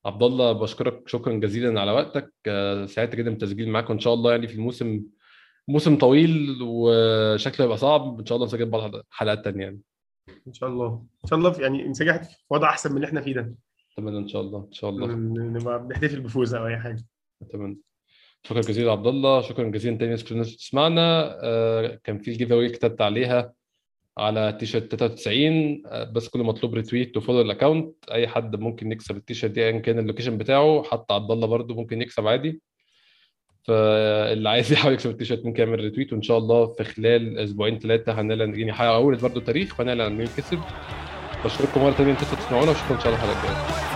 عبد 0.05 0.23
الله 0.23 0.53
بشكرك 0.53 1.09
شكرا 1.09 1.33
جزيلا 1.33 1.81
على 1.81 1.93
وقتك. 1.93 2.33
آه، 2.47 2.87
سعدت 2.87 3.17
جدا 3.17 3.31
بالتسجيل 3.31 3.69
معاك 3.69 3.91
وإن 3.91 3.99
شاء 3.99 4.15
الله 4.15 4.31
يعني 4.31 4.49
في 4.49 4.55
الموسم 4.55 5.03
موسم 5.69 5.99
طويل 5.99 6.59
وشكله 6.63 7.65
هيبقى 7.67 7.77
صعب. 7.79 8.21
إن 8.21 8.27
شاء 8.27 8.37
الله 8.37 8.47
نسجل 8.47 8.71
بعض 8.71 8.93
حلقات 9.11 9.45
تانية 9.45 9.65
يعني. 9.65 9.81
إن 10.49 10.53
شاء 10.53 10.69
الله. 10.69 11.07
إن 11.25 11.29
شاء 11.29 11.39
الله 11.39 11.61
يعني 11.61 11.89
نسجل 11.89 12.25
في 12.25 12.37
وضع 12.51 12.69
أحسن 12.71 12.91
من 12.91 12.97
اللي 12.97 13.07
إحنا 13.07 13.21
فيه 13.21 13.35
ده. 13.35 13.55
أتمنى 13.93 14.19
إن 14.19 14.29
شاء 14.29 14.43
الله 14.43 14.67
إن 14.69 14.73
شاء 14.73 14.91
الله. 14.91 15.07
نبقى 15.59 15.87
بنحتفل 15.87 16.21
بفوز 16.21 16.55
أو 16.55 16.67
أي 16.67 16.79
حاجة. 16.79 17.05
أتمنى. 17.43 17.79
شكرا 18.43 18.61
جزيلا 18.61 18.93
عبد 18.93 19.07
الله 19.07 19.43
شكرا 19.43 19.69
جزيلا 19.69 19.97
تاني 19.97 20.15
الناس 20.15 20.33
اللي 20.33 20.43
بتسمعنا. 20.43 21.39
آه، 21.43 22.01
كان 22.05 22.19
في 22.19 22.31
ال 22.31 22.53
giveaway 22.53 22.69
كتبت 22.69 23.01
عليها. 23.01 23.53
على 24.19 24.57
تيشرت 24.61 24.95
93 24.95 25.83
آه، 25.87 26.05
بس 26.05 26.29
كل 26.29 26.41
مطلوب 26.41 26.75
retweet 26.75 27.17
و 27.17 27.20
follow 27.20 27.41
ال 27.41 27.50
account 27.50 28.11
أي 28.11 28.29
حد 28.29 28.57
ممكن 28.57 28.93
يكسب 28.93 29.17
التيشرت 29.17 29.51
دي 29.51 29.65
ايا 29.65 29.79
كان 29.79 29.99
ال 29.99 30.03
location 30.03 30.39
بتاعه 30.39 30.83
حتى 30.91 31.15
عبد 31.15 31.31
الله 31.31 31.47
برده 31.47 31.75
ممكن 31.75 32.03
يكسب 32.03 32.27
عادي. 32.27 32.61
فاللي 33.67 34.49
عايز 34.49 34.73
يحاول 34.73 34.95
يكسب 34.95 35.11
التيشيرت 35.11 35.45
ممكن 35.47 35.63
يعمل 35.63 35.81
retweet 35.81 36.13
وإن 36.13 36.23
شاء 36.23 36.39
الله 36.39 36.67
في 36.67 36.85
خلال 36.85 37.39
أسبوعين 37.39 37.79
ثلاثة 37.79 38.21
هنعلن 38.21 38.61
يعني 38.61 38.73
هقول 38.73 39.17
برضه 39.17 39.41
تاريخ 39.41 39.81
وهنعلن 39.81 40.13
مين 40.17 40.27
كسب 40.27 40.61
بشكركم 41.45 41.81
مرة 41.81 41.93
ثانية 41.93 42.13
أنتوا 42.13 42.27
تسمعونا 42.39 42.69
واشوفكم 42.71 42.95
إن 42.95 43.01
شاء 43.01 43.15
الله 43.15 43.25
الحلقة 43.25 43.51
الجاية. 43.53 43.96